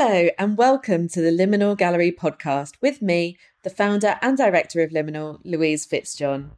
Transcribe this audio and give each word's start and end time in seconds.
Hello, 0.00 0.28
and 0.38 0.56
welcome 0.56 1.08
to 1.08 1.20
the 1.20 1.32
Liminal 1.32 1.76
Gallery 1.76 2.12
podcast 2.12 2.74
with 2.80 3.02
me, 3.02 3.36
the 3.64 3.68
founder 3.68 4.14
and 4.22 4.38
director 4.38 4.80
of 4.80 4.90
Liminal, 4.90 5.40
Louise 5.44 5.84
Fitzjohn. 5.84 6.52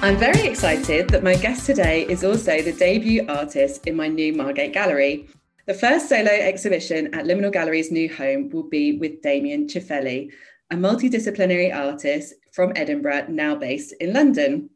I'm 0.00 0.16
very 0.16 0.46
excited 0.46 1.10
that 1.10 1.22
my 1.22 1.34
guest 1.34 1.66
today 1.66 2.06
is 2.08 2.24
also 2.24 2.62
the 2.62 2.72
debut 2.72 3.26
artist 3.28 3.86
in 3.86 3.96
my 3.96 4.08
new 4.08 4.32
Margate 4.32 4.72
gallery. 4.72 5.28
The 5.64 5.74
first 5.74 6.08
solo 6.08 6.32
exhibition 6.32 7.14
at 7.14 7.24
Liminal 7.24 7.52
Gallery's 7.52 7.92
new 7.92 8.12
home 8.12 8.50
will 8.50 8.64
be 8.64 8.98
with 8.98 9.22
Damien 9.22 9.68
Cifelli, 9.68 10.32
a 10.72 10.74
multidisciplinary 10.74 11.72
artist 11.72 12.34
from 12.50 12.72
Edinburgh, 12.74 13.26
now 13.28 13.54
based 13.54 13.94
in 14.00 14.12
London. 14.12 14.70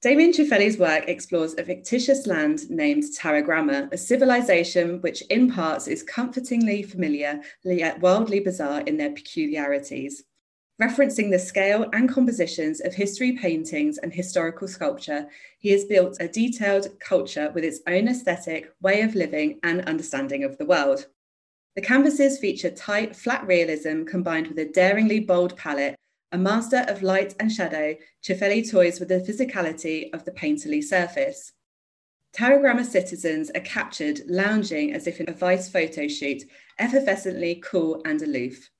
Damien 0.00 0.32
Cifelli's 0.32 0.78
work 0.78 1.04
explores 1.08 1.52
a 1.54 1.62
fictitious 1.62 2.26
land 2.26 2.70
named 2.70 3.02
Tarogramma, 3.02 3.92
a 3.92 3.98
civilization 3.98 4.98
which 5.02 5.20
in 5.28 5.50
parts 5.50 5.88
is 5.88 6.02
comfortingly 6.02 6.82
familiar, 6.82 7.42
yet 7.62 8.00
wildly 8.00 8.40
bizarre 8.40 8.80
in 8.80 8.96
their 8.96 9.12
peculiarities. 9.12 10.24
Referencing 10.82 11.30
the 11.30 11.38
scale 11.38 11.86
and 11.92 12.08
compositions 12.08 12.80
of 12.80 12.94
history 12.94 13.32
paintings 13.32 13.98
and 13.98 14.12
historical 14.12 14.66
sculpture, 14.66 15.28
he 15.60 15.70
has 15.70 15.84
built 15.84 16.16
a 16.18 16.26
detailed 16.26 16.98
culture 16.98 17.52
with 17.54 17.62
its 17.62 17.80
own 17.86 18.08
aesthetic, 18.08 18.72
way 18.82 19.02
of 19.02 19.14
living, 19.14 19.60
and 19.62 19.82
understanding 19.82 20.42
of 20.42 20.58
the 20.58 20.64
world. 20.64 21.06
The 21.76 21.82
canvases 21.82 22.38
feature 22.38 22.70
tight, 22.70 23.14
flat 23.14 23.46
realism 23.46 24.02
combined 24.02 24.48
with 24.48 24.58
a 24.58 24.64
daringly 24.64 25.20
bold 25.20 25.56
palette. 25.56 25.96
A 26.32 26.38
master 26.38 26.84
of 26.88 27.04
light 27.04 27.36
and 27.38 27.52
shadow, 27.52 27.94
Cifelli 28.24 28.68
toys 28.68 28.98
with 28.98 29.10
the 29.10 29.20
physicality 29.20 30.12
of 30.12 30.24
the 30.24 30.32
painterly 30.32 30.82
surface. 30.82 31.52
Tarogramma 32.36 32.84
citizens 32.84 33.48
are 33.54 33.60
captured 33.60 34.22
lounging 34.26 34.92
as 34.92 35.06
if 35.06 35.20
in 35.20 35.30
a 35.30 35.32
vice 35.32 35.68
photo 35.68 36.08
shoot, 36.08 36.42
effervescently 36.80 37.62
cool 37.62 38.02
and 38.04 38.20
aloof. 38.22 38.70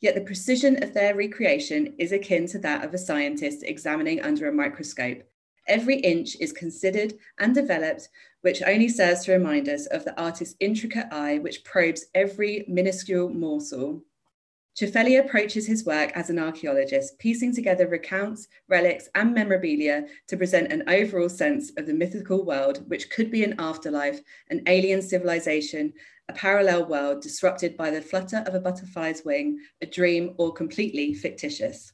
Yet 0.00 0.14
the 0.14 0.20
precision 0.20 0.82
of 0.82 0.94
their 0.94 1.14
recreation 1.14 1.94
is 1.98 2.12
akin 2.12 2.46
to 2.48 2.58
that 2.60 2.84
of 2.84 2.94
a 2.94 2.98
scientist 2.98 3.64
examining 3.64 4.20
under 4.22 4.48
a 4.48 4.52
microscope. 4.52 5.24
Every 5.66 5.96
inch 5.96 6.36
is 6.40 6.52
considered 6.52 7.14
and 7.38 7.54
developed, 7.54 8.08
which 8.40 8.62
only 8.62 8.88
serves 8.88 9.24
to 9.24 9.32
remind 9.32 9.68
us 9.68 9.86
of 9.86 10.04
the 10.04 10.18
artist's 10.18 10.56
intricate 10.60 11.06
eye, 11.12 11.38
which 11.38 11.64
probes 11.64 12.06
every 12.14 12.64
minuscule 12.68 13.28
morsel. 13.28 14.02
Cifelli 14.78 15.18
approaches 15.18 15.66
his 15.66 15.84
work 15.84 16.12
as 16.14 16.30
an 16.30 16.38
archaeologist, 16.38 17.18
piecing 17.18 17.52
together 17.52 17.88
recounts, 17.88 18.46
relics, 18.68 19.08
and 19.16 19.34
memorabilia 19.34 20.06
to 20.28 20.36
present 20.36 20.72
an 20.72 20.84
overall 20.88 21.28
sense 21.28 21.72
of 21.76 21.86
the 21.86 21.92
mythical 21.92 22.44
world, 22.44 22.88
which 22.88 23.10
could 23.10 23.28
be 23.28 23.42
an 23.42 23.56
afterlife, 23.58 24.20
an 24.50 24.62
alien 24.68 25.02
civilization, 25.02 25.92
a 26.28 26.32
parallel 26.32 26.86
world 26.86 27.22
disrupted 27.22 27.76
by 27.76 27.90
the 27.90 28.02
flutter 28.02 28.44
of 28.46 28.54
a 28.54 28.60
butterfly's 28.60 29.24
wing, 29.24 29.58
a 29.80 29.86
dream, 29.86 30.34
or 30.36 30.52
completely 30.52 31.14
fictitious. 31.14 31.92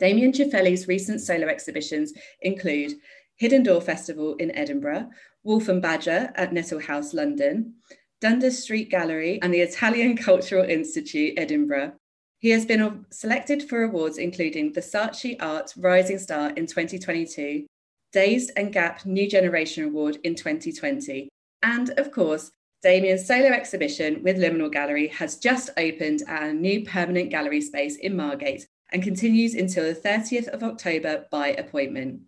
Damien 0.00 0.32
Cifelli's 0.32 0.88
recent 0.88 1.20
solo 1.20 1.46
exhibitions 1.46 2.12
include 2.40 2.94
Hidden 3.36 3.62
Door 3.64 3.82
Festival 3.82 4.34
in 4.36 4.54
Edinburgh, 4.56 5.10
Wolf 5.42 5.68
and 5.68 5.82
Badger 5.82 6.32
at 6.34 6.52
Netil 6.52 6.82
House, 6.82 7.12
London, 7.14 7.74
Dundas 8.20 8.62
Street 8.62 8.90
Gallery, 8.90 9.40
and 9.42 9.52
the 9.52 9.60
Italian 9.60 10.16
Cultural 10.30 10.64
Institute, 10.64 11.34
Edinburgh. 11.36 11.92
He 12.38 12.50
has 12.50 12.66
been 12.66 13.06
selected 13.10 13.68
for 13.68 13.82
awards 13.82 14.18
including 14.18 14.72
the 14.72 14.80
Saatchi 14.80 15.36
Art 15.40 15.72
Rising 15.76 16.18
Star 16.18 16.50
in 16.50 16.66
2022, 16.66 17.66
Dazed 18.12 18.52
and 18.56 18.72
Gap 18.72 19.04
New 19.04 19.28
Generation 19.28 19.84
Award 19.84 20.18
in 20.24 20.34
2020, 20.34 21.28
and 21.62 21.90
of 21.98 22.10
course, 22.10 22.50
Damien's 22.84 23.26
solo 23.26 23.48
exhibition 23.48 24.22
with 24.22 24.36
Liminal 24.36 24.70
Gallery 24.70 25.08
has 25.08 25.36
just 25.36 25.70
opened 25.78 26.22
at 26.28 26.42
a 26.42 26.52
new 26.52 26.84
permanent 26.84 27.30
gallery 27.30 27.62
space 27.62 27.96
in 27.96 28.14
Margate 28.14 28.68
and 28.92 29.02
continues 29.02 29.54
until 29.54 29.84
the 29.84 29.98
30th 29.98 30.48
of 30.48 30.62
October 30.62 31.24
by 31.30 31.48
appointment. 31.52 32.20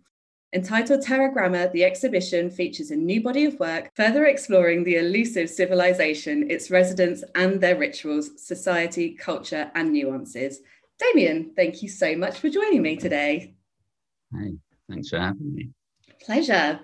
Entitled 0.53 1.01
Tarogramma, 1.01 1.71
the 1.73 1.83
exhibition 1.83 2.49
features 2.49 2.89
a 2.89 2.95
new 2.95 3.21
body 3.21 3.45
of 3.45 3.59
work, 3.59 3.91
further 3.95 4.25
exploring 4.25 4.83
the 4.83 4.95
elusive 4.95 5.47
civilization, 5.47 6.49
its 6.49 6.71
residents 6.71 7.23
and 7.35 7.61
their 7.61 7.77
rituals, 7.77 8.31
society, 8.43 9.11
culture, 9.11 9.69
and 9.75 9.93
nuances. 9.93 10.61
Damien, 10.97 11.51
thank 11.55 11.83
you 11.83 11.89
so 11.89 12.15
much 12.15 12.39
for 12.39 12.49
joining 12.49 12.81
me 12.81 12.95
today. 12.95 13.53
Hi, 14.33 14.53
thanks 14.89 15.09
for 15.09 15.19
having 15.19 15.53
me. 15.53 15.69
Pleasure. 16.19 16.79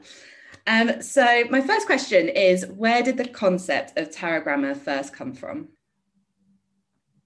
Um, 0.65 1.01
so, 1.01 1.43
my 1.49 1.61
first 1.61 1.85
question 1.85 2.29
is 2.29 2.65
Where 2.67 3.03
did 3.03 3.17
the 3.17 3.27
concept 3.27 3.97
of 3.97 4.11
Tarogramma 4.11 4.77
first 4.77 5.13
come 5.13 5.33
from? 5.33 5.69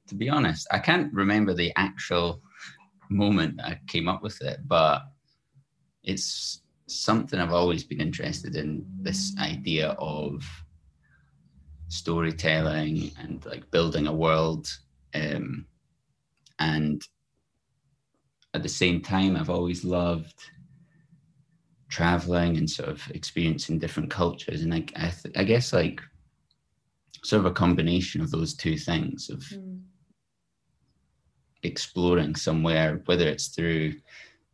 To 0.08 0.16
be 0.16 0.30
honest, 0.30 0.68
I 0.72 0.80
can't 0.80 1.14
remember 1.14 1.54
the 1.54 1.72
actual 1.76 2.42
moment 3.10 3.62
I 3.62 3.80
came 3.88 4.08
up 4.08 4.24
with 4.24 4.42
it, 4.42 4.60
but 4.66 5.04
it's 6.04 6.62
something 6.88 7.40
I've 7.40 7.54
always 7.54 7.84
been 7.84 8.02
interested 8.02 8.56
in 8.56 8.86
this 9.02 9.36
idea 9.40 9.90
of 10.00 10.44
storytelling 11.90 13.12
and 13.20 13.46
like 13.46 13.70
building 13.72 14.08
a 14.08 14.14
world. 14.14 14.74
Um, 15.14 15.66
and 16.60 17.02
at 18.54 18.64
the 18.64 18.70
same 18.70 19.02
time, 19.02 19.36
I've 19.36 19.50
always 19.50 19.84
loved 19.84 20.42
traveling 21.90 22.58
and 22.58 22.70
sort 22.70 22.90
of 22.90 23.02
experiencing 23.14 23.80
different 23.80 24.10
cultures. 24.10 24.62
And 24.62 24.74
I, 24.74 24.86
I, 24.96 25.10
th- 25.10 25.38
I 25.38 25.44
guess 25.44 25.74
like 25.74 26.02
sort 27.24 27.42
of 27.42 27.46
a 27.46 27.52
combination 27.52 28.22
of 28.22 28.32
those 28.32 28.54
two 28.54 28.78
things 28.78 29.30
of 29.30 29.40
mm. 29.40 29.82
exploring 31.64 32.36
somewhere, 32.36 33.02
whether 33.06 33.28
it's 33.28 33.48
through, 33.48 33.94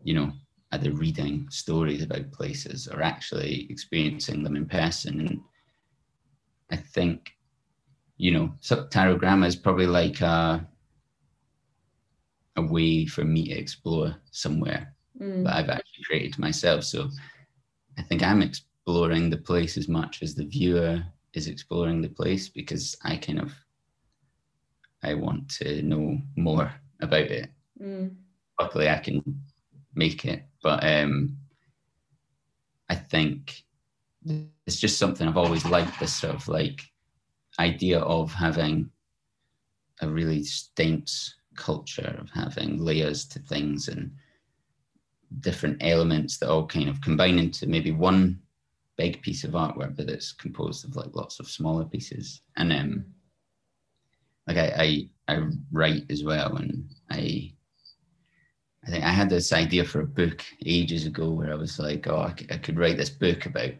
you 0.03 0.13
know, 0.13 0.31
either 0.71 0.91
reading 0.91 1.47
stories 1.49 2.01
about 2.01 2.31
places 2.31 2.87
or 2.87 3.01
actually 3.01 3.67
experiencing 3.69 4.43
them 4.43 4.55
in 4.55 4.65
person. 4.65 5.19
And 5.21 5.39
I 6.71 6.77
think, 6.77 7.31
you 8.17 8.31
know, 8.31 8.53
so 8.59 8.87
Tarogramma 8.87 9.45
is 9.45 9.55
probably 9.55 9.87
like 9.87 10.21
a, 10.21 10.67
a 12.55 12.61
way 12.61 13.05
for 13.05 13.23
me 13.23 13.49
to 13.49 13.53
explore 13.53 14.15
somewhere 14.31 14.93
mm. 15.19 15.43
that 15.43 15.55
I've 15.55 15.69
actually 15.69 16.03
created 16.05 16.39
myself. 16.39 16.83
So 16.83 17.09
I 17.97 18.01
think 18.01 18.23
I'm 18.23 18.41
exploring 18.41 19.29
the 19.29 19.37
place 19.37 19.77
as 19.77 19.87
much 19.87 20.21
as 20.21 20.35
the 20.35 20.45
viewer 20.45 21.03
is 21.33 21.47
exploring 21.47 22.01
the 22.01 22.09
place 22.09 22.49
because 22.49 22.95
I 23.03 23.17
kind 23.17 23.39
of 23.39 23.53
I 25.03 25.13
want 25.15 25.49
to 25.57 25.81
know 25.81 26.17
more 26.37 26.71
about 27.01 27.27
it. 27.31 27.49
Mm. 27.81 28.15
Luckily, 28.59 28.89
I 28.89 28.99
can 28.99 29.21
make 29.95 30.25
it, 30.25 30.43
but 30.61 30.83
um, 30.83 31.37
I 32.89 32.95
think 32.95 33.63
it's 34.65 34.79
just 34.79 34.97
something 34.97 35.27
I've 35.27 35.37
always 35.37 35.65
liked. 35.65 35.99
This 35.99 36.13
sort 36.13 36.35
of 36.35 36.47
like 36.47 36.81
idea 37.59 37.99
of 37.99 38.31
having 38.33 38.89
a 40.01 40.07
really 40.07 40.45
dense 40.75 41.35
culture 41.55 42.15
of 42.19 42.29
having 42.31 42.77
layers 42.77 43.25
to 43.25 43.39
things 43.39 43.87
and 43.87 44.11
different 45.39 45.77
elements 45.81 46.37
that 46.37 46.49
all 46.49 46.65
kind 46.65 46.89
of 46.89 47.01
combine 47.01 47.39
into 47.39 47.67
maybe 47.67 47.91
one 47.91 48.39
big 48.97 49.21
piece 49.21 49.43
of 49.43 49.51
artwork, 49.51 49.95
but 49.95 50.09
it's 50.09 50.31
composed 50.31 50.85
of 50.85 50.95
like 50.95 51.13
lots 51.13 51.39
of 51.39 51.49
smaller 51.49 51.85
pieces. 51.85 52.41
And 52.57 52.71
um, 52.71 53.05
like 54.47 54.57
I, 54.57 55.09
I, 55.27 55.33
I 55.35 55.47
write 55.71 56.03
as 56.09 56.23
well, 56.23 56.55
and 56.57 56.89
I, 57.09 57.53
I 58.85 58.91
think 58.91 59.03
I 59.03 59.11
had 59.11 59.29
this 59.29 59.53
idea 59.53 59.85
for 59.85 60.01
a 60.01 60.07
book 60.07 60.43
ages 60.65 61.05
ago 61.05 61.31
where 61.31 61.51
I 61.51 61.55
was 61.55 61.79
like, 61.79 62.07
oh, 62.07 62.17
I, 62.17 62.35
I 62.51 62.57
could 62.57 62.77
write 62.77 62.97
this 62.97 63.09
book 63.09 63.45
about 63.45 63.71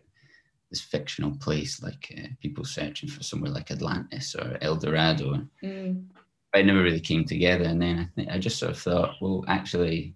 this 0.70 0.82
fictional 0.82 1.38
place, 1.38 1.84
like 1.84 2.12
uh, 2.18 2.28
people 2.42 2.66
searching 2.66 3.10
for 3.10 3.22
somewhere 3.22 3.52
like 3.52 3.70
Atlantis 3.70 4.34
or 4.36 4.58
El 4.62 4.78
Dorado. 4.78 5.46
Mm. 5.64 6.06
But 6.52 6.62
it 6.62 6.66
never 6.66 6.82
really 6.82 7.00
came 7.02 7.26
together. 7.26 7.66
And 7.66 7.82
then 7.82 8.00
I 8.00 8.06
think 8.16 8.30
I 8.30 8.38
just 8.38 8.58
sort 8.58 8.72
of 8.72 8.80
thought, 8.80 9.16
well, 9.22 9.44
actually, 9.48 10.16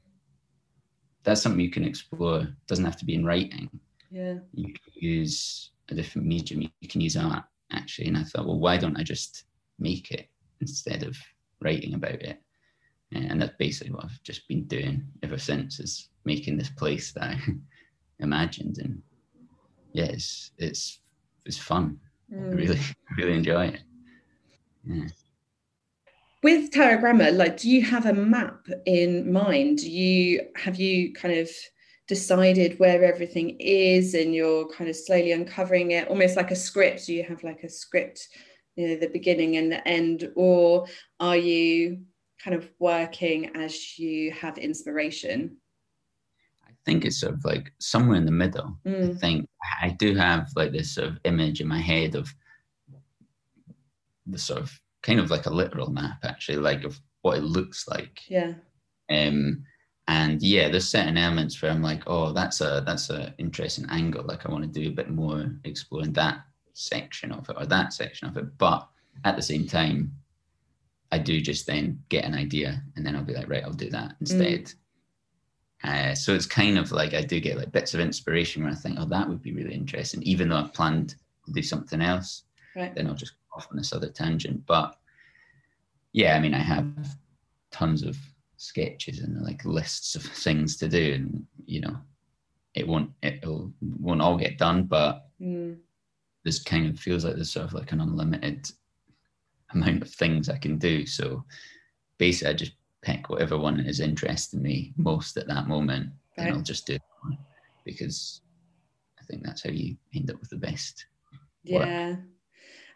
that's 1.27 1.41
something 1.41 1.59
you 1.59 1.69
can 1.69 1.83
explore. 1.83 2.39
It 2.39 2.67
doesn't 2.67 2.85
have 2.85 2.95
to 2.97 3.05
be 3.05 3.13
in 3.13 3.25
writing. 3.25 3.69
Yeah. 4.09 4.35
You 4.53 4.73
can 4.73 4.93
use 4.93 5.71
a 5.89 5.93
different 5.93 6.25
medium. 6.25 6.61
You 6.61 6.87
can 6.87 7.01
use 7.01 7.17
art 7.17 7.43
actually. 7.73 8.07
And 8.07 8.17
I 8.17 8.23
thought, 8.23 8.45
well, 8.45 8.59
why 8.59 8.77
don't 8.77 8.97
I 8.97 9.03
just 9.03 9.43
make 9.77 10.11
it 10.11 10.29
instead 10.61 11.03
of 11.03 11.17
writing 11.61 11.95
about 11.95 12.21
it? 12.21 12.41
And 13.11 13.41
that's 13.41 13.55
basically 13.59 13.93
what 13.93 14.05
I've 14.05 14.23
just 14.23 14.47
been 14.47 14.63
doing 14.67 15.03
ever 15.21 15.37
since 15.37 15.81
is 15.81 16.09
making 16.23 16.57
this 16.57 16.69
place 16.69 17.11
that 17.13 17.23
I 17.23 17.39
imagined. 18.19 18.77
And 18.77 19.01
yeah, 19.91 20.05
it's 20.05 20.51
it's 20.57 21.01
it's 21.45 21.57
fun. 21.57 21.99
Mm. 22.33 22.51
I 22.51 22.55
really 22.55 22.79
really 23.17 23.33
enjoy 23.33 23.67
it. 23.67 23.81
Yeah. 24.85 25.07
With 26.43 26.71
Tarogramma, 26.71 27.35
like, 27.35 27.57
do 27.57 27.69
you 27.69 27.81
have 27.83 28.05
a 28.05 28.13
map 28.13 28.67
in 28.85 29.31
mind? 29.31 29.79
Do 29.79 29.89
you 29.89 30.47
have 30.55 30.79
you 30.79 31.13
kind 31.13 31.39
of 31.39 31.49
decided 32.07 32.79
where 32.79 33.03
everything 33.03 33.57
is 33.59 34.13
and 34.13 34.33
you're 34.33 34.69
kind 34.69 34.89
of 34.89 34.95
slowly 34.95 35.31
uncovering 35.31 35.91
it, 35.91 36.07
almost 36.07 36.37
like 36.37 36.51
a 36.51 36.55
script? 36.55 37.07
Do 37.07 37.13
you 37.13 37.23
have 37.23 37.43
like 37.43 37.63
a 37.63 37.69
script, 37.69 38.27
you 38.75 38.87
know, 38.87 38.95
the 38.97 39.09
beginning 39.09 39.57
and 39.57 39.71
the 39.71 39.85
end, 39.87 40.31
or 40.35 40.85
are 41.19 41.37
you 41.37 42.03
kind 42.43 42.55
of 42.55 42.69
working 42.79 43.55
as 43.55 43.97
you 43.97 44.31
have 44.31 44.59
inspiration? 44.59 45.57
I 46.65 46.71
think 46.85 47.03
it's 47.03 47.19
sort 47.19 47.33
of 47.33 47.43
like 47.43 47.73
somewhere 47.79 48.17
in 48.17 48.25
the 48.25 48.31
middle. 48.31 48.77
Mm. 48.85 49.15
I 49.15 49.17
think 49.17 49.49
I 49.81 49.89
do 49.89 50.15
have 50.15 50.51
like 50.55 50.71
this 50.71 50.93
sort 50.93 51.07
of 51.07 51.19
image 51.23 51.61
in 51.61 51.67
my 51.67 51.79
head 51.79 52.15
of 52.15 52.33
the 54.27 54.37
sort 54.37 54.61
of 54.61 54.79
kind 55.03 55.19
of 55.19 55.29
like 55.29 55.45
a 55.45 55.53
literal 55.53 55.89
map 55.89 56.19
actually, 56.23 56.57
like 56.57 56.83
of 56.83 56.99
what 57.21 57.37
it 57.37 57.43
looks 57.43 57.87
like. 57.87 58.21
Yeah. 58.27 58.53
Um, 59.09 59.63
and 60.07 60.41
yeah, 60.41 60.69
there's 60.69 60.87
certain 60.87 61.17
elements 61.17 61.61
where 61.61 61.71
I'm 61.71 61.83
like, 61.83 62.03
oh, 62.07 62.31
that's 62.31 62.61
a 62.61 62.83
that's 62.85 63.09
a 63.09 63.33
interesting 63.37 63.85
angle. 63.89 64.23
Like 64.23 64.45
I 64.45 64.51
want 64.51 64.63
to 64.63 64.79
do 64.79 64.89
a 64.89 64.95
bit 64.95 65.09
more 65.09 65.51
exploring 65.65 66.13
that 66.13 66.39
section 66.73 67.31
of 67.31 67.49
it 67.49 67.55
or 67.59 67.65
that 67.65 67.91
section 67.91 68.27
of 68.27 68.37
it. 68.37 68.57
But 68.57 68.87
at 69.25 69.35
the 69.35 69.41
same 69.41 69.67
time, 69.67 70.13
I 71.11 71.17
do 71.19 71.41
just 71.41 71.67
then 71.67 72.01
get 72.09 72.25
an 72.25 72.33
idea 72.33 72.81
and 72.95 73.05
then 73.05 73.15
I'll 73.15 73.23
be 73.23 73.33
like, 73.33 73.49
right, 73.49 73.63
I'll 73.63 73.73
do 73.73 73.89
that 73.89 74.15
instead. 74.21 74.65
Mm. 74.65 74.75
Uh, 75.83 76.15
so 76.15 76.33
it's 76.33 76.45
kind 76.45 76.77
of 76.77 76.91
like 76.91 77.13
I 77.13 77.21
do 77.21 77.39
get 77.39 77.57
like 77.57 77.71
bits 77.71 77.93
of 77.93 77.99
inspiration 77.99 78.63
where 78.63 78.71
I 78.71 78.75
think, 78.75 78.97
oh, 78.99 79.05
that 79.05 79.27
would 79.27 79.41
be 79.41 79.53
really 79.53 79.73
interesting, 79.73 80.23
even 80.23 80.49
though 80.49 80.57
I've 80.57 80.73
planned 80.73 81.15
to 81.45 81.51
do 81.51 81.61
something 81.61 82.01
else. 82.01 82.43
Right. 82.75 82.93
Then 82.93 83.07
I'll 83.07 83.13
just 83.13 83.33
off 83.57 83.67
on 83.71 83.77
this 83.77 83.93
other 83.93 84.09
tangent. 84.09 84.65
But 84.65 84.95
yeah, 86.13 86.35
I 86.35 86.39
mean, 86.39 86.53
I 86.53 86.59
have 86.59 86.87
tons 87.71 88.03
of 88.03 88.17
sketches 88.57 89.19
and 89.19 89.41
like 89.43 89.65
lists 89.65 90.15
of 90.15 90.23
things 90.45 90.77
to 90.77 90.87
do, 90.87 91.13
and 91.13 91.45
you 91.65 91.81
know, 91.81 91.97
it 92.73 92.87
won't 92.87 93.11
it 93.23 93.43
won't 93.81 94.21
all 94.21 94.37
get 94.37 94.57
done, 94.57 94.83
but 94.83 95.27
mm. 95.41 95.77
this 96.45 96.63
kind 96.63 96.87
of 96.87 96.99
feels 96.99 97.25
like 97.25 97.35
there's 97.35 97.51
sort 97.51 97.65
of 97.65 97.73
like 97.73 97.91
an 97.91 98.01
unlimited 98.01 98.69
amount 99.73 100.01
of 100.01 100.09
things 100.09 100.49
I 100.49 100.57
can 100.57 100.77
do. 100.77 101.05
So 101.05 101.43
basically, 102.17 102.53
I 102.53 102.53
just 102.53 102.73
pick 103.01 103.29
whatever 103.29 103.57
one 103.57 103.79
is 103.79 103.99
interesting 103.99 104.61
me 104.61 104.93
most 104.97 105.37
at 105.37 105.47
that 105.47 105.67
moment, 105.67 106.11
right. 106.37 106.47
and 106.47 106.55
I'll 106.55 106.63
just 106.63 106.87
do 106.87 106.95
it 106.95 107.01
because 107.85 108.41
I 109.19 109.23
think 109.25 109.43
that's 109.43 109.63
how 109.63 109.71
you 109.71 109.95
end 110.13 110.29
up 110.29 110.39
with 110.39 110.49
the 110.49 110.57
best. 110.57 111.05
Yeah. 111.63 112.09
Work. 112.09 112.19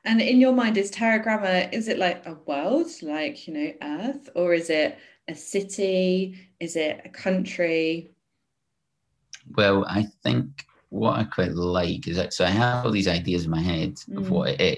And 0.04 0.20
in 0.20 0.42
your 0.42 0.54
mind, 0.54 0.78
is 0.78 0.92
Tarogramma, 0.92 1.72
is 1.72 1.88
it 1.88 2.00
like 2.00 2.26
a 2.26 2.38
world, 2.46 2.88
like, 3.04 3.48
you 3.48 3.54
know, 3.54 3.74
Earth, 3.84 4.30
or 4.36 4.54
is 4.54 4.70
it 4.70 4.98
a 5.28 5.36
city? 5.36 6.50
Is 6.60 6.76
it 6.76 7.02
a 7.06 7.10
country? 7.10 8.12
Well, 9.56 9.86
I 9.88 10.08
think 10.24 10.66
what 10.90 11.18
I 11.20 11.24
quite 11.24 11.54
like 11.54 12.08
is 12.08 12.18
that 12.18 12.34
so 12.34 12.46
I 12.46 12.50
have 12.50 12.86
all 12.86 12.92
these 12.92 13.08
ideas 13.08 13.46
in 13.46 13.52
my 13.52 13.62
head 13.62 13.96
mm. 13.96 14.18
of 14.18 14.30
what 14.30 14.50
it 14.50 14.62
is, 14.62 14.78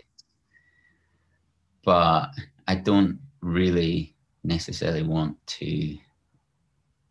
but 1.83 2.29
I 2.67 2.75
don't 2.75 3.19
really 3.41 4.15
necessarily 4.43 5.03
want 5.03 5.35
to 5.47 5.97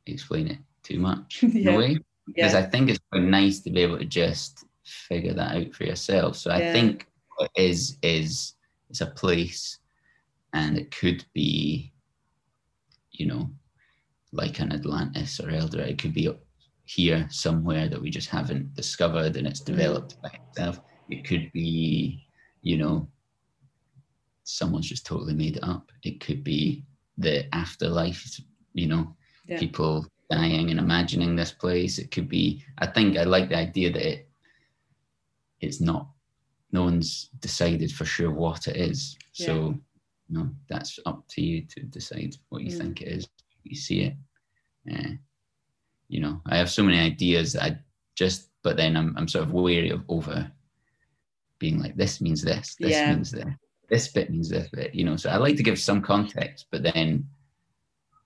explain 0.07 0.49
it 0.49 0.59
too 0.83 0.99
much 0.99 1.43
yeah. 1.43 1.49
in 1.71 1.75
a 1.75 1.79
way 1.79 1.99
because 2.27 2.53
yeah. 2.53 2.59
I 2.59 2.63
think 2.63 2.91
it's 2.91 3.01
quite 3.11 3.23
nice 3.23 3.61
to 3.61 3.71
be 3.71 3.81
able 3.81 3.99
to 3.99 4.05
just 4.05 4.65
figure 4.85 5.35
that 5.35 5.57
out 5.57 5.75
for 5.75 5.85
yourself. 5.85 6.37
So 6.37 6.51
I 6.51 6.59
yeah. 6.59 6.73
think 6.73 7.07
is 7.57 7.99
is 8.03 8.55
it's 8.91 9.01
a 9.01 9.07
place, 9.07 9.79
and 10.53 10.77
it 10.77 10.91
could 10.91 11.25
be, 11.33 11.93
you 13.13 13.27
know, 13.27 13.51
like 14.33 14.61
an 14.61 14.73
Atlantis 14.73 15.41
or 15.41 15.51
Eldorado. 15.51 15.91
It 15.91 15.99
could 15.99 16.15
be 16.15 16.31
here 16.85 17.27
somewhere 17.31 17.89
that 17.89 18.01
we 18.01 18.11
just 18.11 18.29
haven't 18.29 18.75
discovered, 18.75 19.37
and 19.37 19.47
it's 19.47 19.63
mm. 19.63 19.67
developed 19.67 20.21
by 20.23 20.31
itself. 20.49 20.81
It 21.09 21.25
could 21.25 21.51
be, 21.53 22.27
you 22.63 22.79
know, 22.79 23.09
someone's 24.45 24.89
just 24.89 25.07
totally 25.07 25.35
made 25.35 25.57
it 25.57 25.65
up. 25.65 25.91
It 26.03 26.21
could 26.21 26.43
be 26.45 26.85
the 27.19 27.55
afterlife, 27.55 28.41
you 28.75 28.87
know, 28.89 29.15
yeah. 29.47 29.59
people 29.59 30.07
dying 30.31 30.71
and 30.71 30.79
imagining 30.79 31.37
this 31.37 31.53
place. 31.53 31.99
It 31.99 32.11
could 32.11 32.29
be. 32.29 32.65
I 32.79 32.87
think 32.87 33.17
I 33.17 33.25
like 33.25 33.49
the 33.49 33.59
idea 33.59 33.93
that 33.93 34.07
it, 34.07 34.29
it's 35.61 35.81
not. 35.81 36.09
No 36.73 36.85
one's 36.85 37.31
decided 37.41 37.93
for 37.93 38.05
sure 38.05 38.31
what 38.31 38.67
it 38.67 38.77
is. 38.77 39.17
Yeah. 39.35 39.47
So, 39.47 39.75
no, 40.29 40.51
that's 40.69 40.99
up 41.05 41.25
to 41.29 41.43
you 41.43 41.63
to 41.67 41.83
decide 41.83 42.37
what 42.49 42.63
you 42.63 42.71
mm. 42.71 42.79
think 42.79 43.03
it 43.03 43.09
is. 43.09 43.29
You 43.65 43.77
see 43.77 44.01
it. 44.03 44.15
Uh, 44.91 45.13
you 46.09 46.21
know, 46.21 46.41
I 46.47 46.57
have 46.57 46.71
so 46.71 46.83
many 46.83 46.99
ideas 46.99 47.53
that 47.53 47.63
I 47.63 47.79
just, 48.15 48.49
but 48.63 48.77
then 48.77 48.97
I'm 48.97 49.15
I'm 49.17 49.29
sort 49.29 49.45
of 49.45 49.53
wary 49.53 49.91
of 49.91 50.03
over 50.09 50.51
being 51.59 51.79
like 51.79 51.97
this 51.97 52.21
means 52.21 52.43
this, 52.43 52.75
this 52.81 52.91
yeah. 52.91 53.15
means 53.15 53.31
this 53.31 53.45
this 53.93 54.09
bit 54.09 54.31
means 54.31 54.49
this 54.49 54.69
bit, 54.71 54.95
you 54.95 55.05
know. 55.05 55.17
So 55.17 55.29
I 55.29 55.37
like 55.37 55.57
to 55.57 55.63
give 55.63 55.79
some 55.79 56.01
context, 56.01 56.67
but 56.71 56.83
then, 56.83 57.29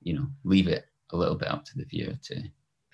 you 0.00 0.14
know, 0.14 0.26
leave 0.44 0.68
it 0.68 0.86
a 1.10 1.16
little 1.16 1.34
bit 1.34 1.48
up 1.48 1.64
to 1.64 1.76
the 1.76 1.84
viewer 1.84 2.14
to 2.22 2.42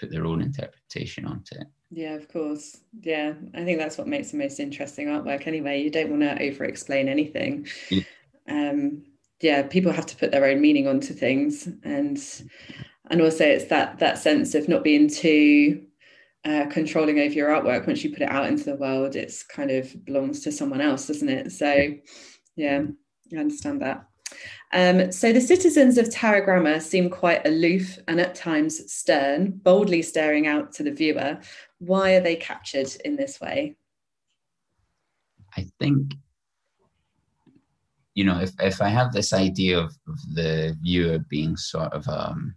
put 0.00 0.10
their 0.10 0.24
own 0.24 0.40
interpretation 0.40 1.26
onto 1.26 1.56
it. 1.56 1.66
Yeah, 1.94 2.14
of 2.14 2.26
course. 2.28 2.78
Yeah, 3.02 3.34
I 3.54 3.64
think 3.64 3.78
that's 3.78 3.98
what 3.98 4.08
makes 4.08 4.30
the 4.30 4.38
most 4.38 4.58
interesting 4.58 5.08
artwork. 5.08 5.46
Anyway, 5.46 5.82
you 5.82 5.90
don't 5.90 6.10
want 6.10 6.22
to 6.22 6.42
over-explain 6.42 7.08
anything. 7.08 7.66
Yeah. 7.90 8.02
Um, 8.48 9.04
yeah, 9.40 9.62
people 9.62 9.92
have 9.92 10.06
to 10.06 10.16
put 10.16 10.30
their 10.30 10.46
own 10.46 10.60
meaning 10.60 10.88
onto 10.88 11.12
things, 11.12 11.68
and 11.84 12.18
and 13.10 13.20
also 13.20 13.44
it's 13.44 13.66
that 13.66 13.98
that 13.98 14.18
sense 14.18 14.54
of 14.54 14.68
not 14.68 14.84
being 14.84 15.08
too 15.08 15.84
uh, 16.44 16.66
controlling 16.66 17.18
over 17.18 17.34
your 17.34 17.50
artwork 17.50 17.86
once 17.86 18.02
you 18.02 18.10
put 18.10 18.22
it 18.22 18.30
out 18.30 18.46
into 18.46 18.64
the 18.64 18.74
world 18.74 19.14
it's 19.14 19.44
kind 19.44 19.70
of 19.70 20.04
belongs 20.04 20.40
to 20.40 20.50
someone 20.50 20.80
else 20.80 21.06
doesn't 21.06 21.28
it 21.28 21.52
so 21.52 21.92
yeah, 22.56 22.82
I 23.32 23.36
understand 23.36 23.82
that. 23.82 24.06
Um, 24.72 25.12
so 25.12 25.32
the 25.32 25.40
citizens 25.40 25.98
of 25.98 26.08
Tarogramma 26.08 26.80
seem 26.80 27.10
quite 27.10 27.46
aloof 27.46 27.98
and 28.08 28.20
at 28.20 28.34
times 28.34 28.92
stern, 28.92 29.50
boldly 29.62 30.02
staring 30.02 30.46
out 30.46 30.72
to 30.74 30.82
the 30.82 30.90
viewer. 30.90 31.38
Why 31.84 32.12
are 32.14 32.20
they 32.20 32.36
captured 32.36 32.88
in 33.04 33.16
this 33.16 33.40
way? 33.40 33.76
I 35.56 35.66
think, 35.78 36.14
you 38.14 38.24
know, 38.24 38.40
if, 38.40 38.52
if 38.60 38.80
I 38.80 38.88
have 38.88 39.12
this 39.12 39.32
idea 39.32 39.78
of, 39.78 39.96
of 40.08 40.34
the 40.34 40.76
viewer 40.80 41.18
being 41.18 41.56
sort 41.56 41.92
of 41.92 42.08
um, 42.08 42.54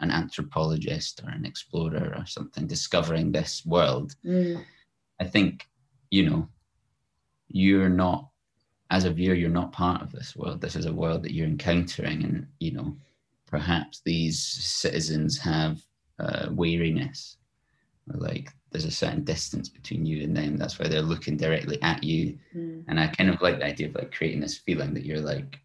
an 0.00 0.10
anthropologist 0.10 1.22
or 1.24 1.30
an 1.30 1.44
explorer 1.44 2.14
or 2.16 2.24
something, 2.26 2.66
discovering 2.66 3.32
this 3.32 3.66
world, 3.66 4.14
mm. 4.24 4.62
I 5.20 5.24
think, 5.24 5.68
you 6.10 6.28
know, 6.28 6.48
you're 7.48 7.88
not 7.88 8.28
as 8.92 9.04
a 9.06 9.10
viewer, 9.10 9.34
you're 9.34 9.48
not 9.48 9.72
part 9.72 10.02
of 10.02 10.12
this 10.12 10.36
world. 10.36 10.60
This 10.60 10.76
is 10.76 10.84
a 10.84 10.92
world 10.92 11.22
that 11.22 11.32
you're 11.32 11.46
encountering, 11.46 12.22
and 12.24 12.46
you 12.60 12.72
know, 12.72 12.94
perhaps 13.46 14.02
these 14.04 14.38
citizens 14.38 15.38
have 15.38 15.80
uh, 16.18 16.48
weariness, 16.50 17.38
or 18.10 18.18
like 18.18 18.50
there's 18.70 18.84
a 18.84 18.90
certain 18.90 19.24
distance 19.24 19.68
between 19.68 20.06
you 20.06 20.24
and 20.24 20.36
them. 20.36 20.56
That's 20.56 20.78
why 20.78 20.88
they're 20.88 21.02
looking 21.02 21.36
directly 21.36 21.80
at 21.82 22.02
you. 22.02 22.38
Mm. 22.56 22.84
And 22.88 22.98
I 22.98 23.08
kind 23.08 23.30
of 23.30 23.40
like 23.40 23.58
the 23.58 23.66
idea 23.66 23.88
of 23.88 23.94
like 23.94 24.12
creating 24.12 24.40
this 24.40 24.58
feeling 24.58 24.94
that 24.94 25.04
you're 25.04 25.20
like 25.20 25.58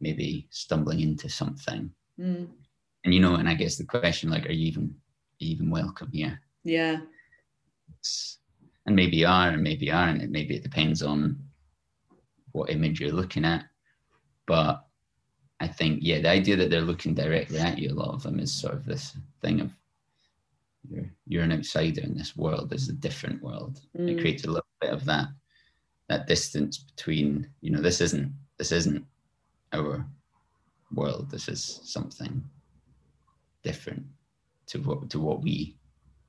maybe 0.00 0.46
stumbling 0.50 1.00
into 1.00 1.28
something. 1.28 1.90
Mm. 2.18 2.48
And 3.04 3.14
you 3.14 3.20
know, 3.20 3.34
and 3.34 3.48
I 3.48 3.54
guess 3.54 3.76
the 3.76 3.84
question 3.84 4.30
like, 4.30 4.46
are 4.46 4.52
you 4.52 4.66
even 4.66 4.84
are 4.84 5.44
you 5.44 5.50
even 5.52 5.70
welcome 5.70 6.10
here? 6.12 6.40
Yeah. 6.64 7.00
It's, 7.98 8.38
and 8.86 8.96
maybe 8.96 9.18
you 9.18 9.26
are, 9.26 9.50
and 9.50 9.62
maybe 9.62 9.86
you 9.86 9.92
aren't. 9.92 10.22
It 10.22 10.30
maybe 10.30 10.56
it 10.56 10.62
depends 10.62 11.02
on 11.02 11.38
what 12.52 12.70
image 12.70 13.00
you're 13.00 13.12
looking 13.12 13.44
at. 13.44 13.64
But 14.46 14.84
I 15.60 15.68
think, 15.68 16.00
yeah, 16.02 16.20
the 16.20 16.30
idea 16.30 16.56
that 16.56 16.70
they're 16.70 16.80
looking 16.80 17.14
directly 17.14 17.58
at 17.58 17.78
you, 17.78 17.90
a 17.90 17.94
lot 17.94 18.14
of 18.14 18.22
them 18.22 18.38
is 18.38 18.52
sort 18.52 18.74
of 18.74 18.84
this 18.84 19.16
thing 19.42 19.60
of 19.60 19.70
you're 20.90 21.10
you're 21.26 21.44
an 21.44 21.52
outsider 21.52 22.02
in 22.02 22.16
this 22.16 22.36
world. 22.36 22.72
Is 22.72 22.88
a 22.88 22.92
different 22.92 23.42
world. 23.42 23.80
Mm. 23.96 24.10
It 24.10 24.20
creates 24.20 24.44
a 24.44 24.48
little 24.48 24.66
bit 24.80 24.90
of 24.90 25.04
that 25.06 25.28
that 26.08 26.26
distance 26.26 26.78
between, 26.78 27.48
you 27.60 27.70
know, 27.70 27.80
this 27.80 28.00
isn't 28.00 28.32
this 28.58 28.72
isn't 28.72 29.04
our 29.72 30.06
world. 30.92 31.30
This 31.30 31.48
is 31.48 31.80
something 31.84 32.42
different 33.62 34.04
to 34.66 34.78
what 34.78 35.10
to 35.10 35.20
what 35.20 35.42
we 35.42 35.76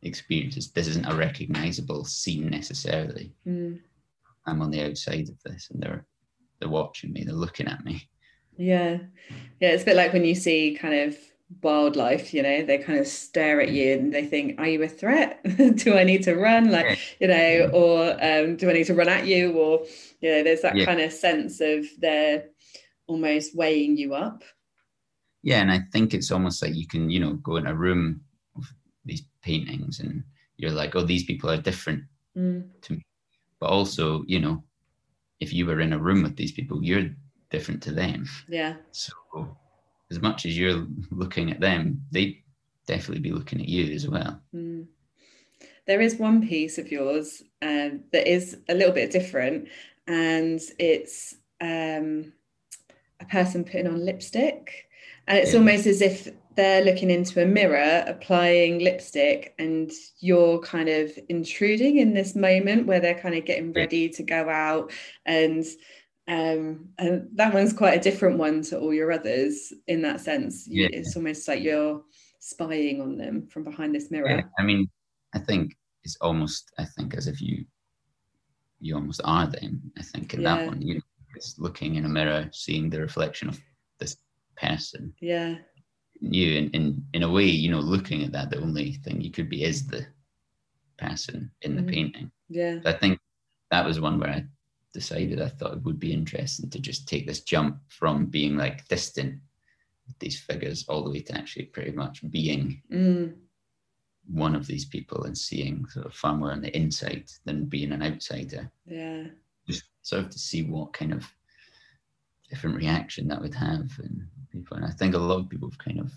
experience. 0.01 0.67
This 0.69 0.87
isn't 0.87 1.07
a 1.07 1.15
recognizable 1.15 2.05
scene 2.05 2.49
necessarily. 2.49 3.33
Mm. 3.47 3.79
I'm 4.45 4.61
on 4.61 4.71
the 4.71 4.83
outside 4.83 5.29
of 5.29 5.41
this, 5.43 5.69
and 5.71 5.81
they're 5.81 6.05
they're 6.59 6.69
watching 6.69 7.13
me, 7.13 7.23
they're 7.23 7.33
looking 7.33 7.67
at 7.67 7.83
me. 7.85 8.09
Yeah. 8.57 8.97
Yeah. 9.61 9.69
It's 9.69 9.83
a 9.83 9.85
bit 9.85 9.95
like 9.95 10.11
when 10.11 10.25
you 10.25 10.35
see 10.35 10.77
kind 10.79 10.93
of 10.93 11.17
wildlife, 11.61 12.33
you 12.33 12.43
know, 12.43 12.63
they 12.63 12.77
kind 12.77 12.99
of 12.99 13.07
stare 13.07 13.59
at 13.59 13.71
you 13.71 13.93
and 13.93 14.13
they 14.13 14.25
think, 14.25 14.59
are 14.59 14.67
you 14.67 14.83
a 14.83 14.87
threat? 14.87 15.41
do 15.75 15.97
I 15.97 16.03
need 16.03 16.23
to 16.23 16.35
run? 16.35 16.71
Like, 16.71 16.99
you 17.19 17.27
know, 17.27 17.69
or 17.73 18.11
um, 18.23 18.55
do 18.55 18.69
I 18.69 18.73
need 18.73 18.85
to 18.85 18.93
run 18.93 19.09
at 19.09 19.25
you? 19.25 19.53
Or, 19.53 19.85
you 20.21 20.31
know, 20.31 20.43
there's 20.43 20.61
that 20.61 20.75
yeah. 20.75 20.85
kind 20.85 21.01
of 21.01 21.11
sense 21.11 21.59
of 21.61 21.85
they're 21.99 22.45
almost 23.07 23.55
weighing 23.55 23.97
you 23.97 24.13
up. 24.13 24.43
Yeah, 25.41 25.61
and 25.61 25.71
I 25.71 25.81
think 25.91 26.13
it's 26.13 26.31
almost 26.31 26.61
like 26.61 26.75
you 26.75 26.87
can, 26.87 27.09
you 27.09 27.19
know, 27.19 27.33
go 27.33 27.55
in 27.55 27.67
a 27.67 27.75
room 27.75 28.21
of 28.55 28.65
these 29.05 29.23
paintings 29.41 29.99
and 29.99 30.23
you're 30.57 30.71
like, 30.71 30.95
oh, 30.95 31.03
these 31.03 31.23
people 31.23 31.49
are 31.49 31.57
different 31.57 32.03
mm. 32.37 32.63
to 32.81 32.93
me. 32.93 33.01
But 33.59 33.69
also, 33.69 34.23
you 34.27 34.39
know, 34.39 34.63
if 35.39 35.53
you 35.53 35.65
were 35.65 35.79
in 35.79 35.93
a 35.93 35.99
room 35.99 36.23
with 36.23 36.35
these 36.35 36.51
people, 36.51 36.83
you're 36.83 37.09
different 37.49 37.81
to 37.83 37.91
them. 37.91 38.27
Yeah. 38.47 38.75
So 38.91 39.13
as 40.11 40.21
much 40.21 40.45
as 40.45 40.57
you're 40.57 40.87
looking 41.11 41.51
at 41.51 41.59
them, 41.59 42.03
they 42.11 42.43
definitely 42.87 43.21
be 43.21 43.31
looking 43.31 43.61
at 43.61 43.67
you 43.69 43.93
as 43.93 44.07
well. 44.07 44.41
Mm. 44.53 44.87
There 45.85 46.01
is 46.01 46.15
one 46.15 46.47
piece 46.47 46.77
of 46.77 46.91
yours 46.91 47.41
um, 47.61 48.01
that 48.11 48.27
is 48.31 48.57
a 48.69 48.73
little 48.73 48.93
bit 48.93 49.11
different, 49.11 49.69
and 50.07 50.59
it's 50.77 51.35
um, 51.61 52.33
a 53.19 53.25
person 53.25 53.63
putting 53.63 53.87
on 53.87 54.05
lipstick. 54.05 54.85
And 55.27 55.37
it's 55.37 55.53
yeah. 55.53 55.59
almost 55.59 55.85
as 55.85 56.01
if 56.01 56.27
they're 56.55 56.83
looking 56.83 57.09
into 57.09 57.41
a 57.41 57.45
mirror, 57.45 58.03
applying 58.07 58.79
lipstick, 58.79 59.53
and 59.59 59.91
you're 60.19 60.59
kind 60.59 60.89
of 60.89 61.11
intruding 61.29 61.97
in 61.97 62.13
this 62.13 62.35
moment 62.35 62.87
where 62.87 62.99
they're 62.99 63.19
kind 63.19 63.35
of 63.35 63.45
getting 63.45 63.71
ready 63.73 64.09
to 64.09 64.23
go 64.23 64.49
out. 64.49 64.91
And 65.25 65.63
um, 66.29 66.89
and 66.99 67.27
that 67.33 67.53
one's 67.53 67.73
quite 67.73 67.97
a 67.97 68.01
different 68.01 68.37
one 68.37 68.61
to 68.63 68.79
all 68.79 68.93
your 68.93 69.11
others 69.11 69.73
in 69.87 70.03
that 70.03 70.21
sense. 70.21 70.67
Yeah. 70.67 70.87
It's 70.91 71.15
almost 71.15 71.47
like 71.47 71.63
you're 71.63 72.03
spying 72.39 73.01
on 73.01 73.17
them 73.17 73.47
from 73.47 73.63
behind 73.63 73.95
this 73.95 74.11
mirror. 74.11 74.29
Yeah. 74.29 74.41
I 74.59 74.63
mean, 74.63 74.87
I 75.33 75.39
think 75.39 75.75
it's 76.03 76.17
almost, 76.21 76.71
I 76.77 76.85
think, 76.85 77.15
as 77.15 77.27
if 77.27 77.41
you 77.41 77.65
you 78.79 78.95
almost 78.95 79.21
are 79.25 79.47
them. 79.47 79.91
I 79.97 80.03
think 80.03 80.33
in 80.35 80.41
yeah. 80.41 80.55
that 80.55 80.67
one, 80.67 80.81
you 80.81 81.01
just 81.35 81.59
looking 81.59 81.95
in 81.95 82.05
a 82.05 82.09
mirror, 82.09 82.47
seeing 82.53 82.89
the 82.89 83.01
reflection 83.01 83.49
of 83.49 83.59
this 83.99 84.17
person. 84.55 85.13
Yeah. 85.19 85.55
You 86.21 86.59
in, 86.59 86.69
in 86.71 87.05
in 87.13 87.23
a 87.23 87.31
way, 87.31 87.45
you 87.45 87.71
know, 87.71 87.79
looking 87.79 88.23
at 88.23 88.31
that, 88.33 88.51
the 88.51 88.61
only 88.61 88.93
thing 89.03 89.19
you 89.19 89.31
could 89.31 89.49
be 89.49 89.63
is 89.63 89.87
the 89.87 90.05
person 90.99 91.49
in 91.63 91.75
the 91.75 91.81
mm. 91.81 91.91
painting. 91.91 92.31
Yeah. 92.49 92.81
So 92.83 92.89
I 92.89 92.93
think 92.93 93.19
that 93.71 93.85
was 93.85 93.99
one 93.99 94.19
where 94.19 94.29
I 94.29 94.45
decided 94.93 95.41
I 95.41 95.49
thought 95.49 95.73
it 95.73 95.83
would 95.83 95.99
be 95.99 96.13
interesting 96.13 96.69
to 96.69 96.79
just 96.79 97.07
take 97.07 97.27
this 97.27 97.41
jump 97.41 97.77
from 97.87 98.25
being 98.25 98.57
like 98.57 98.87
distant 98.87 99.39
with 100.07 100.17
these 100.19 100.39
figures 100.39 100.85
all 100.87 101.03
the 101.03 101.11
way 101.11 101.21
to 101.21 101.37
actually 101.37 101.65
pretty 101.65 101.91
much 101.91 102.29
being 102.31 102.81
mm. 102.91 103.33
one 104.27 104.55
of 104.55 104.65
these 104.65 104.85
people 104.85 105.23
and 105.23 105.37
seeing 105.37 105.85
sort 105.89 106.07
of 106.07 106.13
far 106.13 106.35
more 106.35 106.51
on 106.51 106.61
the 106.61 106.75
inside 106.75 107.25
than 107.45 107.65
being 107.65 107.91
an 107.91 108.01
outsider. 108.01 108.71
Yeah. 108.85 109.25
Just 109.67 109.83
sort 110.01 110.23
of 110.23 110.29
to 110.31 110.39
see 110.39 110.63
what 110.63 110.93
kind 110.93 111.13
of 111.13 111.25
different 112.49 112.75
reaction 112.75 113.27
that 113.27 113.41
would 113.41 113.53
have 113.53 113.91
and 113.99 114.27
people. 114.51 114.77
And 114.77 114.85
I 114.85 114.91
think 114.91 115.13
a 115.13 115.19
lot 115.19 115.39
of 115.39 115.49
people 115.49 115.69
have 115.69 115.77
kind 115.77 115.99
of 115.99 116.11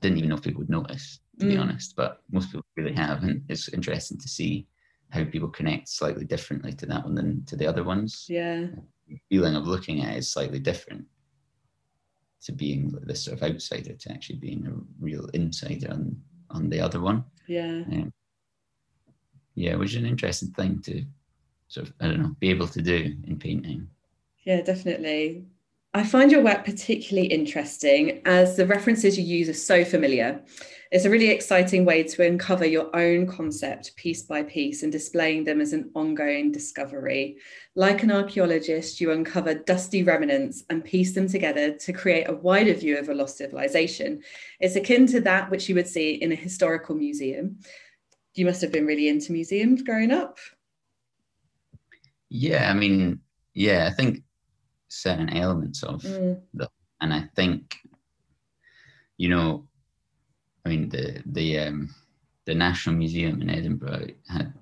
didn't 0.00 0.18
even 0.18 0.30
know 0.30 0.36
if 0.36 0.42
people 0.42 0.60
would 0.60 0.70
notice, 0.70 1.20
to 1.38 1.46
mm. 1.46 1.50
be 1.50 1.56
honest, 1.56 1.96
but 1.96 2.22
most 2.30 2.46
people 2.46 2.64
really 2.76 2.92
have. 2.94 3.22
And 3.22 3.44
it's 3.48 3.68
interesting 3.68 4.18
to 4.18 4.28
see 4.28 4.66
how 5.10 5.24
people 5.24 5.48
connect 5.48 5.88
slightly 5.88 6.24
differently 6.24 6.72
to 6.72 6.86
that 6.86 7.04
one 7.04 7.14
than 7.14 7.44
to 7.46 7.56
the 7.56 7.66
other 7.66 7.84
ones. 7.84 8.26
Yeah 8.28 8.66
The 9.08 9.18
feeling 9.28 9.54
of 9.54 9.66
looking 9.66 10.02
at 10.02 10.14
it 10.14 10.18
is 10.18 10.30
slightly 10.30 10.58
different 10.58 11.06
to 12.42 12.52
being 12.52 12.92
this 13.02 13.24
sort 13.24 13.36
of 13.36 13.42
outsider 13.42 13.94
to 13.94 14.12
actually 14.12 14.38
being 14.38 14.66
a 14.66 14.72
real 15.00 15.26
insider 15.34 15.90
on 15.90 16.16
on 16.50 16.68
the 16.70 16.80
other 16.80 17.00
one. 17.00 17.24
Yeah. 17.48 17.82
Um, 17.90 18.12
yeah, 19.54 19.74
which 19.76 19.90
is 19.90 19.96
an 19.96 20.06
interesting 20.06 20.50
thing 20.50 20.80
to 20.82 21.04
sort 21.68 21.88
of 21.88 21.94
I 22.00 22.08
don't 22.08 22.20
know 22.20 22.36
be 22.38 22.50
able 22.50 22.68
to 22.68 22.82
do 22.82 23.16
in 23.26 23.38
painting. 23.38 23.88
Yeah, 24.44 24.60
definitely. 24.62 25.46
I 25.96 26.02
find 26.02 26.30
your 26.30 26.42
work 26.42 26.62
particularly 26.62 27.28
interesting 27.28 28.20
as 28.26 28.54
the 28.54 28.66
references 28.66 29.16
you 29.16 29.24
use 29.24 29.48
are 29.48 29.54
so 29.54 29.82
familiar. 29.82 30.42
It's 30.92 31.06
a 31.06 31.10
really 31.10 31.30
exciting 31.30 31.86
way 31.86 32.02
to 32.02 32.22
uncover 32.22 32.66
your 32.66 32.94
own 32.94 33.26
concept 33.26 33.96
piece 33.96 34.20
by 34.20 34.42
piece 34.42 34.82
and 34.82 34.92
displaying 34.92 35.44
them 35.44 35.58
as 35.58 35.72
an 35.72 35.90
ongoing 35.94 36.52
discovery. 36.52 37.38
Like 37.76 38.02
an 38.02 38.12
archaeologist, 38.12 39.00
you 39.00 39.10
uncover 39.10 39.54
dusty 39.54 40.02
remnants 40.02 40.64
and 40.68 40.84
piece 40.84 41.14
them 41.14 41.30
together 41.30 41.72
to 41.72 41.92
create 41.94 42.28
a 42.28 42.34
wider 42.34 42.74
view 42.74 42.98
of 42.98 43.08
a 43.08 43.14
lost 43.14 43.38
civilization. 43.38 44.20
It's 44.60 44.76
akin 44.76 45.06
to 45.06 45.20
that 45.22 45.50
which 45.50 45.66
you 45.66 45.74
would 45.76 45.88
see 45.88 46.12
in 46.16 46.30
a 46.30 46.34
historical 46.34 46.94
museum. 46.94 47.60
You 48.34 48.44
must 48.44 48.60
have 48.60 48.70
been 48.70 48.84
really 48.84 49.08
into 49.08 49.32
museums 49.32 49.80
growing 49.80 50.10
up. 50.10 50.36
Yeah, 52.28 52.70
I 52.70 52.74
mean, 52.74 53.20
yeah, 53.54 53.88
I 53.90 53.94
think 53.94 54.24
certain 54.88 55.30
elements 55.30 55.82
of 55.82 56.02
mm. 56.02 56.40
the, 56.54 56.68
and 57.00 57.12
I 57.12 57.28
think, 57.34 57.76
you 59.16 59.28
know, 59.28 59.66
I 60.64 60.68
mean 60.68 60.88
the 60.88 61.22
the 61.26 61.58
um, 61.60 61.94
the 62.44 62.54
National 62.54 62.96
Museum 62.96 63.40
in 63.42 63.50
Edinburgh 63.50 64.08
had 64.28 64.52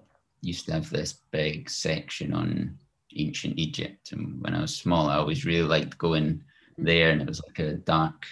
used 0.43 0.67
to 0.67 0.73
have 0.73 0.91
this 0.91 1.21
big 1.31 1.71
section 1.71 2.35
on 2.35 2.79
ancient 3.17 3.59
Egypt, 3.59 4.13
and 4.13 4.41
when 4.43 4.55
I 4.55 4.61
was 4.61 4.77
small, 4.77 5.09
I 5.09 5.17
always 5.17 5.45
really 5.45 5.67
liked 5.67 5.99
going 5.99 6.43
mm. 6.79 6.85
there, 6.85 7.11
and 7.11 7.23
it 7.23 7.29
was 7.29 7.41
like 7.47 7.59
a 7.61 7.75
dark 7.75 8.27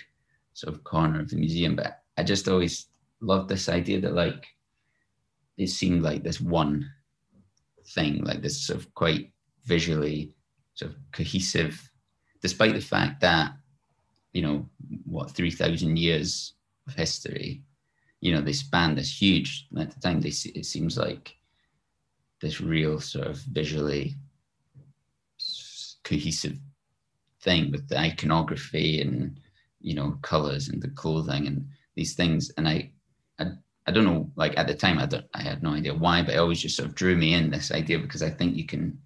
sort 0.55 0.75
of 0.75 0.85
corner 0.85 1.21
of 1.21 1.31
the 1.31 1.37
museum. 1.37 1.77
But 1.77 2.03
I 2.19 2.23
just 2.23 2.49
always 2.49 2.89
loved 3.21 3.49
this 3.49 3.69
idea 3.69 4.01
that 4.01 4.15
like 4.15 4.47
it 5.57 5.69
seemed 5.69 6.03
like 6.03 6.23
this 6.23 6.41
one 6.41 6.91
thing, 7.95 8.25
like 8.25 8.43
this 8.43 8.67
sort 8.67 8.81
of 8.81 8.93
quite 8.95 9.33
visually 9.65 10.35
sort 10.75 10.93
of 10.93 10.97
cohesive, 11.13 11.91
despite 12.41 12.75
the 12.75 12.81
fact 12.81 13.21
that, 13.21 13.53
you 14.33 14.43
know, 14.43 14.69
what, 15.05 15.31
3,000 15.31 15.97
years 15.97 16.55
of 16.87 16.95
history, 16.95 17.63
you 18.21 18.33
know, 18.33 18.41
they 18.41 18.53
span 18.53 18.95
this 18.95 19.21
huge, 19.21 19.67
at 19.79 19.91
the 19.91 20.01
time, 20.01 20.21
they, 20.21 20.29
it 20.31 20.65
seems 20.65 20.97
like 20.97 21.37
this 22.41 22.61
real 22.61 23.01
sort 23.01 23.27
of 23.27 23.37
visually 23.39 24.15
cohesive 26.05 26.59
thing 27.41 27.71
with 27.71 27.89
the 27.89 27.99
iconography 27.99 29.01
and, 29.01 29.39
you 29.81 29.95
know, 29.95 30.17
colors 30.23 30.69
and 30.69 30.83
the 30.83 30.89
clothing 30.89 31.47
and 31.47 31.67
these 31.95 32.15
things. 32.15 32.51
And 32.57 32.69
I, 32.69 32.91
I, 33.39 33.47
I 33.87 33.91
don't 33.91 34.05
know, 34.05 34.31
like 34.37 34.57
at 34.57 34.67
the 34.67 34.75
time, 34.75 34.99
I, 34.99 35.09
I 35.35 35.43
had 35.43 35.63
no 35.63 35.71
idea 35.71 35.95
why, 35.95 36.23
but 36.23 36.35
it 36.35 36.39
always 36.39 36.61
just 36.61 36.77
sort 36.77 36.89
of 36.89 36.95
drew 36.95 37.17
me 37.17 37.35
in 37.35 37.51
this 37.51 37.73
idea 37.73 37.99
because 37.99 38.23
I 38.23 38.31
think 38.31 38.57
you 38.57 38.67
can, 38.67 38.99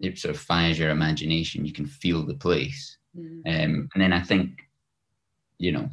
it 0.00 0.18
sort 0.18 0.34
of 0.34 0.40
fires 0.40 0.78
your 0.78 0.90
imagination. 0.90 1.64
You 1.64 1.72
can 1.72 1.86
feel 1.86 2.24
the 2.24 2.34
place. 2.34 2.98
Mm. 3.16 3.40
Um, 3.46 3.88
and 3.94 4.02
then 4.02 4.12
I 4.12 4.22
think, 4.22 4.60
you 5.58 5.72
know, 5.72 5.88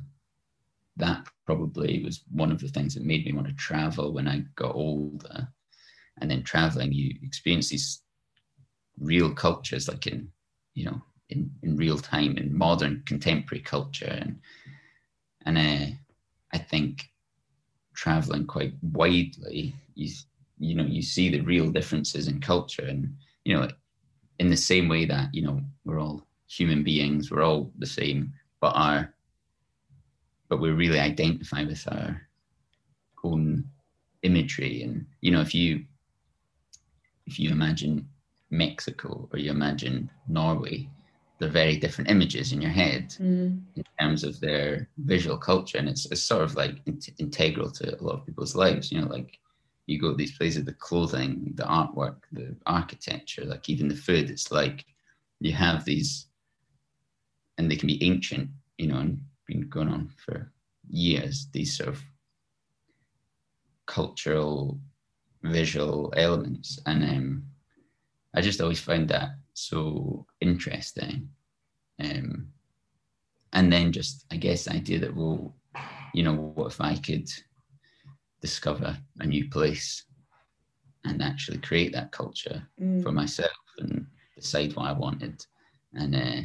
that 0.97 1.27
probably 1.45 2.03
was 2.03 2.23
one 2.31 2.51
of 2.51 2.59
the 2.59 2.67
things 2.69 2.93
that 2.93 3.03
made 3.03 3.25
me 3.25 3.33
want 3.33 3.47
to 3.47 3.53
travel 3.53 4.13
when 4.13 4.27
I 4.27 4.43
got 4.55 4.75
older. 4.75 5.47
And 6.21 6.31
then 6.31 6.43
traveling, 6.43 6.93
you 6.93 7.13
experience 7.23 7.69
these 7.69 8.01
real 8.99 9.33
cultures, 9.33 9.87
like 9.87 10.07
in, 10.07 10.29
you 10.73 10.85
know, 10.85 11.01
in, 11.29 11.51
in 11.63 11.75
real 11.75 11.97
time, 11.97 12.37
in 12.37 12.57
modern 12.57 13.03
contemporary 13.05 13.61
culture. 13.61 14.05
And, 14.05 14.39
and 15.45 15.57
uh, 15.57 15.95
I 16.53 16.57
think 16.57 17.09
traveling 17.95 18.45
quite 18.45 18.73
widely, 18.81 19.73
you, 19.95 20.13
you 20.59 20.75
know, 20.75 20.85
you 20.85 21.01
see 21.01 21.29
the 21.29 21.41
real 21.41 21.69
differences 21.69 22.27
in 22.27 22.39
culture. 22.39 22.85
And, 22.85 23.15
you 23.43 23.55
know, 23.55 23.67
in 24.39 24.49
the 24.49 24.57
same 24.57 24.87
way 24.87 25.05
that 25.05 25.33
you 25.33 25.41
know 25.41 25.61
we're 25.83 25.99
all 25.99 26.25
human 26.47 26.83
beings 26.83 27.31
we're 27.31 27.43
all 27.43 27.71
the 27.79 27.85
same 27.85 28.31
but 28.61 28.73
our 28.75 29.13
but 30.49 30.59
we 30.59 30.69
really 30.69 30.99
identify 30.99 31.63
with 31.63 31.83
our 31.91 32.21
own 33.23 33.63
imagery 34.23 34.83
and 34.83 35.05
you 35.21 35.31
know 35.31 35.41
if 35.41 35.53
you 35.55 35.83
if 37.25 37.39
you 37.39 37.49
imagine 37.49 38.07
mexico 38.51 39.27
or 39.31 39.39
you 39.39 39.49
imagine 39.49 40.09
norway 40.27 40.87
they're 41.39 41.49
very 41.49 41.77
different 41.77 42.09
images 42.09 42.53
in 42.53 42.61
your 42.61 42.71
head 42.71 43.09
mm. 43.19 43.59
in 43.75 43.83
terms 43.99 44.23
of 44.23 44.39
their 44.39 44.87
visual 44.99 45.37
culture 45.37 45.77
and 45.77 45.89
it's, 45.89 46.05
it's 46.11 46.21
sort 46.21 46.43
of 46.43 46.55
like 46.55 46.75
in- 46.85 46.99
integral 47.17 47.69
to 47.69 47.99
a 47.99 48.03
lot 48.03 48.15
of 48.15 48.25
people's 48.25 48.55
lives 48.55 48.91
you 48.91 49.01
know 49.01 49.07
like 49.07 49.39
you 49.85 49.99
go 49.99 50.11
to 50.11 50.17
these 50.17 50.37
places, 50.37 50.65
the 50.65 50.73
clothing, 50.73 51.51
the 51.55 51.63
artwork, 51.63 52.17
the 52.31 52.55
architecture, 52.65 53.45
like 53.45 53.69
even 53.69 53.87
the 53.87 53.95
food, 53.95 54.29
it's 54.29 54.51
like 54.51 54.85
you 55.39 55.51
have 55.51 55.85
these, 55.85 56.27
and 57.57 57.69
they 57.69 57.75
can 57.75 57.87
be 57.87 58.03
ancient, 58.03 58.49
you 58.77 58.87
know, 58.87 58.97
and 58.97 59.21
been 59.47 59.69
going 59.69 59.89
on 59.89 60.09
for 60.25 60.51
years, 60.89 61.47
these 61.51 61.77
sort 61.77 61.89
of 61.89 62.01
cultural, 63.85 64.79
visual 65.43 66.13
elements. 66.17 66.79
And 66.85 67.03
um, 67.03 67.43
I 68.33 68.41
just 68.41 68.61
always 68.61 68.79
find 68.79 69.07
that 69.09 69.35
so 69.53 70.25
interesting. 70.41 71.29
Um, 71.99 72.47
and 73.53 73.71
then 73.71 73.91
just, 73.91 74.25
I 74.31 74.37
guess, 74.37 74.65
the 74.65 74.73
idea 74.73 74.99
that, 74.99 75.15
well, 75.15 75.55
you 76.13 76.23
know, 76.23 76.33
what 76.33 76.73
if 76.73 76.81
I 76.81 76.95
could 76.95 77.29
discover 78.45 78.95
a 79.21 79.25
new 79.25 79.49
place 79.49 80.03
and 81.03 81.23
actually 81.23 81.57
create 81.57 81.91
that 81.93 82.11
culture 82.11 82.61
mm. 82.79 83.01
for 83.01 83.11
myself 83.11 83.49
and 83.79 84.05
decide 84.35 84.75
what 84.75 84.85
I 84.85 84.91
wanted. 84.91 85.43
And 85.95 86.15
uh, 86.15 86.41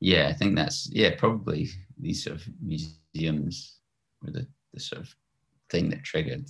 yeah, 0.00 0.28
I 0.28 0.32
think 0.32 0.56
that's 0.56 0.88
yeah 0.90 1.10
probably 1.18 1.68
these 1.98 2.24
sort 2.24 2.36
of 2.36 2.42
museums 2.62 3.80
were 4.22 4.30
the, 4.30 4.46
the 4.72 4.80
sort 4.80 5.02
of 5.02 5.14
thing 5.68 5.90
that 5.90 6.02
triggered 6.02 6.48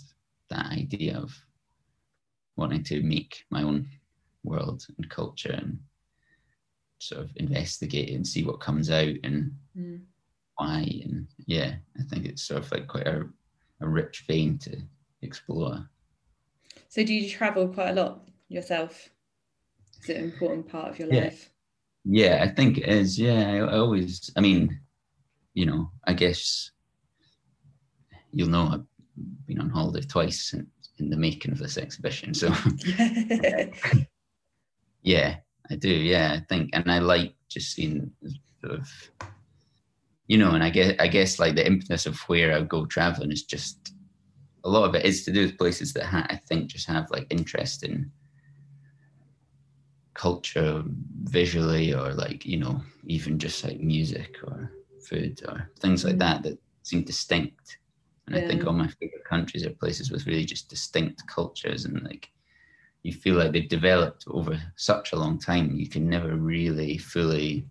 that 0.48 0.66
idea 0.66 1.18
of 1.18 1.32
wanting 2.56 2.84
to 2.84 3.02
make 3.02 3.44
my 3.50 3.64
own 3.64 3.88
world 4.44 4.86
and 4.96 5.10
culture 5.10 5.52
and 5.52 5.76
sort 6.98 7.22
of 7.22 7.30
investigate 7.36 8.14
and 8.14 8.24
see 8.26 8.44
what 8.44 8.60
comes 8.60 8.90
out 8.90 9.14
and 9.24 9.50
mm. 9.76 10.00
why 10.56 10.84
and 11.04 11.26
yeah 11.46 11.74
i 11.98 12.02
think 12.10 12.26
it's 12.26 12.42
sort 12.42 12.62
of 12.62 12.70
like 12.72 12.86
quite 12.86 13.06
a, 13.06 13.26
a 13.80 13.88
rich 13.88 14.24
vein 14.26 14.58
to 14.58 14.76
explore. 15.22 15.88
So 16.88 17.04
do 17.04 17.14
you 17.14 17.28
travel 17.28 17.68
quite 17.68 17.90
a 17.90 17.94
lot 17.94 18.28
yourself? 18.48 19.10
Is 20.02 20.10
it 20.10 20.16
an 20.16 20.24
important 20.24 20.68
part 20.68 20.88
of 20.88 20.98
your 20.98 21.12
yeah. 21.12 21.24
life? 21.24 21.50
Yeah 22.04 22.38
i 22.42 22.48
think 22.48 22.78
it 22.78 22.88
is. 22.88 23.18
Yeah 23.18 23.50
I, 23.50 23.56
I 23.58 23.78
always 23.78 24.30
i 24.34 24.40
mean 24.40 24.80
you 25.52 25.66
know 25.66 25.90
i 26.04 26.14
guess 26.14 26.70
you'll 28.32 28.48
know 28.48 28.68
i've 28.72 28.86
been 29.46 29.60
on 29.60 29.68
holiday 29.68 30.00
twice 30.06 30.54
in, 30.54 30.66
in 30.98 31.10
the 31.10 31.16
making 31.18 31.52
of 31.52 31.58
this 31.58 31.76
exhibition 31.76 32.32
so. 32.32 32.54
Yeah 35.02 35.36
I 35.70 35.76
do, 35.76 35.88
yeah. 35.88 36.32
I 36.36 36.44
think, 36.48 36.70
and 36.72 36.90
I 36.90 36.98
like 36.98 37.34
just 37.48 37.72
seeing 37.72 38.10
sort 38.60 38.80
of, 38.80 38.88
you 40.30 40.38
know, 40.38 40.52
and 40.52 40.62
I 40.62 40.70
guess 40.70 40.94
I 41.00 41.08
guess 41.08 41.40
like 41.40 41.56
the 41.56 41.66
impetus 41.66 42.06
of 42.06 42.16
where 42.28 42.54
I 42.54 42.60
go 42.62 42.86
traveling 42.86 43.32
is 43.32 43.42
just 43.42 43.94
a 44.62 44.68
lot 44.68 44.88
of 44.88 44.94
it 44.94 45.04
is 45.04 45.24
to 45.24 45.32
do 45.32 45.40
with 45.42 45.58
places 45.58 45.92
that 45.94 46.04
ha- 46.04 46.28
I 46.30 46.36
think 46.36 46.68
just 46.68 46.86
have 46.86 47.10
like 47.10 47.26
interest 47.30 47.82
in 47.82 48.12
culture 50.14 50.84
visually 51.24 51.92
or 51.92 52.14
like 52.14 52.46
you 52.46 52.58
know 52.58 52.80
even 53.06 53.40
just 53.40 53.64
like 53.64 53.80
music 53.80 54.36
or 54.44 54.70
food 55.08 55.40
or 55.48 55.68
things 55.80 56.04
like 56.04 56.14
mm. 56.14 56.20
that 56.20 56.44
that 56.44 56.58
seem 56.84 57.02
distinct 57.02 57.78
and 58.26 58.36
yeah. 58.36 58.42
i 58.42 58.46
think 58.46 58.66
all 58.66 58.72
my 58.72 58.88
favorite 59.00 59.24
countries 59.24 59.64
are 59.64 59.80
places 59.82 60.10
with 60.10 60.26
really 60.26 60.44
just 60.44 60.68
distinct 60.68 61.26
cultures 61.26 61.86
and 61.86 62.02
like 62.02 62.28
you 63.02 63.12
feel 63.12 63.36
like 63.36 63.52
they've 63.52 63.68
developed 63.68 64.24
over 64.28 64.60
such 64.76 65.12
a 65.12 65.16
long 65.16 65.38
time 65.38 65.74
you 65.74 65.88
can 65.88 66.08
never 66.08 66.36
really 66.36 66.98
fully 66.98 67.64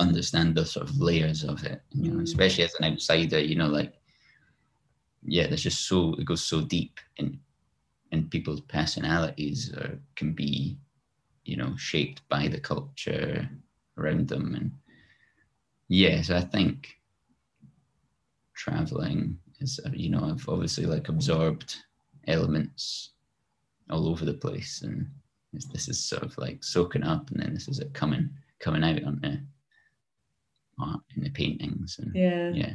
understand 0.00 0.54
the 0.54 0.64
sort 0.64 0.88
of 0.88 1.00
layers 1.00 1.44
of 1.44 1.64
it 1.64 1.82
you 1.90 2.10
know 2.10 2.18
mm. 2.18 2.22
especially 2.22 2.64
as 2.64 2.74
an 2.78 2.92
outsider 2.92 3.40
you 3.40 3.56
know 3.56 3.66
like 3.66 3.94
yeah 5.22 5.46
there's 5.46 5.62
just 5.62 5.88
so 5.88 6.14
it 6.14 6.24
goes 6.24 6.42
so 6.42 6.60
deep 6.60 7.00
in 7.16 7.38
in 8.12 8.28
people's 8.28 8.60
personalities 8.62 9.72
or 9.76 9.98
can 10.16 10.32
be 10.32 10.78
you 11.44 11.56
know 11.56 11.74
shaped 11.76 12.22
by 12.28 12.46
the 12.48 12.60
culture 12.60 13.48
around 13.98 14.28
them 14.28 14.54
and 14.54 14.72
yeah 15.88 16.22
so 16.22 16.36
i 16.36 16.40
think 16.40 16.96
traveling 18.54 19.36
is 19.60 19.80
you 19.92 20.10
know 20.10 20.24
i've 20.24 20.48
obviously 20.48 20.86
like 20.86 21.08
absorbed 21.08 21.76
elements 22.28 23.10
all 23.90 24.08
over 24.08 24.24
the 24.24 24.34
place, 24.34 24.82
and 24.82 25.06
this 25.72 25.88
is 25.88 25.98
sort 25.98 26.22
of 26.22 26.36
like 26.38 26.62
soaking 26.62 27.02
up, 27.02 27.30
and 27.30 27.42
then 27.42 27.54
this 27.54 27.68
is 27.68 27.80
it 27.80 27.94
coming 27.94 28.30
coming 28.60 28.84
out 28.84 29.02
on 29.04 29.18
the 29.22 29.40
art 30.80 31.00
in 31.16 31.22
the 31.22 31.30
paintings, 31.30 31.98
and 31.98 32.14
yeah, 32.14 32.50
yeah. 32.50 32.74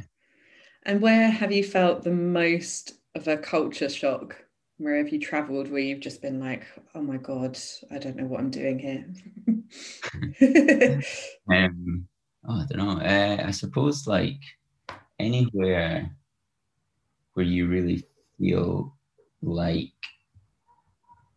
And 0.84 1.00
where 1.00 1.30
have 1.30 1.52
you 1.52 1.64
felt 1.64 2.02
the 2.02 2.10
most 2.10 2.94
of 3.14 3.28
a 3.28 3.36
culture 3.36 3.88
shock? 3.88 4.36
Where 4.78 4.96
have 4.96 5.10
you 5.10 5.20
travelled 5.20 5.70
where 5.70 5.80
you've 5.80 6.00
just 6.00 6.20
been 6.20 6.40
like, 6.40 6.64
oh 6.94 7.00
my 7.00 7.16
god, 7.16 7.58
I 7.90 7.98
don't 7.98 8.16
know 8.16 8.26
what 8.26 8.40
I'm 8.40 8.50
doing 8.50 8.78
here? 8.78 9.06
um, 11.50 12.06
oh, 12.46 12.60
I 12.60 12.66
don't 12.68 12.78
know. 12.78 13.00
Uh, 13.00 13.44
I 13.46 13.50
suppose 13.50 14.06
like 14.06 14.40
anywhere 15.18 16.10
where 17.34 17.46
you 17.46 17.66
really 17.66 18.04
feel 18.38 18.96
like 19.42 19.92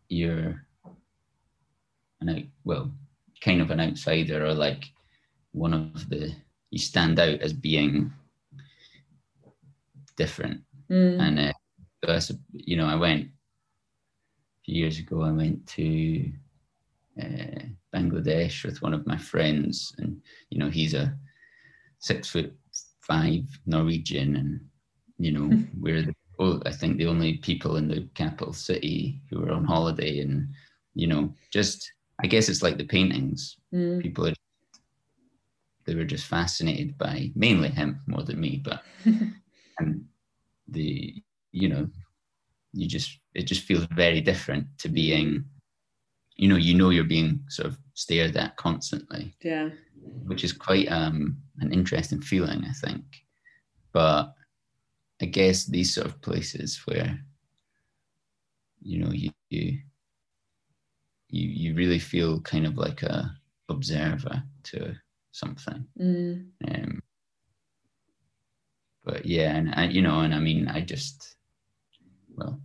you're 0.08 0.64
an 2.20 2.28
out, 2.28 2.42
well, 2.64 2.92
kind 3.42 3.60
of 3.60 3.70
an 3.70 3.80
outsider 3.80 4.44
or 4.44 4.54
like 4.54 4.84
one 5.52 5.74
of 5.74 6.08
the 6.08 6.34
you 6.70 6.78
stand 6.78 7.18
out 7.18 7.40
as 7.40 7.52
being 7.52 8.12
different. 10.16 10.60
Mm. 10.90 11.20
And 11.20 11.54
uh, 12.06 12.20
so 12.20 12.34
you 12.52 12.76
know, 12.76 12.86
I 12.86 12.94
went 12.94 13.26
a 13.26 13.30
few 14.64 14.74
years 14.74 14.98
ago. 14.98 15.22
I 15.22 15.30
went 15.30 15.66
to 15.68 16.30
uh, 17.20 17.62
Bangladesh 17.94 18.64
with 18.64 18.82
one 18.82 18.94
of 18.94 19.06
my 19.06 19.16
friends, 19.16 19.94
and 19.98 20.20
you 20.50 20.58
know, 20.58 20.70
he's 20.70 20.94
a 20.94 21.16
six 21.98 22.30
foot 22.30 22.54
five 23.00 23.44
Norwegian, 23.66 24.36
and 24.36 24.60
you 25.18 25.32
know, 25.32 25.64
we're 25.80 26.02
the 26.02 26.14
well, 26.38 26.62
I 26.66 26.70
think 26.70 26.98
the 26.98 27.06
only 27.06 27.38
people 27.38 27.76
in 27.76 27.88
the 27.88 28.08
capital 28.14 28.52
city 28.52 29.20
who 29.28 29.40
were 29.40 29.52
on 29.52 29.64
holiday, 29.64 30.20
and 30.20 30.48
you 30.94 31.06
know, 31.06 31.34
just 31.52 31.90
I 32.22 32.26
guess 32.26 32.48
it's 32.48 32.62
like 32.62 32.78
the 32.78 32.84
paintings. 32.84 33.56
Mm. 33.74 34.00
People 34.00 34.28
are 34.28 34.34
they 35.88 35.94
were 35.94 36.04
just 36.04 36.26
fascinated 36.26 36.98
by 36.98 37.30
mainly 37.34 37.70
him 37.70 38.02
more 38.06 38.22
than 38.22 38.38
me, 38.38 38.60
but 38.62 38.82
and 39.78 40.04
the 40.68 41.14
you 41.50 41.68
know, 41.70 41.88
you 42.74 42.86
just 42.86 43.18
it 43.34 43.44
just 43.44 43.62
feels 43.62 43.86
very 43.92 44.20
different 44.20 44.66
to 44.76 44.90
being, 44.90 45.46
you 46.36 46.46
know, 46.46 46.56
you 46.56 46.74
know 46.74 46.90
you're 46.90 47.04
being 47.04 47.40
sort 47.48 47.68
of 47.68 47.78
stared 47.94 48.36
at 48.36 48.54
constantly. 48.58 49.34
Yeah. 49.42 49.70
Which 50.26 50.44
is 50.44 50.52
quite 50.52 50.92
um 50.92 51.38
an 51.60 51.72
interesting 51.72 52.20
feeling, 52.20 52.64
I 52.64 52.72
think. 52.86 53.04
But 53.94 54.34
I 55.22 55.24
guess 55.24 55.64
these 55.64 55.94
sort 55.94 56.06
of 56.06 56.20
places 56.20 56.82
where 56.84 57.18
you 58.82 58.98
know 58.98 59.10
you 59.10 59.30
you 59.48 59.78
you, 61.30 61.48
you 61.48 61.74
really 61.74 61.98
feel 61.98 62.42
kind 62.42 62.66
of 62.66 62.76
like 62.76 63.02
a 63.02 63.34
observer 63.70 64.42
to 64.64 64.94
something. 65.32 65.86
Mm. 66.00 66.46
Um, 66.68 67.02
but 69.04 69.26
yeah, 69.26 69.56
and 69.56 69.74
I, 69.74 69.86
you 69.86 70.02
know, 70.02 70.20
and 70.20 70.34
I 70.34 70.38
mean, 70.38 70.68
I 70.68 70.80
just 70.80 71.36
well, 72.36 72.60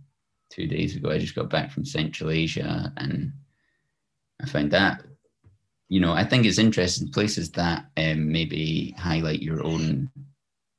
two 0.50 0.66
days 0.66 0.96
ago, 0.96 1.10
I 1.10 1.18
just 1.18 1.34
got 1.34 1.50
back 1.50 1.70
from 1.70 1.84
Central 1.84 2.30
Asia, 2.30 2.92
and 2.96 3.32
I 4.42 4.46
found 4.46 4.70
that 4.72 5.02
you 5.88 6.00
know, 6.00 6.12
I 6.12 6.24
think 6.24 6.44
it's 6.44 6.58
interesting 6.58 7.12
places 7.12 7.50
that 7.52 7.86
um, 7.96 8.32
maybe 8.32 8.94
highlight 8.98 9.42
your 9.42 9.64
own 9.64 10.10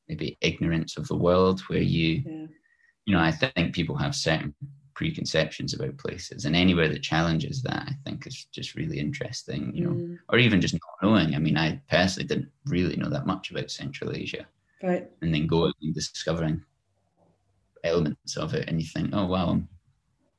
maybe 0.08 0.38
ignorance 0.42 0.98
of 0.98 1.08
the 1.08 1.16
world 1.16 1.62
where 1.62 1.80
you 1.80 2.24
yeah. 2.26 2.46
you 3.06 3.16
know 3.16 3.20
i 3.20 3.32
think 3.32 3.74
people 3.74 3.96
have 3.96 4.16
certain 4.16 4.54
preconceptions 4.96 5.74
about 5.74 5.98
places 5.98 6.46
and 6.46 6.56
anywhere 6.56 6.88
that 6.88 7.04
challenges 7.04 7.62
that 7.62 7.84
i 7.88 7.94
think 8.06 8.26
is 8.26 8.48
just 8.52 8.76
really 8.76 9.00
interesting 9.00 9.72
you 9.76 9.84
know 9.84 9.92
mm. 9.92 10.18
or 10.30 10.38
even 10.38 10.62
just 10.62 10.74
not 10.74 10.82
knowing 11.04 11.36
i 11.36 11.40
mean 11.40 11.58
i 11.58 11.80
personally 11.90 12.28
didn't 12.28 12.50
really 12.66 12.96
know 12.96 13.10
that 13.10 13.28
much 13.28 13.52
about 13.52 13.70
central 13.70 14.16
asia 14.16 14.46
right 14.82 15.10
and 15.22 15.34
then 15.34 15.48
going 15.48 15.74
and 15.82 15.94
discovering 15.94 16.62
elements 17.84 18.38
of 18.38 18.54
it 18.54 18.68
and 18.68 18.82
you 18.82 18.88
think 18.88 19.10
oh 19.14 19.26
wow 19.26 19.60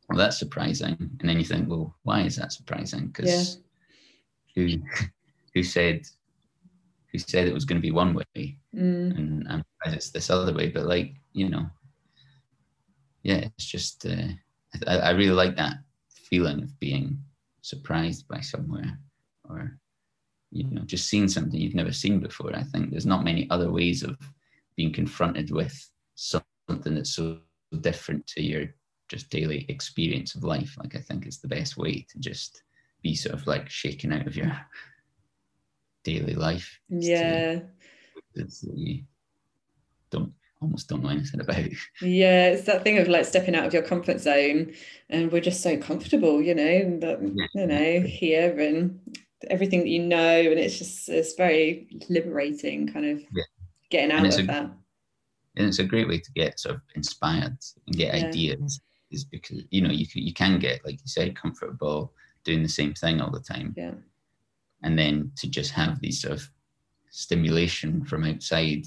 well 0.09 0.19
that's 0.19 0.39
surprising 0.39 0.97
and 1.21 1.29
then 1.29 1.39
you 1.39 1.45
think 1.45 1.69
well 1.69 1.95
why 2.03 2.23
is 2.23 2.37
that 2.37 2.53
surprising 2.53 3.07
because 3.09 3.61
yeah. 4.55 4.65
who 4.65 4.83
who 5.55 5.63
said 5.63 6.03
who 7.13 7.19
said 7.19 7.47
it 7.47 7.55
was 7.55 7.65
going 7.65 7.81
to 7.81 7.87
be 7.87 7.93
one 7.93 8.15
way 8.15 8.59
mm. 8.75 9.17
and 9.17 9.47
I'm 9.49 9.65
surprised 9.65 9.97
it's 9.97 10.11
this 10.11 10.31
other 10.31 10.53
way. 10.53 10.69
But 10.69 10.87
like 10.87 11.15
you 11.33 11.49
know, 11.49 11.67
yeah, 13.23 13.49
it's 13.57 13.65
just 13.65 14.07
uh, 14.07 14.33
I, 14.87 14.97
I 14.99 15.11
really 15.11 15.35
like 15.35 15.57
that 15.57 15.79
feeling 16.11 16.63
of 16.63 16.79
being 16.81 17.19
surprised 17.63 18.29
by 18.29 18.41
somewhere 18.41 18.99
or 19.49 19.79
you 20.51 20.65
know 20.71 20.83
just 20.83 21.09
seeing 21.09 21.29
something 21.29 21.59
you've 21.61 21.75
never 21.75 21.93
seen 21.93 22.21
before. 22.21 22.55
I 22.55 22.63
think 22.63 22.91
there's 22.91 23.07
not 23.07 23.25
many 23.25 23.49
other 23.51 23.71
ways 23.71 24.03
of 24.03 24.17
being 24.77 24.93
confronted 24.93 25.51
with 25.51 25.75
something 26.15 26.95
that's 26.95 27.15
so 27.15 27.39
different 27.81 28.27
to 28.29 28.43
your 28.43 28.67
just 29.09 29.31
daily 29.31 29.67
experience 29.69 30.35
of 30.35 30.45
life. 30.45 30.77
Like 30.79 30.97
I 30.97 31.01
think 31.01 31.27
it's 31.27 31.39
the 31.39 31.49
best 31.49 31.77
way 31.77 32.07
to 32.11 32.19
just 32.19 32.63
be 33.03 33.15
sort 33.15 33.35
of 33.35 33.47
like 33.47 33.71
shaken 33.71 34.13
out 34.13 34.27
of 34.27 34.37
your 34.37 34.53
daily 36.05 36.35
life. 36.35 36.81
Yeah. 36.89 37.61
It's 38.35 38.65
you 38.75 39.03
don't 40.11 40.33
almost 40.67 40.89
don't 40.89 41.03
know 41.03 41.11
anything 41.11 41.41
about. 41.41 41.65
Yeah, 42.03 42.49
it's 42.49 42.67
that 42.67 42.83
thing 42.83 42.99
of 42.99 43.09
like 43.09 43.25
stepping 43.25 43.55
out 43.55 43.67
of 43.67 43.73
your 43.73 43.83
comfort 43.83 44.21
zone, 44.21 44.75
and 45.09 45.31
we're 45.31 45.41
just 45.41 45.63
so 45.63 45.77
comfortable, 45.77 46.43
you 46.43 46.55
know, 46.55 46.99
that 47.01 47.23
you 47.55 47.67
know 47.67 48.01
here 48.01 48.59
and 48.59 49.01
everything 49.49 49.81
that 49.81 49.89
you 49.89 50.03
know, 50.03 50.41
and 50.41 50.59
it's 50.59 50.79
just 50.79 51.09
it's 51.09 51.35
very 51.35 51.89
liberating, 52.09 52.93
kind 52.93 53.07
of 53.07 53.21
yeah. 53.21 53.45
getting 53.91 54.11
out 54.11 54.27
of 54.27 54.41
a, 54.41 54.47
that. 54.47 54.71
And 55.57 55.69
it's 55.69 55.79
a 55.79 55.85
great 55.85 56.09
way 56.09 56.19
to 56.19 56.33
get 56.33 56.61
sort 56.61 56.75
of 56.75 56.83
inspired 56.95 57.57
and 57.87 57.97
get 57.97 58.15
yeah. 58.15 58.27
ideas, 58.27 58.81
is 59.11 59.25
because 59.25 59.63
you 59.71 59.83
know 59.83 59.91
you 59.91 60.07
can, 60.07 60.23
you 60.23 60.35
can 60.35 60.59
get 60.59 60.85
like 60.85 60.95
you 60.95 61.07
say 61.07 61.31
comfortable 61.31 62.13
doing 62.45 62.63
the 62.63 62.69
same 62.69 62.93
thing 62.93 63.21
all 63.21 63.31
the 63.31 63.41
time. 63.41 63.73
Yeah. 63.77 63.95
And 64.83 64.99
then 64.99 65.33
to 65.37 65.49
just 65.49 65.73
have 65.73 66.01
these 66.01 66.21
sort 66.21 66.35
of 66.35 66.51
stimulation 67.11 68.05
from 68.05 68.25
outside 68.25 68.85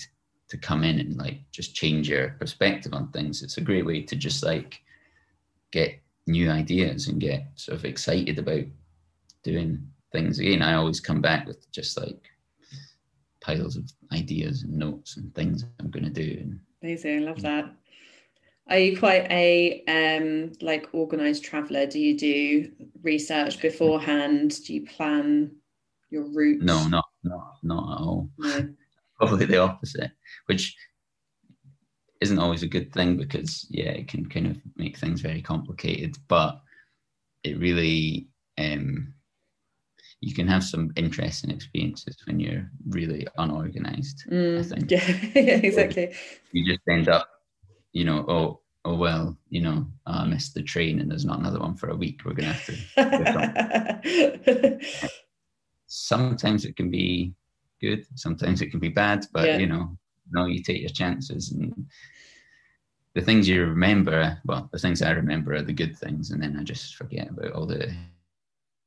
to 0.49 0.57
come 0.57 0.83
in 0.83 0.99
and 0.99 1.15
like 1.15 1.39
just 1.51 1.75
change 1.75 2.09
your 2.09 2.29
perspective 2.39 2.93
on 2.93 3.11
things. 3.11 3.43
It's 3.43 3.57
a 3.57 3.61
great 3.61 3.85
way 3.85 4.01
to 4.03 4.15
just 4.15 4.43
like 4.43 4.81
get 5.71 6.01
new 6.27 6.49
ideas 6.49 7.07
and 7.07 7.21
get 7.21 7.47
sort 7.55 7.77
of 7.77 7.85
excited 7.85 8.39
about 8.39 8.65
doing 9.43 9.87
things 10.11 10.39
again. 10.39 10.61
I 10.61 10.73
always 10.73 10.99
come 10.99 11.21
back 11.21 11.47
with 11.47 11.71
just 11.71 11.97
like 11.97 12.29
piles 13.41 13.77
of 13.77 13.91
ideas 14.11 14.63
and 14.63 14.73
notes 14.73 15.17
and 15.17 15.33
things 15.33 15.65
I'm 15.79 15.91
going 15.91 16.05
to 16.05 16.09
do. 16.09 16.55
Amazing, 16.81 17.23
I 17.23 17.25
love 17.25 17.41
that. 17.41 17.71
Are 18.69 18.77
you 18.77 18.97
quite 18.97 19.25
a 19.31 19.83
um, 19.87 20.51
like 20.61 20.89
organized 20.93 21.43
traveler? 21.43 21.87
Do 21.87 21.99
you 21.99 22.17
do 22.17 22.71
research 23.01 23.59
beforehand? 23.61 24.63
Do 24.65 24.73
you 24.75 24.85
plan 24.85 25.55
your 26.11 26.25
route? 26.31 26.61
No, 26.61 26.87
not 26.87 27.05
not 27.23 27.55
not 27.63 27.93
at 27.93 28.01
all. 28.01 28.29
No. 28.37 28.69
Probably 29.19 29.45
the 29.45 29.57
opposite, 29.59 30.11
which 30.45 30.75
isn't 32.21 32.39
always 32.39 32.63
a 32.63 32.67
good 32.67 32.91
thing 32.93 33.17
because 33.17 33.67
yeah, 33.69 33.91
it 33.91 34.07
can 34.07 34.25
kind 34.27 34.47
of 34.47 34.57
make 34.75 34.97
things 34.97 35.21
very 35.21 35.41
complicated. 35.41 36.17
But 36.27 36.59
it 37.43 37.59
really 37.59 38.27
um, 38.57 39.13
you 40.21 40.33
can 40.33 40.47
have 40.47 40.63
some 40.63 40.91
interesting 40.95 41.51
experiences 41.51 42.17
when 42.25 42.39
you're 42.39 42.69
really 42.89 43.27
unorganized. 43.37 44.23
I 44.27 44.31
Mm, 44.31 44.69
think 44.69 44.91
yeah, 44.91 45.07
yeah, 45.35 45.59
exactly. 45.63 46.13
you 46.51 46.65
just 46.65 46.81
end 46.89 47.09
up, 47.09 47.27
you 47.93 48.05
know, 48.05 48.25
oh 48.27 48.61
oh 48.85 48.95
well, 48.95 49.37
you 49.49 49.61
know, 49.61 49.85
I 50.05 50.25
missed 50.25 50.53
the 50.53 50.63
train 50.63 50.99
and 50.99 51.09
there's 51.09 51.25
not 51.25 51.39
another 51.39 51.59
one 51.59 51.75
for 51.75 51.89
a 51.89 51.95
week. 51.95 52.21
We're 52.25 52.33
gonna 52.33 52.53
have 52.53 52.65
to. 52.65 52.77
Sometimes 55.87 56.65
it 56.65 56.75
can 56.75 56.91
be 56.91 57.33
good, 57.79 58.05
sometimes 58.15 58.61
it 58.61 58.69
can 58.71 58.79
be 58.79 58.89
bad, 58.89 59.25
but 59.33 59.45
Yeah. 59.45 59.57
you 59.57 59.67
know, 59.67 59.97
no, 60.31 60.45
you 60.45 60.61
take 60.61 60.81
your 60.81 60.89
chances 60.89 61.51
and 61.51 61.73
the 63.15 63.21
things 63.21 63.47
you 63.47 63.65
remember. 63.65 64.39
Well, 64.45 64.69
the 64.71 64.79
things 64.79 65.01
I 65.01 65.11
remember 65.11 65.53
are 65.53 65.61
the 65.63 65.73
good 65.73 65.97
things, 65.97 66.31
and 66.31 66.41
then 66.41 66.57
I 66.57 66.63
just 66.63 66.95
forget 66.95 67.29
about 67.29 67.53
all 67.53 67.65
the, 67.65 67.91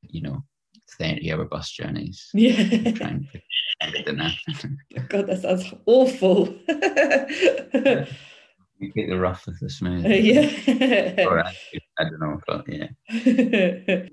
you 0.01 0.21
know, 0.21 0.43
thirty-hour 0.97 1.45
bus 1.45 1.71
journeys. 1.71 2.29
yeah. 2.33 2.91
Try 2.93 3.07
and 3.09 3.27
pretend 3.81 4.21
it. 4.21 4.33
Oh 4.97 5.05
God, 5.09 5.27
that 5.27 5.41
sounds 5.41 5.73
awful. 5.85 6.55
You 8.79 8.91
take 8.91 9.09
the 9.09 9.19
rough 9.19 9.45
with 9.45 9.59
the 9.59 9.69
smooth. 9.69 10.05
Uh, 10.05 10.09
yeah. 10.09 11.25
Or 11.27 11.39
I, 11.39 11.53
I 11.99 12.03
don't 12.03 12.19
know, 12.19 12.39
but 12.45 12.65
yeah. 12.67 12.89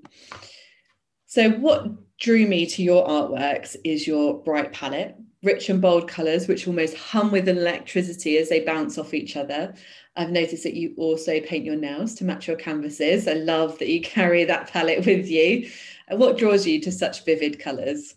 so, 1.27 1.51
what 1.53 1.91
drew 2.21 2.47
me 2.47 2.67
to 2.67 2.83
your 2.83 3.07
artworks 3.09 3.77
is 3.83 4.07
your 4.07 4.43
bright 4.43 4.73
palette, 4.73 5.17
rich 5.43 5.71
and 5.71 5.81
bold 5.81 6.07
colours, 6.07 6.47
which 6.47 6.69
almost 6.69 6.97
hum 6.97 7.33
with 7.33 7.49
electricity 7.49 8.37
as 8.37 8.51
they 8.51 8.61
bounce 8.61 8.99
off 8.99 9.15
each 9.15 9.37
other. 9.37 9.75
I've 10.17 10.31
noticed 10.31 10.63
that 10.65 10.75
you 10.75 10.95
also 10.99 11.41
paint 11.41 11.65
your 11.65 11.77
nails 11.77 12.15
to 12.17 12.25
match 12.25 12.47
your 12.47 12.59
canvases. 12.59 13.27
I 13.27 13.33
love 13.33 13.79
that 13.79 13.89
you 13.89 14.01
carry 14.03 14.45
that 14.45 14.71
palette 14.71 15.07
with 15.07 15.29
you. 15.29 15.71
What 16.11 16.39
draws 16.39 16.67
you 16.67 16.81
to 16.83 16.93
such 16.93 17.25
vivid 17.25 17.59
colours? 17.59 18.15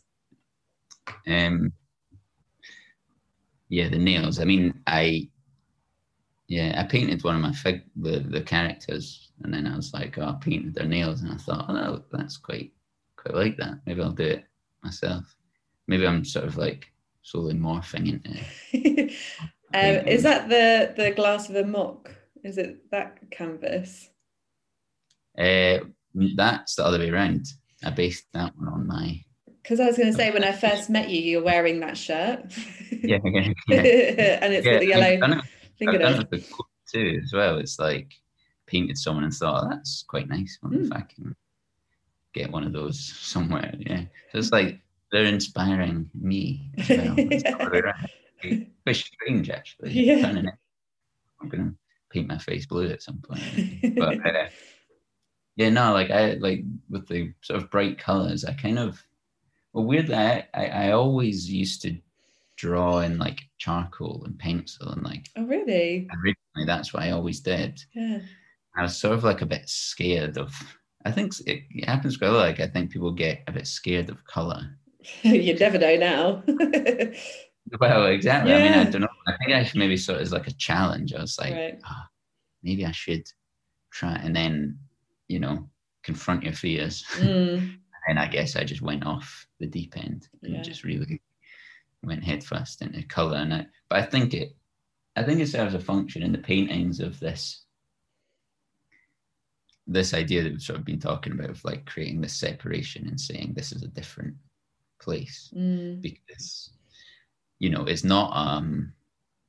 Um, 1.25 1.71
yeah, 3.69 3.87
the 3.87 3.97
nails. 3.97 4.39
I 4.39 4.43
mean, 4.43 4.81
I 4.85 5.29
yeah, 6.47 6.75
I 6.77 6.83
painted 6.83 7.23
one 7.23 7.35
of 7.35 7.41
my 7.41 7.53
fig 7.53 7.83
the 7.95 8.19
the 8.19 8.41
characters, 8.41 9.31
and 9.43 9.53
then 9.53 9.65
I 9.65 9.75
was 9.75 9.93
like, 9.93 10.17
oh, 10.17 10.25
I 10.25 10.37
painted 10.41 10.75
their 10.75 10.87
nails, 10.87 11.21
and 11.21 11.31
I 11.31 11.37
thought, 11.37 11.65
oh, 11.69 12.03
that's 12.11 12.37
quite 12.37 12.73
quite 13.23 13.35
like 13.35 13.57
that. 13.57 13.79
Maybe 13.85 14.01
I'll 14.01 14.11
do 14.11 14.23
it 14.23 14.45
myself. 14.83 15.35
Maybe 15.87 16.05
I'm 16.05 16.25
sort 16.25 16.45
of 16.45 16.57
like 16.57 16.91
slowly 17.21 17.53
morphing 17.53 18.09
into. 18.11 19.09
um, 19.73 20.07
is 20.07 20.23
that 20.23 20.49
the 20.49 20.93
the 20.95 21.11
glass 21.11 21.49
of 21.49 21.55
a 21.55 21.65
mock? 21.65 22.13
Is 22.43 22.57
it 22.57 22.89
that 22.91 23.19
canvas? 23.31 24.09
Uh, 25.37 25.79
that's 26.35 26.75
the 26.75 26.85
other 26.85 26.99
way 26.99 27.09
around. 27.09 27.45
I 27.83 27.89
based 27.89 28.25
that 28.33 28.55
one 28.57 28.67
on 28.69 28.87
my 28.87 29.19
Because 29.61 29.79
I 29.79 29.85
was 29.87 29.97
going 29.97 30.11
to 30.11 30.17
say, 30.17 30.31
when 30.31 30.43
I 30.43 30.51
first 30.65 30.89
met 30.89 31.09
you, 31.09 31.21
you 31.21 31.37
were 31.39 31.45
wearing 31.45 31.79
that 31.79 31.97
shirt. 31.97 32.45
yeah, 32.91 33.17
yeah, 33.23 33.53
yeah. 33.67 34.39
and 34.41 34.53
it's 34.53 34.65
yeah 34.65 34.73
got 34.73 34.79
the 34.79 34.93
I've 34.93 35.01
yellow 35.01 35.17
done 35.19 35.33
it- 35.33 35.45
I've 35.87 35.99
done 35.99 36.13
it 36.13 36.17
with 36.19 36.29
the 36.29 36.53
coat 36.53 36.67
too 36.91 37.19
as 37.23 37.33
well. 37.33 37.57
It's 37.57 37.79
like 37.79 38.13
painted 38.67 38.97
someone 38.97 39.23
and 39.25 39.33
thought, 39.33 39.65
oh, 39.65 39.69
that's 39.69 40.03
quite 40.07 40.29
nice. 40.29 40.57
I 40.63 40.67
wonder 40.67 40.85
if 40.85 40.91
I 40.93 41.01
can 41.01 41.35
get 42.33 42.51
one 42.51 42.63
of 42.63 42.73
those 42.73 42.99
somewhere. 43.21 43.73
Yeah. 43.79 44.01
So 44.31 44.37
it's 44.39 44.51
like 44.51 44.79
they're 45.11 45.25
inspiring 45.25 46.09
me 46.13 46.71
as 46.77 46.89
well. 46.89 47.15
It's 47.17 47.43
the 47.43 47.55
other 47.55 47.71
way 47.71 47.79
around. 47.79 48.09
It's 48.41 48.69
Quite 48.83 48.95
strange 48.95 49.49
actually. 49.49 49.91
Yeah. 49.91 50.27
I'm 50.27 51.49
gonna 51.49 51.73
paint 52.09 52.27
my 52.27 52.37
face 52.37 52.65
blue 52.65 52.89
at 52.89 53.01
some 53.01 53.21
point. 53.21 53.95
But 53.95 54.25
uh, 54.25 54.47
yeah, 55.55 55.69
no, 55.69 55.93
like 55.93 56.09
I 56.09 56.33
like 56.33 56.63
with 56.89 57.07
the 57.07 57.33
sort 57.41 57.61
of 57.61 57.69
bright 57.69 57.97
colours, 57.97 58.43
I 58.45 58.53
kind 58.53 58.79
of 58.79 59.01
well 59.73 59.85
weirdly 59.85 60.15
I, 60.15 60.47
I, 60.53 60.65
I 60.67 60.91
always 60.91 61.49
used 61.49 61.81
to 61.83 61.97
draw 62.55 62.99
in 62.99 63.17
like 63.17 63.41
charcoal 63.57 64.23
and 64.25 64.37
pencil 64.37 64.89
and 64.89 65.03
like 65.03 65.29
oh, 65.35 65.43
really? 65.43 66.07
originally 66.13 66.65
that's 66.65 66.93
what 66.93 67.03
I 67.03 67.11
always 67.11 67.39
did. 67.39 67.81
Yeah. 67.93 68.19
I 68.75 68.81
was 68.83 68.97
sort 68.97 69.13
of 69.13 69.23
like 69.23 69.41
a 69.41 69.45
bit 69.45 69.69
scared 69.69 70.37
of. 70.37 70.53
I 71.05 71.11
think 71.11 71.33
it, 71.45 71.63
happens 71.85 72.17
quite 72.17 72.29
a 72.29 72.33
lot. 72.33 72.47
Like 72.47 72.59
I 72.59 72.67
think 72.67 72.91
people 72.91 73.11
get 73.11 73.43
a 73.47 73.51
bit 73.51 73.67
scared 73.67 74.09
of 74.09 74.23
color. 74.25 74.77
you 75.23 75.53
never 75.55 75.77
know 75.77 75.95
now. 75.97 76.43
Well, 77.79 78.07
exactly. 78.07 78.53
I 78.53 78.61
mean, 78.61 78.73
I 78.73 78.83
don't 78.83 79.01
know. 79.01 79.07
I 79.25 79.33
think 79.37 79.55
I 79.55 79.63
should 79.63 79.79
maybe 79.79 79.95
sort 79.95 80.17
of 80.17 80.21
as 80.23 80.33
like 80.33 80.47
a 80.47 80.53
challenge. 80.53 81.13
I 81.13 81.21
was 81.21 81.39
like, 81.39 81.53
Right. 81.53 81.79
"Ah, 81.85 82.07
maybe 82.61 82.85
I 82.85 82.91
should 82.91 83.23
try, 83.89 84.13
and 84.15 84.35
then 84.35 84.77
you 85.29 85.39
know, 85.39 85.69
confront 86.03 86.43
your 86.43 86.53
fears. 86.53 87.03
Mm, 87.17 87.77
And 88.09 88.19
I 88.19 88.27
guess 88.27 88.57
I 88.57 88.65
just 88.65 88.81
went 88.81 89.05
off 89.05 89.47
the 89.59 89.65
deep 89.65 89.95
end 89.97 90.27
and 90.43 90.55
Yeah. 90.55 90.61
just 90.61 90.83
really 90.83 91.21
went 92.03 92.23
headfirst 92.23 92.81
into 92.81 93.01
color. 93.03 93.37
And 93.37 93.53
I, 93.53 93.65
but 93.89 93.99
I 93.99 94.05
think 94.05 94.33
it, 94.33 94.57
I 95.15 95.23
think 95.23 95.39
it 95.39 95.47
serves 95.47 95.73
a 95.73 95.79
function 95.79 96.21
in 96.21 96.33
the 96.33 96.37
paintings 96.39 96.99
of 96.99 97.17
this, 97.21 97.63
this 99.85 100.13
idea 100.13 100.43
that 100.43 100.51
we've 100.51 100.61
sort 100.61 100.79
of 100.79 100.85
been 100.85 100.99
talking 100.99 101.33
about 101.33 101.49
of 101.49 101.63
like 101.65 101.85
creating 101.85 102.21
this 102.21 102.33
separation 102.33 103.07
and 103.07 103.19
saying 103.19 103.53
this 103.53 103.71
is 103.71 103.83
a 103.83 103.87
different 103.87 104.33
place 105.01 105.51
mm, 105.55 106.01
because, 106.01 106.71
you 107.59 107.69
know, 107.69 107.83
it's 107.85 108.03
not 108.03 108.31
um, 108.35 108.93